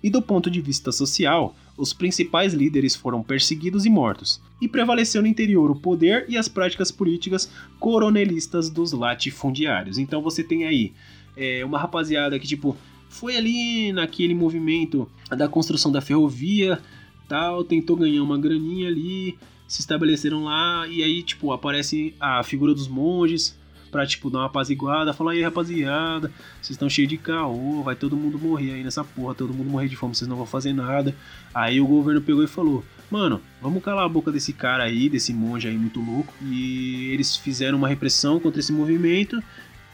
e 0.05 0.11
do 0.11 0.21
ponto 0.21 0.51
de 0.51 0.61
vista 0.61 0.93
social, 0.93 1.57
os 1.79 1.95
principais 1.95 2.53
líderes 2.53 2.95
foram 2.95 3.23
perseguidos 3.23 3.87
e 3.87 3.89
mortos, 3.89 4.39
e 4.61 4.69
prevaleceu 4.69 5.23
no 5.23 5.29
interior 5.29 5.71
o 5.71 5.75
poder 5.75 6.27
e 6.29 6.37
as 6.37 6.47
práticas 6.47 6.93
políticas 6.93 7.51
coronelistas 7.81 8.69
dos 8.69 8.93
latifundiários. 8.93 9.97
Então 9.97 10.21
você 10.21 10.45
tem 10.45 10.67
aí 10.67 10.93
é, 11.35 11.65
uma 11.65 11.79
rapaziada 11.79 12.39
que, 12.39 12.47
tipo, 12.47 12.77
foi 13.09 13.35
ali 13.35 13.93
naquele 13.95 14.35
movimento 14.35 15.09
da 15.31 15.49
construção 15.49 15.91
da 15.91 16.03
ferrovia, 16.03 16.79
tal, 17.27 17.65
tentou 17.65 17.97
ganhar 17.97 18.23
uma 18.23 18.37
graninha 18.37 18.89
ali, 18.89 19.39
se 19.67 19.81
estabeleceram 19.81 20.45
lá, 20.45 20.87
e 20.87 21.03
aí, 21.03 21.23
tipo, 21.23 21.51
aparece 21.51 22.15
a 22.21 22.43
figura 22.43 22.75
dos 22.75 22.89
monges, 22.89 23.59
pra, 23.95 24.05
tipo, 24.05 24.29
dar 24.29 24.39
uma 24.39 24.47
apaziguada, 24.47 25.13
falar, 25.13 25.31
aí 25.31 25.43
rapaziada, 25.43 26.29
vocês 26.61 26.71
estão 26.71 26.91
cheios 26.91 27.09
de 27.09 27.17
caô, 27.17 27.81
vai 27.85 27.95
todo 27.95 28.17
mundo 28.17 28.37
morrer 28.41 28.73
aí 28.73 28.83
nessa 28.83 29.05
porra, 29.05 29.37
todo 29.37 29.55
mundo 29.55 29.71
morrer 29.71 29.87
de 29.87 29.95
fome, 29.95 30.17
vocês 30.17 30.27
não 30.27 30.37
vão 30.37 30.45
fazer 30.45 30.73
nada. 30.73 31.15
Aí 31.55 31.81
o 31.81 31.87
governo 31.87 32.21
pegou 32.21 32.43
e 32.43 32.49
falou, 32.49 32.85
mano, 33.09 33.41
vamos 33.63 33.85
calar 33.85 34.05
a 34.05 34.09
boca 34.09 34.33
desse 34.33 34.53
cara 34.53 34.83
aí, 34.83 35.09
desse 35.09 35.33
monge 35.33 35.69
aí 35.69 35.79
muito 35.79 36.01
louco. 36.01 36.35
E 36.43 37.11
eles 37.13 37.37
fizeram 37.37 37.79
uma 37.79 37.87
repressão 37.87 38.41
contra 38.41 38.59
esse 38.59 38.73
movimento. 38.73 39.41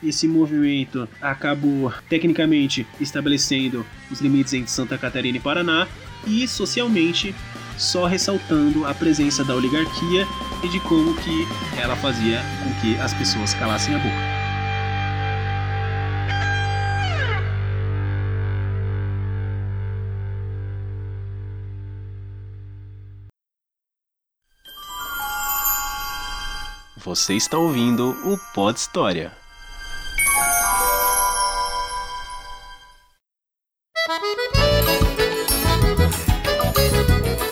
Esse 0.02 0.26
movimento 0.26 1.06
acabou 1.20 1.92
tecnicamente 2.08 2.86
estabelecendo 2.98 3.84
os 4.10 4.22
limites 4.22 4.54
entre 4.54 4.70
Santa 4.70 4.96
Catarina 4.96 5.36
e 5.36 5.40
Paraná 5.40 5.86
e 6.26 6.48
socialmente 6.48 7.34
só 7.80 8.06
ressaltando 8.06 8.86
a 8.86 8.92
presença 8.92 9.42
da 9.42 9.54
oligarquia 9.54 10.26
e 10.62 10.68
de 10.68 10.78
como 10.80 11.14
que 11.16 11.48
ela 11.80 11.96
fazia 11.96 12.42
com 12.62 12.80
que 12.80 13.00
as 13.00 13.14
pessoas 13.14 13.54
calassem 13.54 13.94
a 13.94 13.98
boca. 13.98 14.40
Você 26.98 27.34
está 27.34 27.56
ouvindo 27.56 28.10
o 28.30 28.38
Pod 28.54 28.78
História. 28.78 29.39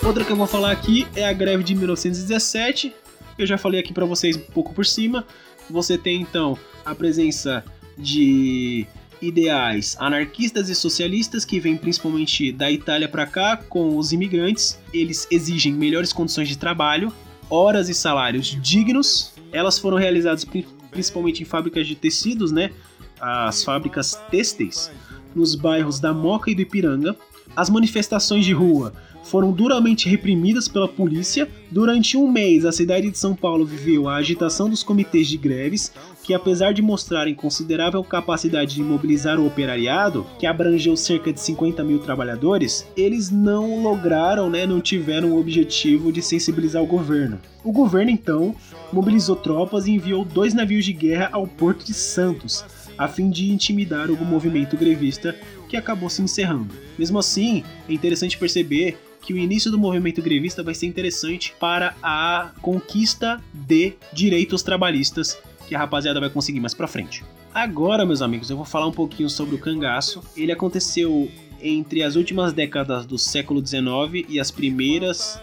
Outra 0.09 0.25
que 0.25 0.33
eu 0.33 0.37
vou 0.37 0.47
falar 0.47 0.71
aqui 0.71 1.07
é 1.15 1.29
a 1.29 1.35
greve 1.35 1.63
de 1.63 1.75
1917. 1.75 2.95
Eu 3.37 3.47
já 3.47 3.59
falei 3.59 3.79
aqui 3.79 3.93
para 3.93 4.07
vocês 4.07 4.37
um 4.37 4.41
pouco 4.41 4.73
por 4.73 4.87
cima. 4.87 5.23
Você 5.69 5.99
tem 5.99 6.23
então 6.23 6.57
a 6.83 6.95
presença 6.95 7.63
de 7.99 8.87
ideais 9.21 9.99
anarquistas 10.01 10.71
e 10.71 10.75
socialistas 10.75 11.45
que 11.45 11.61
vêm 11.61 11.77
principalmente 11.77 12.51
da 12.51 12.73
Itália 12.73 13.07
para 13.07 13.27
cá 13.27 13.59
com 13.59 13.99
os 13.99 14.11
imigrantes. 14.11 14.81
Eles 14.95 15.29
exigem 15.31 15.75
melhores 15.75 16.11
condições 16.11 16.49
de 16.49 16.57
trabalho, 16.57 17.13
horas 17.51 17.91
e 17.91 17.95
salários 17.95 18.57
dignos. 18.63 19.35
Elas 19.53 19.79
foram 19.79 19.99
realizadas 19.99 20.43
principalmente 20.91 21.43
em 21.43 21.45
fábricas 21.45 21.87
de 21.87 21.95
tecidos, 21.95 22.51
né? 22.51 22.71
As 23.21 23.63
fábricas 23.63 24.19
têxteis 24.31 24.91
nos 25.35 25.55
bairros 25.55 26.01
da 26.01 26.15
Moca 26.15 26.51
e 26.51 26.55
do 26.55 26.63
Ipiranga. 26.63 27.15
As 27.55 27.69
manifestações 27.69 28.47
de 28.47 28.55
rua 28.55 28.95
foram 29.29 29.53
duramente 29.53 30.09
reprimidas 30.09 30.69
pela 30.69 30.89
polícia. 30.89 31.49
Durante 31.71 32.17
um 32.17 32.31
mês, 32.31 32.65
a 32.65 32.73
cidade 32.73 33.11
de 33.11 33.19
São 33.19 33.35
Paulo 33.35 33.65
viveu 33.65 34.09
a 34.09 34.17
agitação 34.17 34.71
dos 34.71 34.83
comitês 34.83 35.29
de 35.29 35.37
greves, 35.37 35.93
que 36.25 36.33
apesar 36.33 36.73
de 36.73 36.81
mostrarem 36.81 37.35
considerável 37.35 38.03
capacidade 38.03 38.75
de 38.75 38.83
mobilizar 38.83 39.39
o 39.39 39.47
operariado, 39.47 40.27
que 40.39 40.47
abrangeu 40.47 40.97
cerca 40.97 41.33
de 41.33 41.41
50 41.41 41.85
mil 41.85 41.99
trabalhadores, 41.99 42.87
eles 42.97 43.31
não 43.31 43.83
lograram, 43.83 44.49
né, 44.49 44.67
não 44.67 44.81
tiveram 44.81 45.33
o 45.33 45.39
objetivo 45.39 46.11
de 46.11 46.23
sensibilizar 46.23 46.83
o 46.83 46.87
governo. 46.87 47.39
O 47.63 47.71
governo 47.71 48.11
então 48.11 48.57
mobilizou 48.91 49.37
tropas 49.37 49.87
e 49.87 49.93
enviou 49.93 50.25
dois 50.25 50.55
navios 50.55 50.87
de 50.87 50.93
guerra 50.95 51.29
ao 51.33 51.47
Porto 51.47 51.85
de 51.85 51.93
Santos, 51.93 52.65
a 52.97 53.07
fim 53.07 53.29
de 53.29 53.53
intimidar 53.53 54.11
o 54.11 54.25
movimento 54.25 54.77
grevista 54.77 55.37
que 55.69 55.77
acabou 55.77 56.09
se 56.09 56.23
encerrando. 56.23 56.75
Mesmo 56.99 57.19
assim, 57.19 57.63
é 57.89 57.93
interessante 57.93 58.39
perceber 58.39 58.97
que 59.21 59.33
o 59.33 59.39
início 59.39 59.71
do 59.71 59.79
movimento 59.79 60.23
grevista 60.23 60.63
vai 60.63 60.75
ser 60.75 60.87
interessante 60.87 61.55
para 61.59 61.95
a 62.03 62.53
conquista 62.61 63.43
de 63.53 63.95
direitos 64.13 64.63
trabalhistas 64.63 65.39
que 65.67 65.75
a 65.75 65.79
rapaziada 65.79 66.21
vai 66.21 66.31
conseguir 66.31 66.61
mais 66.61 66.75
para 66.75 66.87
frente. 66.87 67.25
Agora, 67.55 68.07
meus 68.07 68.23
amigos, 68.23 68.51
eu 68.51 68.57
vou 68.57 68.65
falar 68.65 68.87
um 68.87 68.93
pouquinho 68.93 69.29
sobre 69.29 69.55
o 69.55 69.59
cangaço. 69.59 70.23
Ele 70.37 70.53
aconteceu 70.53 71.31
entre 71.61 72.03
as 72.03 72.15
últimas 72.15 72.53
décadas 72.53 73.05
do 73.05 73.19
século 73.19 73.65
XIX 73.65 74.27
e 74.29 74.39
as 74.39 74.51
primeiras 74.51 75.41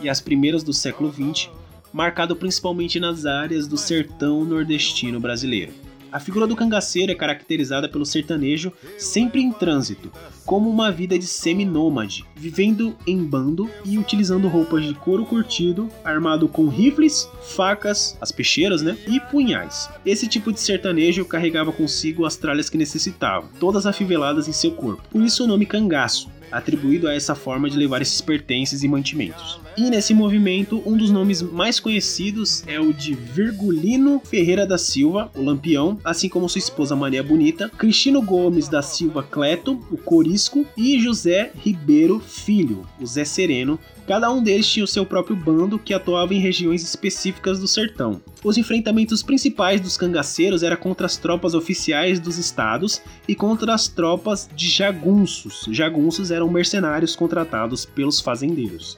e 0.00 0.08
as 0.08 0.20
primeiras 0.20 0.62
do 0.62 0.72
século 0.72 1.12
XX 1.12 1.50
marcado 1.92 2.36
principalmente 2.36 3.00
nas 3.00 3.26
áreas 3.26 3.66
do 3.66 3.76
sertão 3.76 4.44
nordestino 4.44 5.18
brasileiro. 5.18 5.72
A 6.10 6.18
figura 6.18 6.46
do 6.46 6.56
cangaceiro 6.56 7.12
é 7.12 7.14
caracterizada 7.14 7.88
pelo 7.88 8.06
sertanejo 8.06 8.72
sempre 8.96 9.42
em 9.42 9.52
trânsito, 9.52 10.10
como 10.46 10.70
uma 10.70 10.90
vida 10.90 11.18
de 11.18 11.26
semi-nômade, 11.26 12.24
vivendo 12.34 12.96
em 13.06 13.22
bando 13.22 13.70
e 13.84 13.98
utilizando 13.98 14.48
roupas 14.48 14.84
de 14.84 14.94
couro 14.94 15.26
curtido, 15.26 15.88
armado 16.02 16.48
com 16.48 16.68
rifles, 16.68 17.28
facas, 17.42 18.16
as 18.20 18.32
peixeiras, 18.32 18.80
né, 18.80 18.96
e 19.06 19.20
punhais. 19.20 19.90
Esse 20.06 20.26
tipo 20.26 20.50
de 20.50 20.60
sertanejo 20.60 21.24
carregava 21.26 21.72
consigo 21.72 22.24
as 22.24 22.36
tralhas 22.36 22.70
que 22.70 22.78
necessitava, 22.78 23.46
todas 23.60 23.84
afiveladas 23.84 24.48
em 24.48 24.52
seu 24.52 24.72
corpo. 24.72 25.02
Por 25.10 25.22
isso 25.22 25.44
o 25.44 25.46
nome 25.46 25.66
cangaço, 25.66 26.30
atribuído 26.50 27.06
a 27.06 27.14
essa 27.14 27.34
forma 27.34 27.68
de 27.68 27.76
levar 27.76 28.00
esses 28.00 28.22
pertences 28.22 28.82
e 28.82 28.88
mantimentos. 28.88 29.60
E 29.78 29.90
nesse 29.90 30.12
movimento, 30.12 30.82
um 30.84 30.96
dos 30.96 31.08
nomes 31.08 31.40
mais 31.40 31.78
conhecidos 31.78 32.64
é 32.66 32.80
o 32.80 32.92
de 32.92 33.14
Virgulino 33.14 34.20
Ferreira 34.24 34.66
da 34.66 34.76
Silva, 34.76 35.30
o 35.36 35.40
Lampião, 35.40 36.00
assim 36.02 36.28
como 36.28 36.48
sua 36.48 36.58
esposa 36.58 36.96
Maria 36.96 37.22
Bonita, 37.22 37.70
Cristino 37.78 38.20
Gomes 38.20 38.66
da 38.66 38.82
Silva 38.82 39.22
Cleto, 39.22 39.80
o 39.88 39.96
Corisco, 39.96 40.66
e 40.76 40.98
José 40.98 41.52
Ribeiro 41.54 42.18
Filho, 42.18 42.84
o 43.00 43.06
Zé 43.06 43.24
Sereno, 43.24 43.78
Cada 44.08 44.32
um 44.32 44.42
deles 44.42 44.66
tinha 44.66 44.84
o 44.84 44.88
seu 44.88 45.04
próprio 45.04 45.36
bando 45.36 45.78
que 45.78 45.92
atuava 45.92 46.32
em 46.32 46.38
regiões 46.38 46.82
específicas 46.82 47.60
do 47.60 47.68
sertão. 47.68 48.22
Os 48.42 48.56
enfrentamentos 48.56 49.22
principais 49.22 49.82
dos 49.82 49.98
cangaceiros 49.98 50.62
eram 50.62 50.78
contra 50.78 51.04
as 51.04 51.18
tropas 51.18 51.52
oficiais 51.52 52.18
dos 52.18 52.38
estados 52.38 53.02
e 53.28 53.34
contra 53.34 53.74
as 53.74 53.86
tropas 53.86 54.48
de 54.56 54.66
jagunços. 54.66 55.66
Jagunços 55.70 56.30
eram 56.30 56.48
mercenários 56.48 57.14
contratados 57.14 57.84
pelos 57.84 58.18
fazendeiros. 58.18 58.96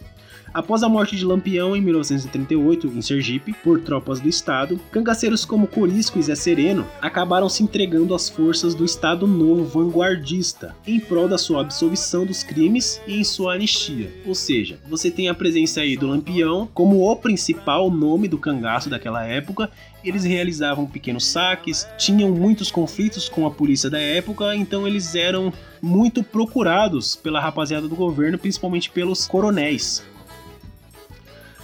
Após 0.53 0.82
a 0.82 0.88
morte 0.88 1.14
de 1.14 1.24
Lampião 1.24 1.76
em 1.76 1.80
1938, 1.80 2.88
em 2.88 3.01
Sergipe, 3.01 3.53
por 3.53 3.80
tropas 3.80 4.18
do 4.18 4.28
Estado, 4.28 4.80
cangaceiros 4.90 5.44
como 5.44 5.68
Corisco 5.68 6.18
e 6.18 6.22
Zé 6.22 6.34
Sereno 6.34 6.84
acabaram 7.01 7.48
se 7.48 7.62
entregando 7.62 8.16
às 8.16 8.28
forças 8.28 8.74
do 8.74 8.84
Estado 8.84 9.28
Novo 9.28 9.64
vanguardista, 9.64 10.74
em 10.84 10.98
prol 10.98 11.28
da 11.28 11.38
sua 11.38 11.61
absolvição 11.61 12.26
dos 12.26 12.42
crimes 12.42 13.01
e 13.07 13.20
em 13.20 13.22
sua 13.22 13.55
anistia. 13.55 14.12
Ou 14.26 14.34
seja, 14.34 14.80
você 14.88 15.09
tem 15.09 15.28
a 15.28 15.34
presença 15.34 15.82
aí 15.82 15.96
do 15.96 16.09
Lampião 16.09 16.68
como 16.74 17.09
o 17.09 17.16
principal 17.16 17.88
nome 17.88 18.26
do 18.26 18.36
cangaço 18.36 18.90
daquela 18.90 19.24
época 19.24 19.70
eles 20.03 20.24
realizavam 20.24 20.86
pequenos 20.86 21.26
saques, 21.26 21.86
tinham 21.98 22.30
muitos 22.30 22.70
conflitos 22.70 23.28
com 23.28 23.46
a 23.46 23.51
polícia 23.51 23.90
da 23.90 24.01
época, 24.01 24.55
então 24.57 24.86
eles 24.86 25.14
eram 25.14 25.53
muito 25.80 26.22
procurados 26.22 27.14
pela 27.14 27.40
rapaziada 27.40 27.86
do 27.86 27.94
governo, 27.94 28.38
principalmente 28.38 28.90
pelos 28.90 29.26
coronéis. 29.26 30.03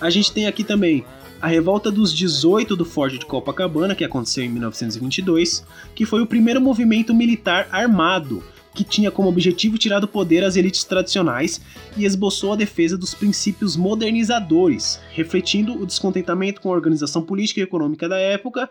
A 0.01 0.11
gente 0.11 0.33
tem 0.33 0.47
aqui 0.47 0.63
também 0.63 1.05
a 1.41 1.47
Revolta 1.47 1.91
dos 1.91 2.13
18 2.13 2.77
do 2.77 2.85
Forte 2.85 3.19
de 3.19 3.27
Copacabana, 3.27 3.95
que 3.95 4.05
aconteceu 4.05 4.45
em 4.45 4.49
1922, 4.49 5.65
que 5.95 6.05
foi 6.05 6.21
o 6.21 6.27
primeiro 6.27 6.61
movimento 6.61 7.15
militar 7.15 7.69
armado 7.71 8.43
que 8.75 8.85
tinha 8.85 9.11
como 9.11 9.31
objetivo 9.31 9.79
tirar 9.79 10.01
do 10.01 10.07
poder 10.07 10.45
as 10.45 10.55
elites 10.55 10.85
tradicionais 10.85 11.63
e 11.97 12.05
esboçou 12.05 12.53
a 12.53 12.57
defesa 12.57 12.97
dos 12.97 13.15
princípios 13.15 13.75
modernizadores, 13.75 15.01
refletindo 15.13 15.73
o 15.81 15.87
descontentamento 15.87 16.61
com 16.61 16.71
a 16.71 16.75
organização 16.75 17.23
política 17.23 17.61
e 17.61 17.63
econômica 17.63 18.07
da 18.07 18.19
época 18.19 18.69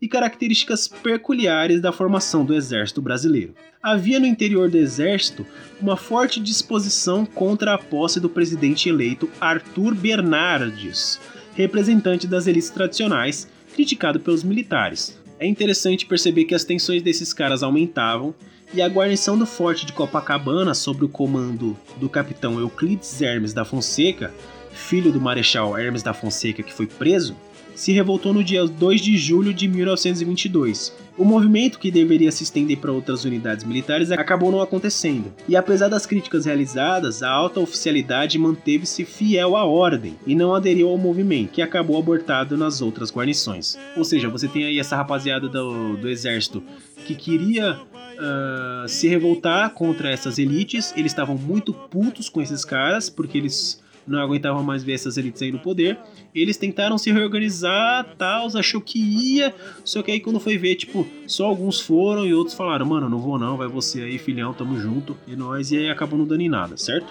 e 0.00 0.08
características 0.08 0.86
peculiares 0.88 1.80
da 1.80 1.92
formação 1.92 2.44
do 2.44 2.54
exército 2.54 3.00
brasileiro. 3.00 3.54
Havia 3.82 4.18
no 4.18 4.26
interior 4.26 4.70
do 4.70 4.76
exército 4.76 5.46
uma 5.80 5.96
forte 5.96 6.40
disposição 6.40 7.24
contra 7.24 7.74
a 7.74 7.78
posse 7.78 8.20
do 8.20 8.28
presidente 8.28 8.88
eleito 8.88 9.30
Arthur 9.40 9.94
Bernardes, 9.94 11.20
representante 11.54 12.26
das 12.26 12.46
elites 12.46 12.70
tradicionais, 12.70 13.48
criticado 13.74 14.20
pelos 14.20 14.42
militares. 14.42 15.18
É 15.38 15.46
interessante 15.46 16.06
perceber 16.06 16.44
que 16.44 16.54
as 16.54 16.64
tensões 16.64 17.02
desses 17.02 17.32
caras 17.32 17.62
aumentavam 17.62 18.34
e 18.72 18.82
a 18.82 18.88
guarnição 18.88 19.38
do 19.38 19.46
forte 19.46 19.86
de 19.86 19.92
Copacabana, 19.92 20.74
sob 20.74 21.04
o 21.04 21.08
comando 21.08 21.76
do 21.98 22.08
capitão 22.08 22.58
Euclides 22.58 23.20
Hermes 23.22 23.52
da 23.52 23.64
Fonseca, 23.64 24.32
filho 24.72 25.12
do 25.12 25.20
marechal 25.20 25.78
Hermes 25.78 26.02
da 26.02 26.12
Fonseca 26.12 26.62
que 26.62 26.72
foi 26.72 26.86
preso, 26.86 27.36
se 27.76 27.92
revoltou 27.92 28.32
no 28.32 28.42
dia 28.42 28.66
2 28.66 29.00
de 29.00 29.16
julho 29.18 29.52
de 29.54 29.68
1922. 29.68 30.92
O 31.16 31.24
movimento, 31.24 31.78
que 31.78 31.90
deveria 31.90 32.32
se 32.32 32.42
estender 32.42 32.78
para 32.78 32.90
outras 32.90 33.24
unidades 33.24 33.64
militares, 33.64 34.10
acabou 34.10 34.50
não 34.50 34.60
acontecendo. 34.60 35.32
E 35.48 35.54
apesar 35.54 35.88
das 35.88 36.06
críticas 36.06 36.46
realizadas, 36.46 37.22
a 37.22 37.30
alta 37.30 37.60
oficialidade 37.60 38.38
manteve-se 38.38 39.04
fiel 39.04 39.56
à 39.56 39.64
ordem 39.64 40.16
e 40.26 40.34
não 40.34 40.54
aderiu 40.54 40.88
ao 40.88 40.98
movimento, 40.98 41.52
que 41.52 41.62
acabou 41.62 41.98
abortado 41.98 42.56
nas 42.56 42.80
outras 42.82 43.12
guarnições. 43.12 43.78
Ou 43.96 44.04
seja, 44.04 44.28
você 44.28 44.48
tem 44.48 44.64
aí 44.64 44.78
essa 44.78 44.96
rapaziada 44.96 45.48
do, 45.48 45.96
do 45.96 46.08
exército 46.08 46.62
que 47.06 47.14
queria 47.14 47.78
uh, 48.16 48.88
se 48.88 49.06
revoltar 49.06 49.70
contra 49.70 50.10
essas 50.10 50.38
elites. 50.38 50.92
Eles 50.96 51.12
estavam 51.12 51.36
muito 51.36 51.72
putos 51.72 52.28
com 52.28 52.40
esses 52.42 52.64
caras, 52.64 53.08
porque 53.08 53.38
eles 53.38 53.80
não 54.06 54.18
aguentavam 54.18 54.62
mais 54.62 54.84
ver 54.84 54.92
essas 54.92 55.16
elites 55.16 55.42
aí 55.42 55.50
no 55.50 55.58
poder. 55.58 55.98
Eles 56.34 56.56
tentaram 56.56 56.96
se 56.96 57.10
reorganizar, 57.10 58.14
tal, 58.16 58.48
achou 58.56 58.80
que 58.80 58.98
ia, 58.98 59.54
só 59.84 60.02
que 60.02 60.10
aí 60.10 60.20
quando 60.20 60.38
foi 60.38 60.56
ver, 60.56 60.76
tipo, 60.76 61.06
só 61.26 61.46
alguns 61.46 61.80
foram 61.80 62.26
e 62.26 62.32
outros 62.32 62.56
falaram, 62.56 62.86
mano, 62.86 63.08
não 63.08 63.18
vou 63.18 63.38
não, 63.38 63.56
vai 63.56 63.68
você 63.68 64.02
aí, 64.02 64.18
filhão, 64.18 64.54
tamo 64.54 64.78
junto, 64.78 65.16
e 65.26 65.34
nós, 65.34 65.72
e 65.72 65.78
aí 65.78 65.90
acabou 65.90 66.18
não 66.18 66.26
dando 66.26 66.42
em 66.42 66.48
nada, 66.48 66.76
certo? 66.76 67.06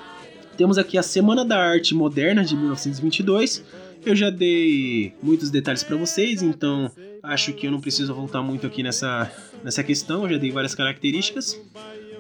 Temos 0.58 0.78
aqui 0.78 0.98
a 0.98 1.04
Semana 1.04 1.43
da 1.43 1.58
Arte 1.58 1.93
Moderna 1.93 2.43
de 2.43 2.56
1922. 2.56 3.64
Eu 4.06 4.16
já 4.16 4.30
dei 4.30 5.14
muitos 5.22 5.50
detalhes 5.50 5.84
para 5.84 5.98
vocês, 5.98 6.41
então 6.41 6.89
acho 7.22 7.52
que 7.54 7.68
eu 7.68 7.72
não 7.72 7.82
preciso 7.82 8.14
voltar 8.14 8.41
muito 8.41 8.66
aqui 8.66 8.82
nessa, 8.82 9.30
nessa 9.64 9.84
questão, 9.84 10.24
eu 10.24 10.30
já 10.30 10.38
dei 10.38 10.52
várias 10.52 10.74
características. 10.74 11.60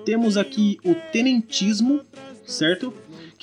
Temos 0.03 0.35
aqui 0.35 0.79
o 0.83 0.95
tenentismo, 1.11 2.01
certo? 2.45 2.93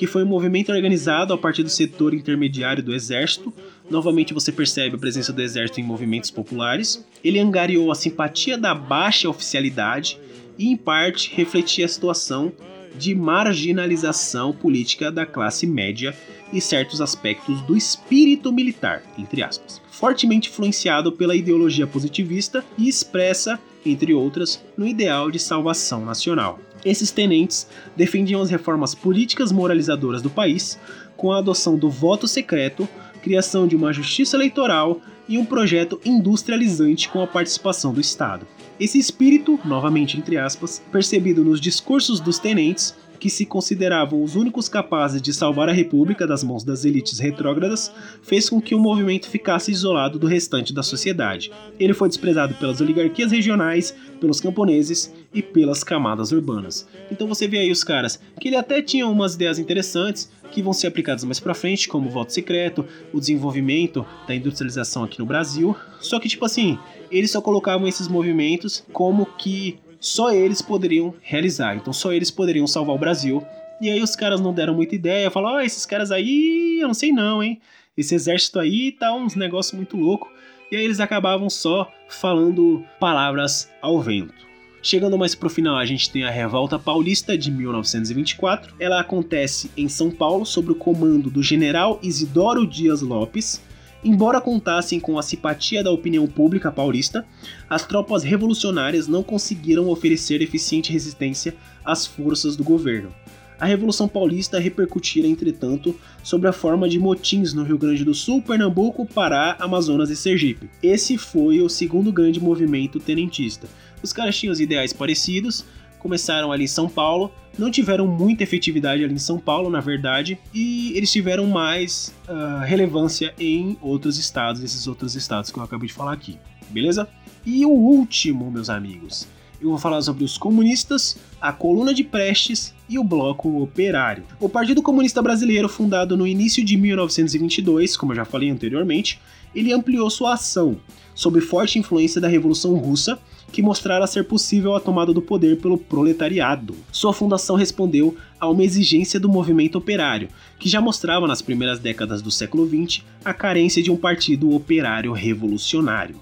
Que 0.03 0.07
foi 0.09 0.25
um 0.25 0.27
movimento 0.27 0.73
organizado 0.73 1.33
a 1.33 1.39
partir 1.39 1.63
do 1.63 1.69
setor 1.69 2.13
intermediário 2.13 2.83
do 2.83 2.93
exército. 2.93 3.55
Novamente 3.89 4.35
você 4.35 4.51
percebe 4.51 4.97
a 4.97 4.99
presença 4.99 5.33
do 5.33 5.41
exército 5.41 5.79
em 5.79 5.85
movimentos 5.85 6.29
populares. 6.29 7.07
Ele 7.23 7.39
angariou 7.39 7.89
a 7.93 7.95
simpatia 7.95 8.59
da 8.59 8.75
baixa 8.75 9.29
oficialidade 9.29 10.19
e, 10.59 10.67
em 10.67 10.77
parte, 10.77 11.33
refletia 11.33 11.85
a 11.85 11.89
situação 11.89 12.53
de 12.99 13.15
marginalização 13.15 14.53
política 14.53 15.09
da 15.13 15.25
classe 15.25 15.69
média 15.69 16.13
e 16.53 16.61
certos 16.61 17.01
aspectos 17.01 17.63
do 17.63 17.77
espírito 17.77 18.53
militar, 18.53 19.05
entre 19.17 19.41
aspas, 19.41 19.81
fortemente 19.89 20.49
influenciado 20.49 21.13
pela 21.13 21.37
ideologia 21.37 21.87
positivista 21.87 22.65
e 22.77 22.89
expressa, 22.89 23.57
entre 23.87 24.13
outras, 24.13 24.61
no 24.77 24.85
ideal 24.85 25.31
de 25.31 25.39
salvação 25.39 26.05
nacional. 26.05 26.59
Esses 26.85 27.11
tenentes 27.11 27.67
defendiam 27.97 28.41
as 28.41 28.51
reformas 28.51 28.95
políticas 28.95 29.53
moralizadoras 29.53 30.21
do 30.21 30.31
país, 30.31 30.79
com 31.17 31.31
a 31.31 31.39
adoção 31.39 31.77
do 31.77 31.89
voto 31.89 32.27
secreto, 32.27 32.89
criação 33.23 33.67
de 33.67 33.77
uma 33.77 33.93
justiça 33.93 34.37
eleitoral 34.37 35.01
e 35.29 35.39
um 35.39 35.45
projeto 35.45 36.01
industrializante 36.05 37.09
com 37.09 37.23
a 37.23 37.27
participação 37.27 37.93
do 37.93 38.01
Estado. 38.01 38.47
Esse 38.81 38.99
espírito, 38.99 39.59
novamente 39.65 40.19
entre 40.19 40.37
aspas, 40.37 40.83
percebido 40.91 41.45
nos 41.45 41.61
discursos 41.61 42.19
dos 42.19 42.39
tenentes, 42.39 42.95
que 43.21 43.31
se 43.31 43.47
consideravam 43.47 44.21
os 44.21 44.35
únicos 44.35 44.69
capazes 44.69 45.23
de 45.23 45.33
salvar 45.33 45.69
a 45.69 45.73
República 45.73 46.27
das 46.27 46.43
mãos 46.43 46.65
das 46.65 46.85
elites 46.85 47.21
retrógradas, 47.21 47.93
fez 48.21 48.51
com 48.51 48.61
que 48.61 48.75
o 48.75 48.81
movimento 48.81 49.31
ficasse 49.31 49.71
isolado 49.71 50.19
do 50.19 50.27
restante 50.27 50.75
da 50.75 50.83
sociedade. 50.83 51.53
Ele 51.79 51.95
foi 51.95 52.09
desprezado 52.09 52.55
pelas 52.55 52.81
oligarquias 52.81 53.31
regionais, 53.31 53.95
pelos 54.21 54.41
camponeses 54.41 55.15
e 55.35 55.43
pelas 55.43 55.83
camadas 55.83 56.33
urbanas. 56.33 56.87
Então 57.11 57.27
você 57.27 57.49
vê 57.49 57.59
aí 57.59 57.71
os 57.71 57.83
caras 57.83 58.21
que 58.41 58.49
ele 58.49 58.57
até 58.57 58.83
tinham 58.83 59.11
umas 59.11 59.35
ideias 59.35 59.59
interessantes 59.59 60.31
que 60.51 60.63
vão 60.63 60.73
ser 60.73 60.87
aplicadas 60.87 61.25
mais 61.25 61.41
para 61.41 61.55
frente, 61.55 61.89
como 61.89 62.09
o 62.09 62.11
voto 62.11 62.33
secreto, 62.33 62.87
o 63.13 63.19
desenvolvimento 63.19 64.05
da 64.27 64.35
industrialização 64.35 65.05
aqui 65.05 65.19
no 65.19 65.27
Brasil. 65.27 65.75
Só 66.01 66.21
que 66.21 66.29
tipo 66.29 66.45
assim, 66.45 66.79
eles 67.11 67.31
só 67.31 67.41
colocavam 67.41 67.89
esses 67.89 68.09
movimentos 68.09 68.85
como 68.93 69.25
que 69.25 69.79
só 69.99 70.33
eles 70.33 70.61
poderiam 70.61 71.15
realizar. 71.23 71.77
Então 71.77 71.93
só 71.93 72.13
eles 72.13 72.31
poderiam 72.31 72.67
salvar 72.67 72.95
o 72.95 72.99
Brasil. 72.99 73.43
E 73.81 73.91
aí 73.91 74.03
os 74.03 74.15
caras 74.15 74.41
não 74.41 74.53
deram 74.53 74.75
muita 74.75 74.95
ideia, 74.95 75.31
falaram: 75.31 75.59
"Ah, 75.59 75.65
esses 75.65 75.87
caras 75.87 76.11
aí, 76.11 76.79
eu 76.81 76.87
não 76.87 76.95
sei 76.95 77.11
não, 77.11 77.43
hein? 77.43 77.61
Esse 77.97 78.15
exército 78.15 78.59
aí 78.59 78.93
tá 78.93 79.13
uns 79.15 79.35
negócios 79.35 79.75
muito 79.75 79.97
louco". 79.97 80.31
E 80.71 80.77
aí 80.77 80.85
eles 80.85 81.01
acabavam 81.01 81.51
só 81.51 81.91
falando 82.09 82.85
palavras 82.99 83.71
ao 83.81 84.01
vento. 84.01 84.52
Chegando 84.85 85.17
mais 85.17 85.33
pro 85.33 85.49
final, 85.49 85.77
a 85.77 85.87
gente 85.87 86.11
tem 86.11 86.25
a 86.25 86.31
Revolta 86.31 86.77
Paulista 86.77 87.39
de 87.39 87.53
1924. 87.53 88.75
Ela 88.81 88.99
acontece 89.01 89.71
em 89.77 89.89
São 89.89 90.11
Paulo 90.11 90.45
sob 90.45 90.73
o 90.73 90.75
comando 90.75 91.31
do 91.31 91.41
general 91.41 92.01
Isidoro 92.03 92.67
Dias 92.67 93.01
Lopes, 93.01 93.63
Embora 94.05 94.41
contassem 94.41 94.99
com 94.99 95.17
a 95.17 95.23
simpatia 95.23 95.83
da 95.85 95.93
opinião 95.93 96.27
pública 96.27 96.73
paulista, 96.73 97.25
as 97.71 97.87
tropas 97.87 98.25
revolucionárias 98.25 99.07
não 99.07 99.23
conseguiram 99.23 99.89
oferecer 99.89 100.43
eficiente 100.43 100.93
resistência 100.93 101.55
às 101.85 102.05
forças 102.05 102.57
do 102.57 102.65
governo. 102.65 103.15
A 103.63 103.67
Revolução 103.67 104.09
Paulista 104.09 104.59
repercutira, 104.59 105.25
entretanto, 105.25 105.95
sobre 106.21 106.49
a 106.49 106.53
forma 106.53 106.89
de 106.89 106.99
motins 106.99 107.55
no 107.55 107.63
Rio 107.63 107.79
Grande 107.79 108.05
do 108.05 108.13
Sul, 108.13 108.43
Pernambuco, 108.43 109.07
Pará, 109.07 109.57
Amazonas 109.61 110.11
e 110.11 110.17
Sergipe. 110.17 110.69
Esse 110.83 111.17
foi 111.17 111.61
o 111.61 111.69
segundo 111.69 112.11
grande 112.11 112.41
movimento 112.41 112.99
tenentista. 112.99 113.69
Os 114.03 114.13
caras 114.13 114.37
tinham 114.37 114.53
os 114.53 114.59
ideais 114.59 114.93
parecidos, 114.93 115.65
começaram 116.01 116.51
ali 116.51 116.65
em 116.65 116.67
São 116.67 116.89
Paulo, 116.89 117.31
não 117.57 117.71
tiveram 117.71 118.05
muita 118.05 118.43
efetividade 118.43 119.05
ali 119.05 119.15
em 119.15 119.19
São 119.19 119.39
Paulo, 119.39 119.71
na 119.71 119.79
verdade, 119.79 120.41
e 120.53 120.93
eles 120.97 121.13
tiveram 121.13 121.47
mais 121.47 122.13
uh, 122.29 122.65
relevância 122.65 123.33
em 123.39 123.79
outros 123.81 124.19
estados, 124.19 124.61
esses 124.61 124.89
outros 124.89 125.15
estados 125.15 125.53
que 125.53 125.59
eu 125.61 125.63
acabei 125.63 125.87
de 125.87 125.95
falar 125.95 126.15
aqui, 126.15 126.37
beleza? 126.69 127.09
E 127.47 127.65
o 127.65 127.71
último, 127.71 128.51
meus 128.51 128.69
amigos, 128.69 129.29
eu 129.63 129.71
vou 129.71 129.79
falar 129.79 130.03
sobre 130.03 130.25
os 130.25 130.37
comunistas, 130.37 131.17
a 131.41 131.53
coluna 131.53 131.95
de 131.95 132.03
Prestes 132.03 132.75
e 132.89 132.99
o 132.99 133.05
bloco 133.05 133.63
operário. 133.63 134.25
O 134.41 134.49
Partido 134.49 134.83
Comunista 134.83 135.23
Brasileiro, 135.23 135.69
fundado 135.69 136.17
no 136.17 136.27
início 136.27 136.65
de 136.65 136.77
1922, 136.77 137.97
como 137.97 138.13
eu 138.13 138.17
já 138.17 138.25
falei 138.25 138.51
anteriormente, 138.51 139.21
ele 139.55 139.73
ampliou 139.73 140.09
sua 140.11 140.35
ação, 140.35 140.79
sob 141.15 141.41
forte 141.41 141.79
influência 141.79 142.21
da 142.21 142.27
Revolução 142.27 142.75
Russa, 142.75 143.19
que 143.53 143.63
mostrara 143.63 144.07
ser 144.07 144.25
possível 144.25 144.75
a 144.75 144.81
tomada 144.81 145.13
do 145.13 145.23
poder 145.23 145.61
pelo 145.61 145.77
proletariado. 145.77 146.75
Sua 146.91 147.13
fundação 147.13 147.55
respondeu 147.55 148.17
a 148.41 148.49
uma 148.49 148.65
exigência 148.65 149.21
do 149.21 149.29
movimento 149.29 149.77
operário, 149.77 150.29
que 150.59 150.69
já 150.69 150.81
mostrava 150.81 151.27
nas 151.27 151.43
primeiras 151.43 151.79
décadas 151.79 152.23
do 152.23 152.31
século 152.31 152.67
XX 152.67 153.05
a 153.25 153.35
carência 153.35 153.83
de 153.83 153.91
um 153.91 153.97
partido 153.97 154.53
operário 154.55 155.13
revolucionário. 155.13 156.17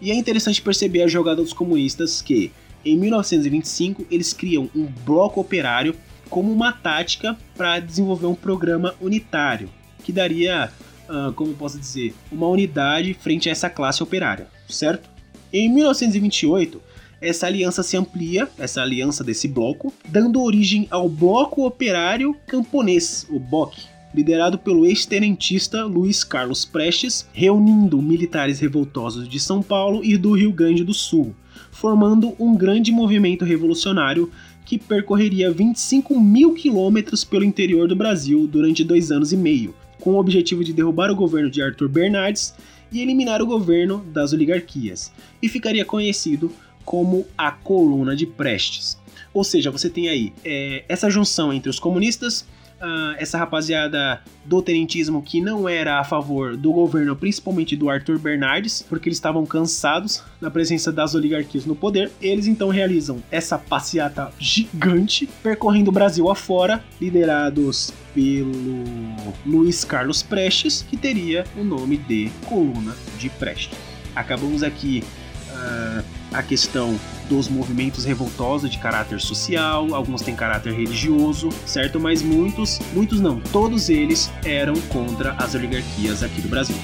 E 0.00 0.10
é 0.10 0.14
interessante 0.14 0.60
perceber 0.60 1.02
a 1.02 1.08
jogada 1.08 1.42
dos 1.42 1.54
comunistas 1.54 2.20
que, 2.20 2.52
em 2.84 2.96
1925, 2.96 4.06
eles 4.10 4.32
criam 4.32 4.68
um 4.74 4.86
bloco 4.86 5.40
operário 5.40 5.94
como 6.28 6.52
uma 6.52 6.72
tática 6.72 7.36
para 7.56 7.80
desenvolver 7.80 8.26
um 8.26 8.34
programa 8.34 8.94
unitário, 9.00 9.70
que 10.02 10.12
daria, 10.12 10.70
uh, 11.08 11.32
como 11.32 11.54
posso 11.54 11.78
dizer, 11.78 12.14
uma 12.30 12.48
unidade 12.48 13.14
frente 13.14 13.48
a 13.48 13.52
essa 13.52 13.70
classe 13.70 14.02
operária, 14.02 14.48
certo? 14.68 15.08
Em 15.52 15.72
1928, 15.72 16.80
essa 17.20 17.46
aliança 17.46 17.82
se 17.82 17.96
amplia, 17.96 18.48
essa 18.58 18.82
aliança 18.82 19.24
desse 19.24 19.48
bloco, 19.48 19.92
dando 20.08 20.42
origem 20.42 20.86
ao 20.90 21.08
Bloco 21.08 21.64
Operário 21.64 22.36
Camponês, 22.46 23.26
o 23.30 23.38
BOC, 23.38 23.78
liderado 24.14 24.58
pelo 24.58 24.84
ex-tenentista 24.84 25.84
Luiz 25.84 26.22
Carlos 26.22 26.64
Prestes, 26.64 27.26
reunindo 27.32 28.02
militares 28.02 28.60
revoltosos 28.60 29.28
de 29.28 29.40
São 29.40 29.62
Paulo 29.62 30.04
e 30.04 30.16
do 30.16 30.32
Rio 30.32 30.52
Grande 30.52 30.84
do 30.84 30.92
Sul, 30.92 31.34
formando 31.70 32.34
um 32.38 32.56
grande 32.56 32.92
movimento 32.92 33.44
revolucionário 33.44 34.30
que 34.64 34.78
percorreria 34.78 35.50
25 35.50 36.18
mil 36.18 36.54
quilômetros 36.54 37.24
pelo 37.24 37.44
interior 37.44 37.86
do 37.86 37.96
Brasil 37.96 38.46
durante 38.46 38.82
dois 38.82 39.10
anos 39.10 39.32
e 39.32 39.36
meio, 39.36 39.74
com 40.00 40.12
o 40.12 40.18
objetivo 40.18 40.64
de 40.64 40.72
derrubar 40.72 41.10
o 41.10 41.16
governo 41.16 41.50
de 41.50 41.62
Arthur 41.62 41.88
Bernardes 41.88 42.54
e 42.90 43.00
eliminar 43.00 43.42
o 43.42 43.46
governo 43.46 44.04
das 44.12 44.32
oligarquias, 44.32 45.12
e 45.42 45.48
ficaria 45.48 45.84
conhecido 45.84 46.50
como 46.84 47.26
a 47.36 47.50
Coluna 47.50 48.14
de 48.14 48.26
Prestes. 48.26 48.98
Ou 49.32 49.42
seja, 49.42 49.70
você 49.70 49.90
tem 49.90 50.08
aí 50.08 50.32
é, 50.44 50.84
essa 50.88 51.10
junção 51.10 51.52
entre 51.52 51.68
os 51.68 51.78
comunistas, 51.78 52.46
uh, 52.84 53.16
essa 53.18 53.38
rapaziada 53.38 54.20
do 54.44 54.60
tenentismo 54.60 55.22
que 55.22 55.40
não 55.40 55.68
era 55.68 55.98
a 55.98 56.04
favor 56.04 56.56
do 56.56 56.72
governo, 56.72 57.16
principalmente 57.16 57.74
do 57.74 57.88
Arthur 57.88 58.18
Bernardes, 58.18 58.84
porque 58.86 59.08
eles 59.08 59.16
estavam 59.16 59.46
cansados 59.46 60.22
da 60.40 60.50
presença 60.50 60.92
das 60.92 61.14
oligarquias 61.14 61.64
no 61.64 61.74
poder. 61.74 62.12
Eles 62.20 62.46
então 62.46 62.68
realizam 62.68 63.22
essa 63.30 63.56
passeata 63.56 64.30
gigante, 64.38 65.28
percorrendo 65.42 65.90
o 65.90 65.92
Brasil 65.92 66.30
afora, 66.30 66.84
liderados 67.00 67.92
pelo 68.14 68.84
Luiz 69.44 69.84
Carlos 69.84 70.22
Prestes, 70.22 70.82
que 70.88 70.96
teria 70.96 71.44
o 71.56 71.64
nome 71.64 71.96
de 71.96 72.30
Coluna 72.46 72.94
de 73.18 73.28
Prestes. 73.30 73.78
Acabamos 74.14 74.62
aqui 74.62 75.02
uh, 75.50 76.04
a 76.34 76.42
questão 76.42 76.98
dos 77.28 77.48
movimentos 77.48 78.04
revoltosos 78.04 78.70
de 78.70 78.78
caráter 78.78 79.20
social, 79.20 79.94
alguns 79.94 80.20
têm 80.20 80.36
caráter 80.36 80.74
religioso, 80.74 81.48
certo? 81.64 81.98
Mas 81.98 82.22
muitos, 82.22 82.80
muitos 82.92 83.20
não, 83.20 83.40
todos 83.40 83.88
eles 83.88 84.30
eram 84.44 84.74
contra 84.88 85.32
as 85.32 85.54
oligarquias 85.54 86.22
aqui 86.22 86.42
do 86.42 86.48
Brasil. 86.48 86.76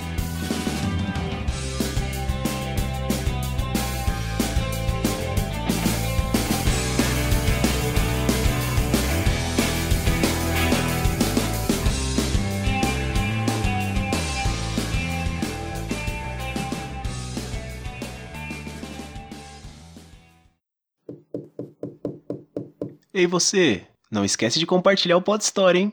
Ei 23.13 23.27
você, 23.27 23.85
não 24.09 24.25
esquece 24.25 24.61
de 24.61 24.65
compartilhar 24.65 25.17
o 25.17 25.23
Pod 25.23 25.43
Story, 25.43 25.81
hein? 25.81 25.93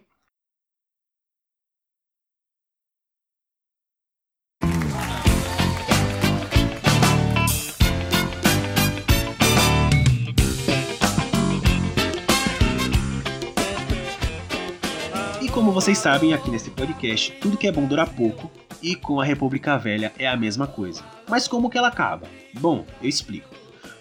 E 15.41 15.49
como 15.49 15.72
vocês 15.72 15.97
sabem, 15.97 16.36
aqui 16.36 16.51
nesse 16.51 16.70
podcast, 16.70 17.32
tudo 17.41 17.57
que 17.57 17.65
é 17.65 17.72
bom 17.72 17.88
dura 17.88 18.05
pouco, 18.05 18.51
e 18.80 18.95
com 18.95 19.20
a 19.20 19.26
República 19.26 19.76
Velha 19.76 20.13
é 20.20 20.28
a 20.28 20.38
mesma 20.38 20.68
coisa. 20.68 21.03
Mas 21.28 21.47
como 21.47 21.68
que 21.72 21.80
ela 21.80 21.88
acaba? 21.88 22.28
Bom, 22.59 22.86
eu 23.01 23.09
explico. 23.09 23.49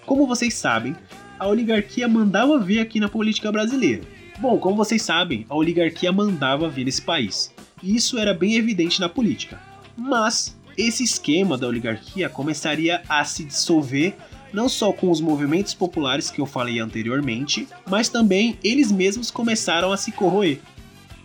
Como 0.05 0.27
vocês 0.27 0.53
sabem, 0.53 0.95
a 1.39 1.47
oligarquia 1.47 2.09
mandava 2.09 2.59
ver 2.59 2.81
aqui 2.81 3.01
na 3.01 3.09
política 3.09 3.51
brasileira. 3.53 4.03
Bom, 4.39 4.59
como 4.59 4.77
vocês 4.77 5.03
sabem, 5.03 5.47
a 5.49 5.55
oligarquia 5.55 6.13
mandava 6.13 6.69
ver 6.69 6.85
nesse 6.85 7.03
país. 7.03 7.53
E 7.83 7.95
isso 7.95 8.19
era 8.19 8.35
bem 8.35 8.55
evidente 8.55 9.01
na 9.01 9.09
política. 9.09 9.61
Mas 9.97 10.57
esse 10.77 11.03
esquema 11.03 11.57
da 11.57 11.67
oligarquia 11.67 12.29
começaria 12.29 13.03
a 13.09 13.25
se 13.25 13.45
dissolver 13.45 14.15
não 14.53 14.69
só 14.69 14.93
com 14.93 15.11
os 15.11 15.21
movimentos 15.21 15.75
populares 15.75 16.31
que 16.31 16.41
eu 16.41 16.47
falei 16.47 16.79
anteriormente, 16.79 17.69
mas 17.89 18.09
também 18.09 18.59
eles 18.63 18.91
mesmos 18.93 19.31
começaram 19.31 19.93
a 19.93 19.97
se 19.97 20.13
corroer. 20.13 20.61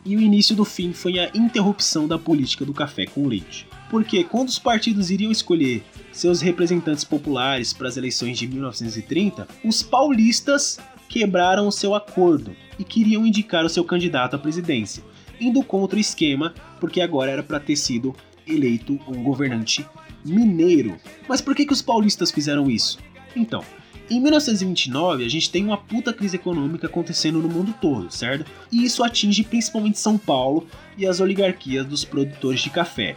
E 0.03 0.15
o 0.15 0.21
início 0.21 0.55
do 0.55 0.65
fim 0.65 0.93
foi 0.93 1.19
a 1.19 1.29
interrupção 1.33 2.07
da 2.07 2.17
política 2.17 2.65
do 2.65 2.73
café 2.73 3.05
com 3.05 3.27
leite. 3.27 3.67
Porque 3.89 4.23
quando 4.23 4.49
os 4.49 4.57
partidos 4.57 5.11
iriam 5.11 5.31
escolher 5.31 5.83
seus 6.11 6.41
representantes 6.41 7.03
populares 7.03 7.73
para 7.73 7.87
as 7.87 7.97
eleições 7.97 8.37
de 8.37 8.47
1930, 8.47 9.47
os 9.63 9.81
paulistas 9.81 10.79
quebraram 11.07 11.67
o 11.67 11.71
seu 11.71 11.93
acordo 11.93 12.55
e 12.79 12.83
queriam 12.83 13.25
indicar 13.25 13.65
o 13.65 13.69
seu 13.69 13.83
candidato 13.83 14.35
à 14.35 14.39
presidência, 14.39 15.03
indo 15.39 15.63
contra 15.63 15.97
o 15.97 16.01
esquema, 16.01 16.53
porque 16.79 17.01
agora 17.01 17.31
era 17.31 17.43
para 17.43 17.59
ter 17.59 17.75
sido 17.75 18.15
eleito 18.47 18.99
um 19.07 19.23
governante 19.23 19.85
mineiro. 20.25 20.97
Mas 21.27 21.41
por 21.41 21.55
que, 21.55 21.65
que 21.65 21.73
os 21.73 21.81
paulistas 21.81 22.31
fizeram 22.31 22.69
isso? 22.69 22.99
Então, 23.35 23.63
em 24.09 24.19
1929, 24.19 25.23
a 25.23 25.29
gente 25.29 25.49
tem 25.49 25.63
uma 25.63 25.77
puta 25.77 26.11
crise 26.11 26.35
econômica 26.35 26.87
acontecendo 26.87 27.39
no 27.39 27.47
mundo 27.47 27.73
todo, 27.79 28.11
certo? 28.11 28.49
E 28.71 28.83
isso 28.83 29.03
atinge 29.03 29.43
principalmente 29.43 29.99
São 29.99 30.17
Paulo 30.17 30.67
e 30.97 31.07
as 31.07 31.21
oligarquias 31.21 31.85
dos 31.85 32.03
produtores 32.03 32.59
de 32.59 32.69
café. 32.69 33.15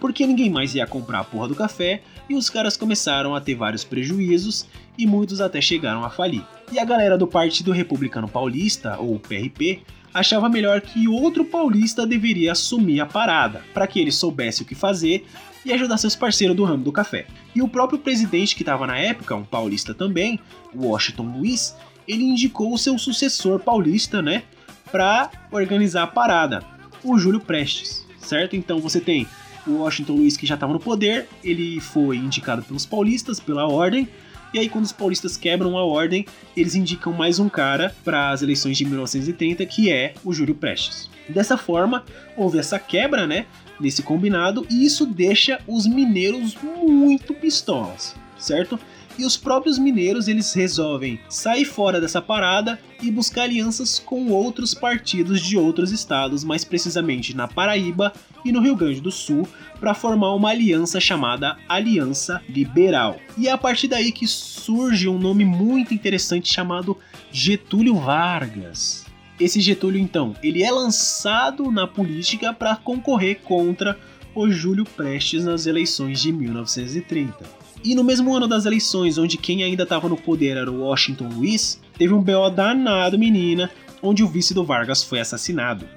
Porque 0.00 0.26
ninguém 0.26 0.50
mais 0.50 0.74
ia 0.74 0.84
comprar 0.84 1.20
a 1.20 1.24
porra 1.24 1.46
do 1.46 1.54
café 1.54 2.02
e 2.28 2.34
os 2.34 2.48
caras 2.48 2.76
começaram 2.76 3.34
a 3.34 3.40
ter 3.40 3.54
vários 3.54 3.84
prejuízos 3.84 4.66
e 4.96 5.06
muitos 5.06 5.40
até 5.40 5.60
chegaram 5.60 6.04
a 6.04 6.10
falir. 6.10 6.42
E 6.70 6.78
a 6.78 6.84
galera 6.84 7.18
do 7.18 7.26
Partido 7.26 7.72
Republicano 7.72 8.28
Paulista, 8.28 8.98
ou 8.98 9.18
PRP, 9.18 9.82
achava 10.12 10.48
melhor 10.48 10.80
que 10.80 11.08
outro 11.08 11.44
paulista 11.44 12.06
deveria 12.06 12.52
assumir 12.52 13.00
a 13.00 13.06
parada, 13.06 13.62
para 13.72 13.86
que 13.86 14.00
ele 14.00 14.12
soubesse 14.12 14.62
o 14.62 14.64
que 14.64 14.74
fazer 14.74 15.26
e 15.64 15.72
ajudar 15.72 15.96
seus 15.96 16.16
parceiros 16.16 16.56
do 16.56 16.64
ramo 16.64 16.84
do 16.84 16.92
café. 16.92 17.26
E 17.54 17.62
o 17.62 17.68
próprio 17.68 17.98
presidente 17.98 18.54
que 18.54 18.62
estava 18.62 18.86
na 18.86 18.98
época, 18.98 19.34
um 19.34 19.44
paulista 19.44 19.94
também, 19.94 20.38
Washington 20.74 21.38
Luiz, 21.38 21.76
ele 22.06 22.24
indicou 22.24 22.72
o 22.72 22.78
seu 22.78 22.98
sucessor 22.98 23.60
paulista, 23.60 24.20
né, 24.20 24.42
para 24.90 25.30
organizar 25.50 26.02
a 26.02 26.06
parada, 26.06 26.62
o 27.02 27.16
Júlio 27.16 27.40
Prestes, 27.40 28.06
certo? 28.18 28.56
Então 28.56 28.78
você 28.80 29.00
tem 29.00 29.26
o 29.66 29.78
Washington 29.78 30.14
Luiz, 30.14 30.36
que 30.36 30.46
já 30.46 30.54
estava 30.54 30.72
no 30.72 30.80
poder, 30.80 31.28
ele 31.42 31.80
foi 31.80 32.16
indicado 32.16 32.62
pelos 32.62 32.86
paulistas, 32.86 33.38
pela 33.38 33.66
ordem, 33.66 34.08
e 34.52 34.58
aí, 34.58 34.68
quando 34.68 34.84
os 34.84 34.92
paulistas 34.92 35.34
quebram 35.34 35.78
a 35.78 35.84
ordem, 35.84 36.26
eles 36.54 36.74
indicam 36.74 37.10
mais 37.10 37.38
um 37.38 37.48
cara 37.48 37.94
para 38.04 38.30
as 38.30 38.42
eleições 38.42 38.76
de 38.76 38.84
1930, 38.84 39.64
que 39.64 39.90
é 39.90 40.12
o 40.22 40.32
Júlio 40.32 40.54
Prestes. 40.54 41.08
Dessa 41.26 41.56
forma, 41.56 42.04
houve 42.36 42.58
essa 42.58 42.78
quebra, 42.78 43.26
né, 43.26 43.46
nesse 43.80 44.02
combinado, 44.02 44.66
e 44.68 44.84
isso 44.84 45.06
deixa 45.06 45.58
os 45.66 45.86
mineiros 45.86 46.54
muito 46.62 47.32
pistolas, 47.32 48.14
certo? 48.38 48.78
E 49.18 49.24
os 49.24 49.36
próprios 49.36 49.78
mineiros 49.78 50.26
eles 50.26 50.52
resolvem 50.54 51.20
sair 51.28 51.64
fora 51.64 52.00
dessa 52.00 52.20
parada 52.20 52.78
e 53.02 53.10
buscar 53.10 53.42
alianças 53.42 53.98
com 53.98 54.28
outros 54.28 54.72
partidos 54.74 55.40
de 55.40 55.56
outros 55.56 55.92
estados, 55.92 56.44
mais 56.44 56.64
precisamente 56.64 57.36
na 57.36 57.46
Paraíba 57.46 58.12
e 58.44 58.50
no 58.50 58.60
Rio 58.60 58.76
Grande 58.76 59.00
do 59.00 59.10
Sul, 59.10 59.46
para 59.78 59.94
formar 59.94 60.34
uma 60.34 60.50
aliança 60.50 60.98
chamada 61.00 61.58
Aliança 61.68 62.40
Liberal. 62.48 63.16
E 63.36 63.48
é 63.48 63.52
a 63.52 63.58
partir 63.58 63.88
daí 63.88 64.12
que 64.12 64.26
surge 64.26 65.08
um 65.08 65.18
nome 65.18 65.44
muito 65.44 65.92
interessante 65.92 66.52
chamado 66.52 66.96
Getúlio 67.30 67.96
Vargas. 67.96 69.04
Esse 69.38 69.60
Getúlio, 69.60 70.00
então, 70.00 70.34
ele 70.42 70.62
é 70.62 70.70
lançado 70.70 71.70
na 71.70 71.86
política 71.86 72.52
para 72.52 72.76
concorrer 72.76 73.40
contra 73.42 73.98
o 74.34 74.48
Júlio 74.48 74.84
Prestes 74.84 75.44
nas 75.44 75.66
eleições 75.66 76.20
de 76.20 76.32
1930. 76.32 77.61
E 77.84 77.94
no 77.94 78.04
mesmo 78.04 78.34
ano 78.34 78.46
das 78.46 78.64
eleições, 78.64 79.18
onde 79.18 79.36
quem 79.36 79.64
ainda 79.64 79.82
estava 79.82 80.08
no 80.08 80.16
poder 80.16 80.56
era 80.56 80.70
o 80.70 80.82
Washington 80.82 81.28
Luiz, 81.28 81.80
teve 81.98 82.14
um 82.14 82.22
BO 82.22 82.48
danado, 82.48 83.18
menina, 83.18 83.70
onde 84.00 84.22
o 84.22 84.28
vice 84.28 84.54
do 84.54 84.64
Vargas 84.64 85.02
foi 85.02 85.18
assassinado. 85.18 85.88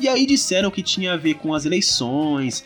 E 0.00 0.08
aí 0.08 0.26
disseram 0.26 0.70
que 0.70 0.82
tinha 0.82 1.12
a 1.12 1.16
ver 1.16 1.34
com 1.34 1.52
as 1.52 1.64
eleições, 1.64 2.64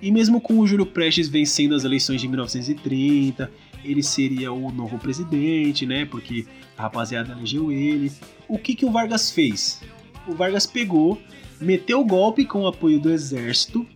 e 0.00 0.10
mesmo 0.10 0.40
com 0.40 0.58
o 0.58 0.66
Júlio 0.66 0.84
Prestes 0.84 1.28
vencendo 1.28 1.76
as 1.76 1.84
eleições 1.84 2.20
de 2.20 2.26
1930, 2.26 3.48
ele 3.84 4.02
seria 4.02 4.52
o 4.52 4.72
novo 4.72 4.98
presidente, 4.98 5.86
né? 5.86 6.04
Porque 6.04 6.44
a 6.76 6.82
rapaziada 6.82 7.32
elegeu 7.32 7.70
ele. 7.70 8.10
O 8.48 8.58
que, 8.58 8.74
que 8.74 8.84
o 8.84 8.90
Vargas 8.90 9.30
fez? 9.30 9.80
O 10.26 10.34
Vargas 10.34 10.66
pegou, 10.66 11.20
meteu 11.60 12.00
o 12.00 12.04
golpe 12.04 12.44
com 12.44 12.62
o 12.62 12.66
apoio 12.66 12.98
do 12.98 13.10
exército. 13.12 13.86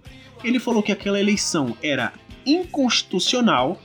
Ele 0.44 0.60
falou 0.60 0.82
que 0.82 0.92
aquela 0.92 1.20
eleição 1.20 1.76
era 1.82 2.12
inconstitucional 2.44 3.80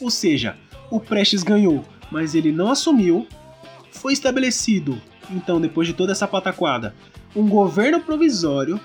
ou 0.00 0.10
seja, 0.10 0.56
o 0.90 1.00
Prestes 1.00 1.42
ganhou, 1.42 1.84
mas 2.10 2.34
ele 2.34 2.52
não 2.52 2.70
assumiu. 2.70 3.26
Foi 3.90 4.12
estabelecido, 4.12 5.00
então, 5.30 5.60
depois 5.60 5.88
de 5.88 5.94
toda 5.94 6.12
essa 6.12 6.26
pataquada, 6.26 6.94
um 7.34 7.48
governo 7.48 8.00
provisório. 8.00 8.80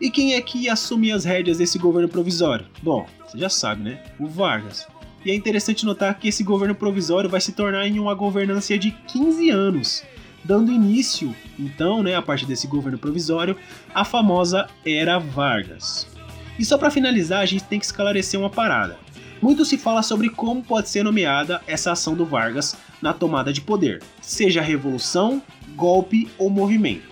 E 0.00 0.10
quem 0.10 0.34
é 0.34 0.40
que 0.40 0.58
ia 0.58 0.74
assumir 0.74 1.12
as 1.12 1.24
rédeas 1.24 1.58
desse 1.58 1.78
governo 1.78 2.08
provisório? 2.08 2.66
Bom, 2.82 3.06
você 3.26 3.38
já 3.38 3.48
sabe, 3.48 3.82
né? 3.82 4.02
O 4.18 4.26
Vargas. 4.26 4.86
E 5.24 5.30
é 5.30 5.34
interessante 5.34 5.84
notar 5.84 6.18
que 6.18 6.28
esse 6.28 6.44
governo 6.44 6.74
provisório 6.74 7.28
vai 7.28 7.40
se 7.40 7.52
tornar 7.52 7.86
em 7.86 7.98
uma 7.98 8.14
governança 8.14 8.78
de 8.78 8.90
15 8.90 9.50
anos, 9.50 10.04
dando 10.44 10.70
início, 10.70 11.34
então, 11.58 12.02
né, 12.02 12.14
a 12.14 12.22
partir 12.22 12.46
desse 12.46 12.66
governo 12.66 12.98
provisório, 12.98 13.56
a 13.92 14.04
famosa 14.04 14.68
Era 14.84 15.18
Vargas. 15.18 16.06
E 16.58 16.64
só 16.64 16.78
para 16.78 16.90
finalizar, 16.90 17.40
a 17.40 17.46
gente 17.46 17.64
tem 17.64 17.78
que 17.78 17.84
esclarecer 17.84 18.38
uma 18.38 18.48
parada. 18.48 18.98
Muito 19.46 19.64
se 19.64 19.78
fala 19.78 20.02
sobre 20.02 20.28
como 20.28 20.60
pode 20.60 20.88
ser 20.88 21.04
nomeada 21.04 21.62
essa 21.68 21.92
ação 21.92 22.16
do 22.16 22.26
Vargas 22.26 22.76
na 23.00 23.12
tomada 23.12 23.52
de 23.52 23.60
poder, 23.60 24.02
seja 24.20 24.60
revolução, 24.60 25.40
golpe 25.76 26.28
ou 26.36 26.50
movimento. 26.50 27.06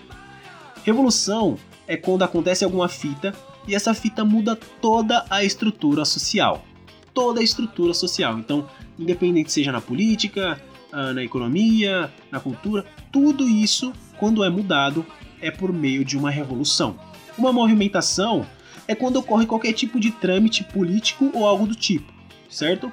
Revolução 0.83 1.57
é 1.87 1.95
quando 1.95 2.23
acontece 2.23 2.65
alguma 2.65 2.89
fita 2.89 3.33
e 3.65 3.73
essa 3.73 3.93
fita 3.93 4.25
muda 4.25 4.53
toda 4.81 5.25
a 5.29 5.45
estrutura 5.45 6.03
social. 6.03 6.65
Toda 7.13 7.39
a 7.39 7.43
estrutura 7.43 7.93
social. 7.93 8.37
Então, 8.37 8.67
independente 8.99 9.49
seja 9.49 9.71
na 9.71 9.79
política, 9.79 10.61
ah, 10.91 11.13
na 11.13 11.23
economia, 11.23 12.11
na 12.29 12.41
cultura, 12.41 12.85
tudo 13.13 13.47
isso, 13.47 13.93
quando 14.19 14.43
é 14.43 14.49
mudado, 14.49 15.05
é 15.39 15.49
por 15.49 15.71
meio 15.71 16.03
de 16.03 16.17
uma 16.17 16.31
revolução. 16.31 16.99
Uma 17.37 17.53
movimentação 17.53 18.45
é 18.89 18.93
quando 18.93 19.15
ocorre 19.15 19.45
qualquer 19.45 19.71
tipo 19.71 20.01
de 20.01 20.11
trâmite 20.11 20.65
político 20.65 21.31
ou 21.33 21.47
algo 21.47 21.65
do 21.65 21.73
tipo 21.75 22.14
certo? 22.55 22.91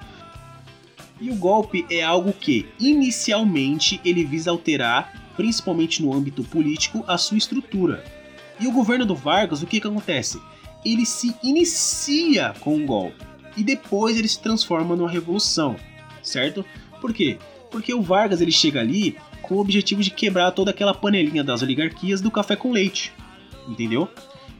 E 1.21 1.31
o 1.31 1.37
golpe 1.37 1.87
é 1.89 2.03
algo 2.03 2.33
que, 2.33 2.67
inicialmente, 2.81 4.01
ele 4.05 4.25
visa 4.25 4.51
alterar, 4.51 5.33
principalmente 5.37 6.03
no 6.03 6.13
âmbito 6.13 6.43
político, 6.43 7.05
a 7.07 7.17
sua 7.17 7.39
estrutura. 7.39 8.05
E 8.59 8.67
o 8.67 8.73
governo 8.73 9.07
do 9.07 9.15
Vargas, 9.15 9.63
o 9.63 9.67
que, 9.67 9.81
que 9.81 9.87
acontece? 9.87 10.41
Ele 10.85 11.07
se 11.07 11.35
inicia 11.43 12.55
com 12.61 12.75
um 12.75 12.85
golpe 12.85 13.25
e 13.57 13.63
depois 13.63 14.19
ele 14.19 14.27
se 14.27 14.41
transforma 14.41 14.97
numa 14.97 15.09
revolução, 15.09 15.77
certo? 16.23 16.65
Por 17.01 17.13
quê? 17.13 17.39
Porque 17.71 17.95
o 17.95 18.03
Vargas 18.03 18.41
ele 18.41 18.51
chega 18.51 18.81
ali 18.81 19.17
com 19.43 19.55
o 19.55 19.61
objetivo 19.61 20.03
de 20.03 20.11
quebrar 20.11 20.51
toda 20.51 20.71
aquela 20.71 20.95
panelinha 20.95 21.45
das 21.45 21.63
oligarquias 21.63 22.21
do 22.21 22.31
café 22.31 22.57
com 22.57 22.73
leite, 22.73 23.13
entendeu? 23.69 24.09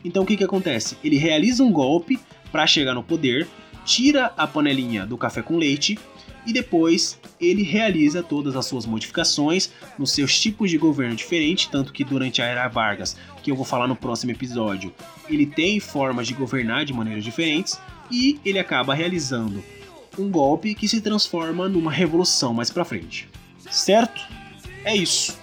Então 0.05 0.23
o 0.23 0.27
que, 0.27 0.37
que 0.37 0.45
acontece? 0.45 0.97
Ele 1.03 1.17
realiza 1.17 1.65
um 1.65 1.73
golpe 1.73 2.21
para 2.51 2.67
chegar 2.67 2.95
no 2.95 3.03
poder, 3.03 3.49
tira 3.85 4.33
a 4.37 4.47
panelinha 4.47 5.07
do 5.07 5.17
café 5.17 5.43
com 5.43 5.57
leite 5.57 5.99
e 6.47 6.53
depois 6.53 7.19
ele 7.41 7.63
realiza 7.63 8.23
todas 8.23 8.57
as 8.57 8.67
suas 8.67 8.85
modificações 8.87 9.71
nos 9.99 10.13
seus 10.13 10.39
tipos 10.39 10.71
de 10.71 10.79
governo 10.79 11.15
diferentes, 11.15 11.67
tanto 11.67 11.93
que 11.93 12.05
durante 12.05 12.43
a 12.43 12.45
era 12.45 12.69
Vargas, 12.69 13.17
que 13.43 13.51
eu 13.51 13.57
vou 13.57 13.65
falar 13.65 13.87
no 13.87 13.97
próximo 13.97 14.33
episódio, 14.33 14.93
ele 15.29 15.47
tem 15.47 15.79
formas 15.81 16.27
de 16.27 16.35
governar 16.35 16.85
de 16.85 16.93
maneiras 16.93 17.25
diferentes 17.25 17.79
e 18.11 18.41
ele 18.45 18.59
acaba 18.59 18.95
realizando 18.95 19.63
um 20.19 20.31
golpe 20.31 20.75
que 20.75 20.89
se 20.89 21.01
transforma 21.01 21.69
numa 21.69 21.91
revolução 21.91 22.53
mais 22.53 22.71
para 22.71 22.85
frente. 22.85 23.29
Certo? 23.71 24.21
É 24.85 24.95
isso. 24.95 25.41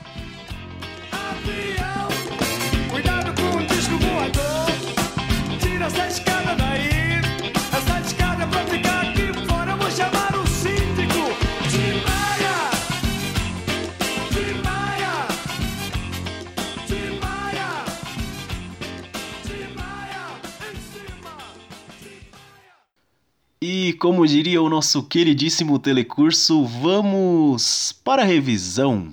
Como 24.00 24.26
diria 24.26 24.62
o 24.62 24.70
nosso 24.70 25.04
queridíssimo 25.04 25.78
telecurso, 25.78 26.64
vamos 26.64 27.93
para 28.02 28.22
a 28.22 28.26
revisão. 28.26 29.10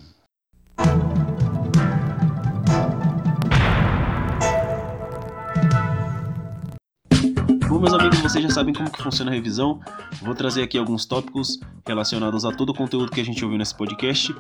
Meus 7.86 8.00
amigos, 8.00 8.18
vocês 8.18 8.42
já 8.42 8.50
sabem 8.50 8.74
como 8.74 8.90
que 8.90 9.00
funciona 9.00 9.30
a 9.30 9.34
revisão. 9.34 9.78
Vou 10.20 10.34
trazer 10.34 10.64
aqui 10.64 10.76
alguns 10.76 11.06
tópicos 11.06 11.60
relacionados 11.86 12.44
a 12.44 12.50
todo 12.50 12.70
o 12.70 12.74
conteúdo 12.74 13.12
que 13.12 13.20
a 13.20 13.24
gente 13.24 13.44
ouviu 13.44 13.56
nesse 13.56 13.76
podcast. 13.76 14.34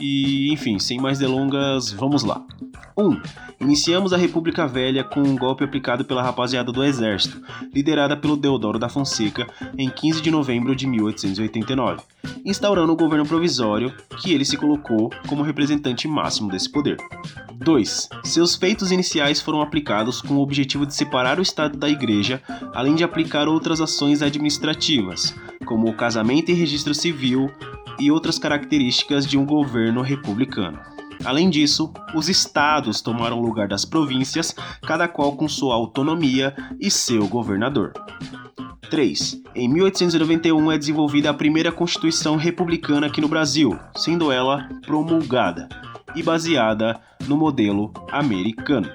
E, 0.00 0.52
enfim, 0.52 0.80
sem 0.80 0.98
mais 0.98 1.16
delongas, 1.16 1.92
vamos 1.92 2.24
lá. 2.24 2.44
1. 2.96 3.08
Um, 3.08 3.22
iniciamos 3.60 4.12
a 4.12 4.16
República 4.16 4.66
Velha 4.66 5.04
com 5.04 5.20
um 5.20 5.36
golpe 5.36 5.62
aplicado 5.62 6.04
pela 6.04 6.24
rapaziada 6.24 6.72
do 6.72 6.82
Exército, 6.82 7.40
liderada 7.72 8.16
pelo 8.16 8.36
Deodoro 8.36 8.80
da 8.80 8.88
Fonseca, 8.88 9.46
em 9.76 9.88
15 9.88 10.20
de 10.20 10.32
novembro 10.32 10.74
de 10.74 10.84
1889, 10.88 12.02
instaurando 12.44 12.92
o 12.92 12.96
governo 12.96 13.26
provisório, 13.26 13.92
que 14.20 14.32
ele 14.32 14.44
se 14.44 14.56
colocou 14.56 15.10
como 15.26 15.42
representante 15.42 16.06
máximo 16.08 16.50
desse 16.50 16.70
poder. 16.70 16.96
2. 17.54 18.08
Seus 18.24 18.54
feitos 18.54 18.92
iniciais 18.92 19.40
foram 19.40 19.60
aplicados 19.60 20.22
com 20.22 20.34
o 20.34 20.40
objetivo 20.40 20.86
de 20.86 20.94
separar 20.94 21.38
o 21.38 21.42
Estado 21.42 21.76
da 21.76 21.88
Igreja, 21.88 22.40
além 22.72 22.94
de 22.94 23.04
aplicar 23.04 23.48
outras 23.48 23.80
ações 23.80 24.22
administrativas, 24.22 25.34
como 25.66 25.88
o 25.88 25.94
casamento 25.94 26.50
e 26.50 26.54
registro 26.54 26.94
civil 26.94 27.50
e 27.98 28.10
outras 28.10 28.38
características 28.38 29.26
de 29.26 29.36
um 29.36 29.44
governo 29.44 30.02
republicano. 30.02 30.78
Além 31.24 31.50
disso, 31.50 31.92
os 32.14 32.28
estados 32.28 33.00
tomaram 33.00 33.38
o 33.38 33.42
lugar 33.42 33.68
das 33.68 33.84
províncias, 33.84 34.54
cada 34.82 35.08
qual 35.08 35.36
com 35.36 35.48
sua 35.48 35.74
autonomia 35.74 36.54
e 36.80 36.90
seu 36.90 37.26
governador. 37.26 37.92
3. 38.90 39.42
Em 39.54 39.68
1891 39.68 40.72
é 40.72 40.78
desenvolvida 40.78 41.30
a 41.30 41.34
primeira 41.34 41.70
Constituição 41.70 42.36
Republicana 42.36 43.06
aqui 43.06 43.20
no 43.20 43.28
Brasil, 43.28 43.78
sendo 43.94 44.32
ela 44.32 44.68
promulgada 44.86 45.68
e 46.14 46.22
baseada 46.22 46.98
no 47.26 47.36
modelo 47.36 47.92
americano. 48.10 48.90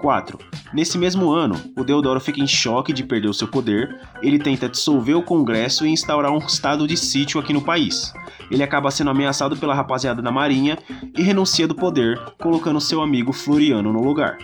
4. 0.00 0.38
Nesse 0.72 0.96
mesmo 0.96 1.30
ano, 1.30 1.60
o 1.76 1.84
Deodoro 1.84 2.20
fica 2.20 2.40
em 2.40 2.46
choque 2.46 2.92
de 2.92 3.04
perder 3.04 3.28
o 3.28 3.34
seu 3.34 3.48
poder, 3.48 4.00
ele 4.22 4.38
tenta 4.38 4.68
dissolver 4.68 5.16
o 5.16 5.22
Congresso 5.22 5.86
e 5.86 5.90
instaurar 5.90 6.32
um 6.32 6.38
estado 6.38 6.86
de 6.86 6.96
sítio 6.96 7.40
aqui 7.40 7.52
no 7.52 7.62
país. 7.62 8.12
Ele 8.50 8.62
acaba 8.62 8.90
sendo 8.90 9.10
ameaçado 9.10 9.56
pela 9.56 9.74
rapaziada 9.74 10.22
da 10.22 10.32
Marinha 10.32 10.78
e 11.16 11.22
renuncia 11.22 11.68
do 11.68 11.74
poder, 11.74 12.18
colocando 12.40 12.80
seu 12.80 13.00
amigo 13.02 13.32
Floriano 13.32 13.92
no 13.92 14.02
lugar. 14.02 14.38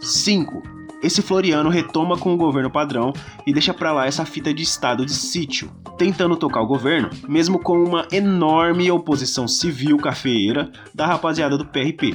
5. 0.00 0.62
Esse 1.02 1.20
Floriano 1.20 1.68
retoma 1.68 2.16
com 2.16 2.32
o 2.32 2.36
governo 2.36 2.70
padrão 2.70 3.12
e 3.44 3.52
deixa 3.52 3.74
para 3.74 3.92
lá 3.92 4.06
essa 4.06 4.24
fita 4.24 4.54
de 4.54 4.62
estado 4.62 5.04
de 5.04 5.12
sítio, 5.12 5.70
tentando 5.98 6.36
tocar 6.36 6.60
o 6.60 6.66
governo, 6.66 7.10
mesmo 7.28 7.58
com 7.58 7.82
uma 7.82 8.06
enorme 8.12 8.88
oposição 8.90 9.48
civil 9.48 9.96
cafeeira 9.96 10.70
da 10.94 11.06
rapaziada 11.06 11.58
do 11.58 11.66
PRP. 11.66 12.14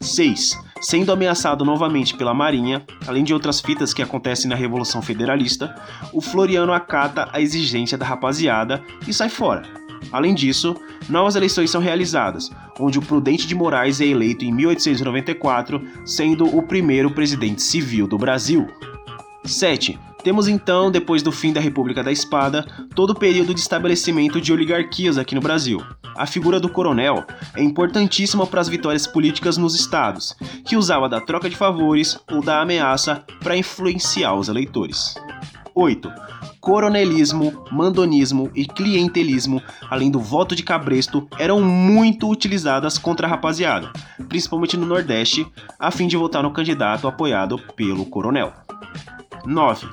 6. 0.00 0.71
Sendo 0.82 1.12
ameaçado 1.12 1.64
novamente 1.64 2.16
pela 2.16 2.34
Marinha, 2.34 2.84
além 3.06 3.22
de 3.22 3.32
outras 3.32 3.60
fitas 3.60 3.94
que 3.94 4.02
acontecem 4.02 4.50
na 4.50 4.56
Revolução 4.56 5.00
Federalista, 5.00 5.72
o 6.12 6.20
Floriano 6.20 6.72
acata 6.72 7.28
a 7.32 7.40
exigência 7.40 7.96
da 7.96 8.04
rapaziada 8.04 8.82
e 9.06 9.14
sai 9.14 9.28
fora. 9.28 9.62
Além 10.10 10.34
disso, 10.34 10.74
novas 11.08 11.36
eleições 11.36 11.70
são 11.70 11.80
realizadas, 11.80 12.50
onde 12.80 12.98
o 12.98 13.02
Prudente 13.02 13.46
de 13.46 13.54
Moraes 13.54 14.00
é 14.00 14.06
eleito 14.06 14.44
em 14.44 14.52
1894, 14.52 15.80
sendo 16.04 16.44
o 16.46 16.60
primeiro 16.64 17.12
presidente 17.12 17.62
civil 17.62 18.08
do 18.08 18.18
Brasil. 18.18 18.66
7. 19.44 19.98
Temos 20.22 20.46
então, 20.46 20.88
depois 20.88 21.20
do 21.20 21.32
fim 21.32 21.52
da 21.52 21.60
República 21.60 22.02
da 22.02 22.12
Espada, 22.12 22.64
todo 22.94 23.10
o 23.10 23.14
período 23.14 23.52
de 23.52 23.60
estabelecimento 23.60 24.40
de 24.40 24.52
oligarquias 24.52 25.18
aqui 25.18 25.34
no 25.34 25.40
Brasil. 25.40 25.82
A 26.16 26.26
figura 26.26 26.60
do 26.60 26.68
coronel 26.68 27.24
é 27.56 27.62
importantíssima 27.62 28.46
para 28.46 28.60
as 28.60 28.68
vitórias 28.68 29.04
políticas 29.04 29.56
nos 29.56 29.74
estados, 29.74 30.36
que 30.64 30.76
usava 30.76 31.08
da 31.08 31.20
troca 31.20 31.50
de 31.50 31.56
favores 31.56 32.16
ou 32.30 32.40
da 32.40 32.60
ameaça 32.60 33.24
para 33.42 33.56
influenciar 33.56 34.34
os 34.34 34.48
eleitores. 34.48 35.16
8. 35.74 36.08
Coronelismo, 36.60 37.64
mandonismo 37.72 38.48
e 38.54 38.64
clientelismo, 38.64 39.60
além 39.90 40.08
do 40.08 40.20
voto 40.20 40.54
de 40.54 40.62
cabresto, 40.62 41.26
eram 41.36 41.60
muito 41.60 42.30
utilizadas 42.30 42.96
contra 42.96 43.26
a 43.26 43.30
rapaziada, 43.30 43.90
principalmente 44.28 44.76
no 44.76 44.86
Nordeste, 44.86 45.44
a 45.80 45.90
fim 45.90 46.06
de 46.06 46.16
votar 46.16 46.44
no 46.44 46.52
candidato 46.52 47.08
apoiado 47.08 47.58
pelo 47.74 48.06
coronel. 48.06 48.52
9. 49.44 49.88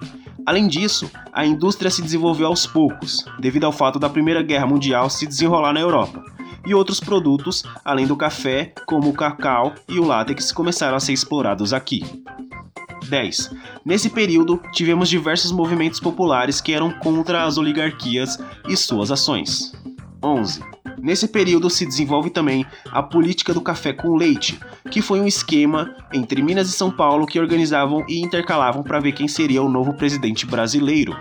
Além 0.46 0.68
disso, 0.68 1.10
a 1.32 1.46
indústria 1.46 1.92
se 1.92 2.02
desenvolveu 2.02 2.48
aos 2.48 2.66
poucos, 2.66 3.26
devido 3.40 3.66
ao 3.66 3.72
fato 3.72 4.00
da 4.00 4.10
Primeira 4.10 4.42
Guerra 4.42 4.66
Mundial 4.66 5.10
se 5.10 5.28
desenrolar 5.28 5.74
na 5.74 5.80
Europa, 5.80 6.24
e 6.66 6.74
outros 6.74 7.00
produtos, 7.00 7.64
além 7.84 8.08
do 8.08 8.16
café, 8.16 8.74
como 8.86 9.10
o 9.10 9.14
cacau 9.14 9.74
e 9.88 10.00
o 10.00 10.06
látex, 10.06 10.52
começaram 10.52 10.98
a 10.98 11.00
ser 11.00 11.14
explorados 11.14 11.74
aqui. 11.74 12.04
10. 13.08 13.52
Nesse 13.86 14.10
período, 14.10 14.62
tivemos 14.74 15.10
diversos 15.10 15.52
movimentos 15.52 16.00
populares 16.00 16.62
que 16.62 16.74
eram 16.74 16.92
contra 16.92 17.44
as 17.44 17.58
oligarquias 17.58 18.38
e 18.68 18.76
suas 18.76 19.12
ações. 19.12 19.74
11. 20.22 20.62
Nesse 21.02 21.28
período 21.28 21.70
se 21.70 21.86
desenvolve 21.86 22.30
também 22.30 22.66
a 22.92 23.02
política 23.02 23.54
do 23.54 23.62
café 23.62 23.94
com 23.94 24.16
leite, 24.16 24.60
que 24.92 25.02
foi 25.02 25.20
um 25.20 25.28
esquema 25.28 25.96
entre 26.14 26.42
Minas 26.42 26.70
e 26.70 26.74
São 26.74 26.92
Paulo 26.92 27.26
que 27.26 27.40
organizavam 27.40 28.04
e 28.08 28.20
intercalavam 28.22 28.84
para 28.84 29.00
ver 29.00 29.14
quem 29.14 29.28
seria 29.28 29.64
o 29.64 29.70
novo 29.70 29.94
presidente 29.94 30.46
brasileiro. 30.46 31.16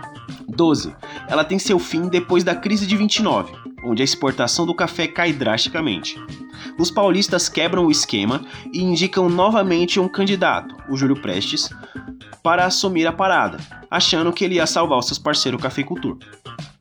12. 0.47 0.93
Ela 1.29 1.45
tem 1.45 1.57
seu 1.57 1.79
fim 1.79 2.09
depois 2.09 2.43
da 2.43 2.53
crise 2.55 2.85
de 2.85 2.97
29, 2.97 3.53
onde 3.83 4.01
a 4.01 4.05
exportação 4.05 4.65
do 4.65 4.75
café 4.75 5.07
cai 5.07 5.31
drasticamente. 5.31 6.21
Os 6.77 6.91
paulistas 6.91 7.47
quebram 7.47 7.85
o 7.85 7.91
esquema 7.91 8.41
e 8.73 8.81
indicam 8.81 9.29
novamente 9.29 9.99
um 9.99 10.09
candidato, 10.09 10.75
o 10.89 10.97
Júlio 10.97 11.21
Prestes, 11.21 11.69
para 12.43 12.65
assumir 12.65 13.07
a 13.07 13.13
parada, 13.13 13.59
achando 13.89 14.33
que 14.33 14.43
ele 14.43 14.55
ia 14.55 14.67
salvar 14.67 14.99
os 14.99 15.07
seus 15.07 15.19
parceiros 15.19 15.61
cafeicultor. 15.61 16.17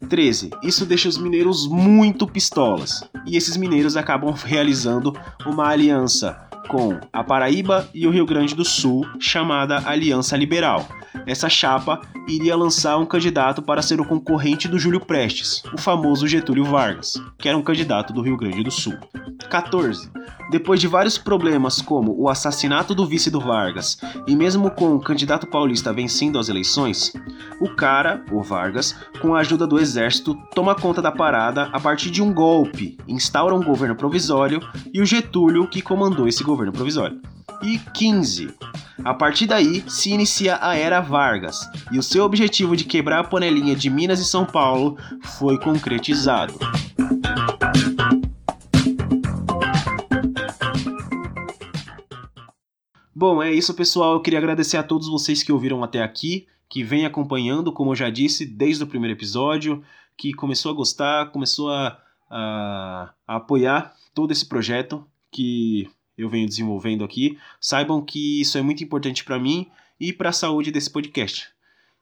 13. 0.09 0.51
Isso 0.63 0.87
deixa 0.87 1.09
os 1.09 1.19
mineiros 1.19 1.67
muito 1.67 2.27
pistolas, 2.27 3.03
e 3.27 3.37
esses 3.37 3.57
mineiros 3.57 3.97
acabam 3.97 4.33
realizando 4.33 5.13
uma 5.47 5.69
aliança 5.69 6.48
com 6.69 7.01
a 7.11 7.25
Paraíba 7.25 7.89
e 7.95 8.07
o 8.07 8.11
Rio 8.11 8.27
Grande 8.27 8.55
do 8.55 8.65
Sul, 8.65 9.05
chamada 9.19 9.83
Aliança 9.89 10.37
Liberal. 10.37 10.87
Essa 11.27 11.49
chapa 11.49 12.01
iria 12.29 12.55
lançar 12.55 12.99
um 12.99 13.07
candidato 13.07 13.63
para 13.63 13.83
ser 13.83 14.01
o 14.01 14.05
concorrente 14.05 14.69
do 14.69 14.79
Júlio 14.79 15.01
Prestes, 15.01 15.63
o 15.73 15.79
famoso 15.79 16.29
Getúlio 16.29 16.65
Vargas, 16.65 17.15
que 17.39 17.49
era 17.49 17.57
um 17.57 17.63
candidato 17.63 18.13
do 18.13 18.21
Rio 18.21 18.37
Grande 18.37 18.63
do 18.63 18.71
Sul. 18.71 18.95
14. 19.49 20.11
Depois 20.51 20.81
de 20.81 20.87
vários 20.87 21.17
problemas 21.17 21.81
como 21.81 22.15
o 22.19 22.29
assassinato 22.29 22.95
do 22.95 23.07
vice 23.07 23.31
do 23.31 23.41
Vargas 23.41 23.99
e 24.27 24.35
mesmo 24.35 24.71
com 24.71 24.95
o 24.95 25.01
candidato 25.01 25.47
paulista 25.47 25.93
vencendo 25.93 26.39
as 26.39 26.49
eleições, 26.49 27.13
o 27.61 27.69
cara, 27.69 28.25
o 28.31 28.43
Vargas, 28.43 28.95
com 29.21 29.35
a 29.35 29.41
ajuda 29.41 29.67
do 29.67 29.79
exército, 29.79 30.35
toma 30.55 30.75
conta 30.75 31.01
da 31.01 31.13
parada 31.13 31.69
a 31.73 31.81
partir 31.81 32.11
de 32.11 32.23
um 32.23 32.33
golpe, 32.33 32.99
instaura 33.07 33.55
um 33.55 33.63
governo 33.63 33.95
provisório 33.95 34.61
e 34.93 35.01
o 35.01 35.07
Getúlio 35.07 35.69
que 35.69 35.83
comandou 35.83 36.27
esse 36.27 36.43
governo 36.43 36.58
provisório. 36.73 37.21
E 37.63 37.79
15. 37.79 38.55
A 39.05 39.15
partir 39.15 39.47
daí 39.47 39.85
se 39.89 40.11
inicia 40.11 40.59
a 40.61 40.77
Era 40.77 41.01
Vargas, 41.01 41.61
e 41.93 41.99
o 41.99 42.03
seu 42.03 42.25
objetivo 42.25 42.77
de 42.77 42.85
quebrar 42.85 43.21
a 43.21 43.25
panelinha 43.25 43.75
de 43.75 43.89
Minas 43.89 44.21
e 44.21 44.25
São 44.25 44.45
Paulo 44.45 44.97
foi 45.23 45.59
concretizado. 45.59 46.55
Bom, 53.15 53.43
é 53.43 53.53
isso, 53.53 53.75
pessoal. 53.75 54.15
Eu 54.15 54.21
queria 54.21 54.39
agradecer 54.39 54.77
a 54.77 54.83
todos 54.83 55.09
vocês 55.09 55.43
que 55.43 55.51
ouviram 55.51 55.83
até 55.83 56.03
aqui, 56.03 56.47
que 56.69 56.85
vem 56.85 57.05
acompanhando, 57.05 57.73
como 57.73 57.91
eu 57.91 57.97
já 57.97 58.11
disse, 58.11 58.47
desde 58.47 58.85
o 58.85 58.87
primeiro 58.87 59.17
episódio, 59.17 59.83
que 60.17 60.33
começou 60.33 60.71
a 60.71 60.75
gostar, 60.75 61.31
começou 61.33 61.71
a, 61.71 61.99
a, 62.31 63.15
a 63.27 63.37
apoiar 63.37 63.93
todo 64.15 64.31
esse 64.31 64.47
projeto 64.47 65.05
que 65.33 65.89
eu 66.19 66.29
venho 66.29 66.47
desenvolvendo 66.47 67.05
aqui. 67.05 67.39
Saibam 67.61 68.05
que 68.05 68.41
isso 68.41 68.59
é 68.59 68.63
muito 68.63 68.83
importante 68.83 69.25
para 69.25 69.39
mim 69.39 69.69
e 69.99 70.13
para 70.13 70.31
a 70.31 70.33
saúde 70.33 70.71
desse 70.71 70.91
podcast. 70.91 71.49